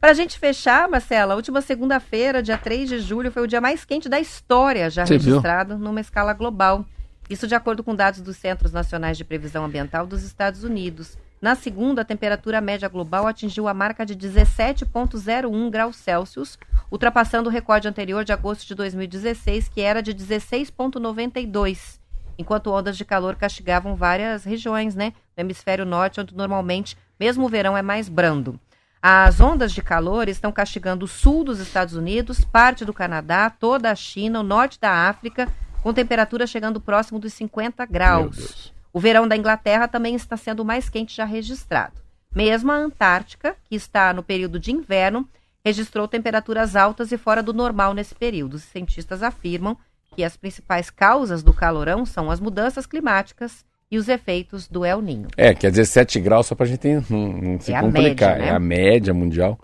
Pra 0.00 0.12
gente 0.14 0.38
fechar, 0.38 0.88
Marcela, 0.88 1.34
a 1.34 1.36
última 1.36 1.60
segunda-feira, 1.60 2.40
dia 2.42 2.56
3 2.56 2.88
de 2.88 2.98
julho, 3.00 3.32
foi 3.32 3.42
o 3.42 3.46
dia 3.48 3.60
mais 3.60 3.84
quente 3.84 4.08
da 4.08 4.20
história 4.20 4.88
já 4.88 5.04
Você 5.04 5.18
viu? 5.18 5.30
registrado 5.34 5.76
numa 5.76 6.00
escala 6.00 6.32
global. 6.32 6.84
Isso 7.28 7.48
de 7.48 7.54
acordo 7.54 7.82
com 7.82 7.94
dados 7.94 8.20
dos 8.20 8.36
Centros 8.36 8.70
Nacionais 8.72 9.16
de 9.16 9.24
Previsão 9.24 9.64
Ambiental 9.64 10.06
dos 10.06 10.22
Estados 10.22 10.62
Unidos. 10.62 11.18
Na 11.44 11.54
segunda, 11.54 12.00
a 12.00 12.04
temperatura 12.06 12.58
média 12.58 12.88
global 12.88 13.26
atingiu 13.26 13.68
a 13.68 13.74
marca 13.74 14.06
de 14.06 14.16
17,01 14.16 15.68
graus 15.68 15.96
Celsius, 15.96 16.58
ultrapassando 16.90 17.50
o 17.50 17.52
recorde 17.52 17.86
anterior 17.86 18.24
de 18.24 18.32
agosto 18.32 18.66
de 18.66 18.74
2016, 18.74 19.68
que 19.68 19.82
era 19.82 20.02
de 20.02 20.14
16,92, 20.14 22.00
enquanto 22.38 22.72
ondas 22.72 22.96
de 22.96 23.04
calor 23.04 23.36
castigavam 23.36 23.94
várias 23.94 24.42
regiões, 24.42 24.94
né? 24.94 25.12
No 25.36 25.42
hemisfério 25.42 25.84
norte, 25.84 26.18
onde 26.18 26.34
normalmente, 26.34 26.96
mesmo 27.20 27.44
o 27.44 27.48
verão, 27.50 27.76
é 27.76 27.82
mais 27.82 28.08
brando. 28.08 28.58
As 29.02 29.38
ondas 29.38 29.70
de 29.70 29.82
calor 29.82 30.30
estão 30.30 30.50
castigando 30.50 31.04
o 31.04 31.08
sul 31.08 31.44
dos 31.44 31.60
Estados 31.60 31.92
Unidos, 31.92 32.42
parte 32.42 32.86
do 32.86 32.94
Canadá, 32.94 33.50
toda 33.50 33.90
a 33.90 33.94
China, 33.94 34.40
o 34.40 34.42
norte 34.42 34.80
da 34.80 35.10
África, 35.10 35.46
com 35.82 35.92
temperatura 35.92 36.46
chegando 36.46 36.80
próximo 36.80 37.18
dos 37.18 37.34
50 37.34 37.84
Meu 37.84 37.92
graus. 37.92 38.72
O 38.94 39.00
verão 39.00 39.26
da 39.26 39.36
Inglaterra 39.36 39.88
também 39.88 40.14
está 40.14 40.36
sendo 40.36 40.60
o 40.60 40.64
mais 40.64 40.88
quente 40.88 41.16
já 41.16 41.24
registrado. 41.24 41.94
Mesmo 42.32 42.70
a 42.70 42.76
Antártica, 42.76 43.56
que 43.64 43.74
está 43.74 44.12
no 44.12 44.22
período 44.22 44.56
de 44.58 44.70
inverno, 44.70 45.28
registrou 45.64 46.06
temperaturas 46.06 46.76
altas 46.76 47.10
e 47.10 47.18
fora 47.18 47.42
do 47.42 47.52
normal 47.52 47.92
nesse 47.92 48.14
período. 48.14 48.54
Os 48.54 48.62
cientistas 48.62 49.20
afirmam 49.20 49.76
que 50.14 50.22
as 50.22 50.36
principais 50.36 50.90
causas 50.90 51.42
do 51.42 51.52
calorão 51.52 52.06
são 52.06 52.30
as 52.30 52.38
mudanças 52.38 52.86
climáticas 52.86 53.64
e 53.90 53.98
os 53.98 54.08
efeitos 54.08 54.68
do 54.68 54.84
El 54.84 55.02
Ninho. 55.02 55.26
É, 55.36 55.52
quer 55.54 55.70
dizer 55.70 55.86
7 55.86 56.20
graus 56.20 56.46
só 56.46 56.54
pra 56.54 56.64
gente 56.64 56.86
não, 57.10 57.32
não 57.32 57.60
se 57.60 57.72
É 57.72 57.76
a 57.76 57.80
complicar. 57.80 58.30
média, 58.30 58.44
né? 58.44 58.48
É 58.52 58.54
a 58.54 58.60
média 58.60 59.12
mundial. 59.12 59.58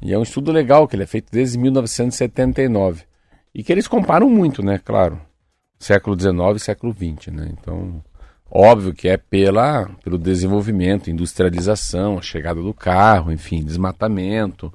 E 0.00 0.12
é 0.12 0.18
um 0.18 0.22
estudo 0.22 0.52
legal, 0.52 0.86
que 0.86 0.94
ele 0.94 1.02
é 1.02 1.06
feito 1.06 1.32
desde 1.32 1.58
1979. 1.58 3.02
E 3.52 3.64
que 3.64 3.72
eles 3.72 3.88
comparam 3.88 4.30
muito, 4.30 4.62
né? 4.64 4.78
Claro. 4.78 5.20
Século 5.80 6.18
XIX 6.18 6.36
e 6.56 6.60
século 6.60 6.92
XX, 6.92 7.32
né? 7.32 7.48
Então, 7.52 8.02
óbvio 8.50 8.94
que 8.94 9.08
é 9.08 9.16
pela, 9.16 9.90
pelo 10.02 10.18
desenvolvimento, 10.18 11.10
industrialização, 11.10 12.18
a 12.18 12.22
chegada 12.22 12.60
do 12.60 12.74
carro, 12.74 13.32
enfim, 13.32 13.62
desmatamento, 13.62 14.72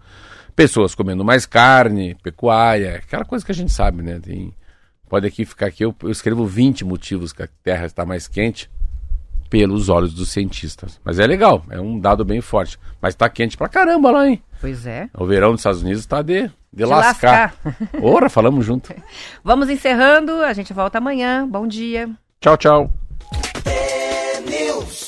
pessoas 0.55 0.95
comendo 0.95 1.23
mais 1.23 1.45
carne, 1.45 2.15
pecuária, 2.21 2.95
aquela 2.95 3.25
coisa 3.25 3.45
que 3.45 3.51
a 3.51 3.55
gente 3.55 3.71
sabe, 3.71 4.03
né? 4.03 4.19
Tem, 4.19 4.53
pode 5.09 5.27
aqui 5.27 5.45
ficar 5.45 5.67
aqui, 5.67 5.83
eu, 5.83 5.95
eu 6.03 6.11
escrevo 6.11 6.45
20 6.45 6.85
motivos 6.85 7.33
que 7.33 7.43
a 7.43 7.49
Terra 7.63 7.85
está 7.85 8.05
mais 8.05 8.27
quente 8.27 8.69
pelos 9.53 9.87
olhos 9.87 10.15
dos 10.15 10.31
cientistas. 10.31 10.99
Mas 11.03 11.19
é 11.19 11.27
legal, 11.27 11.63
é 11.69 11.79
um 11.79 11.99
dado 11.99 12.25
bem 12.25 12.41
forte. 12.41 12.79
Mas 12.99 13.13
tá 13.13 13.29
quente 13.29 13.55
pra 13.55 13.69
caramba 13.69 14.09
lá, 14.09 14.27
hein? 14.27 14.41
Pois 14.59 14.87
é. 14.87 15.07
O 15.13 15.27
verão 15.27 15.51
dos 15.51 15.59
Estados 15.59 15.83
Unidos 15.83 16.07
tá 16.07 16.23
de, 16.23 16.47
de, 16.47 16.51
De 16.73 16.85
lascar. 16.85 17.53
Ora, 18.01 18.29
falamos 18.29 18.65
junto. 18.65 18.91
Vamos 19.43 19.69
encerrando, 19.69 20.41
a 20.41 20.53
gente 20.53 20.73
volta 20.73 20.97
amanhã. 20.97 21.47
Bom 21.47 21.67
dia. 21.67 22.09
Tchau, 22.41 22.57
tchau. 22.57 22.91
Ghost. 24.83 25.03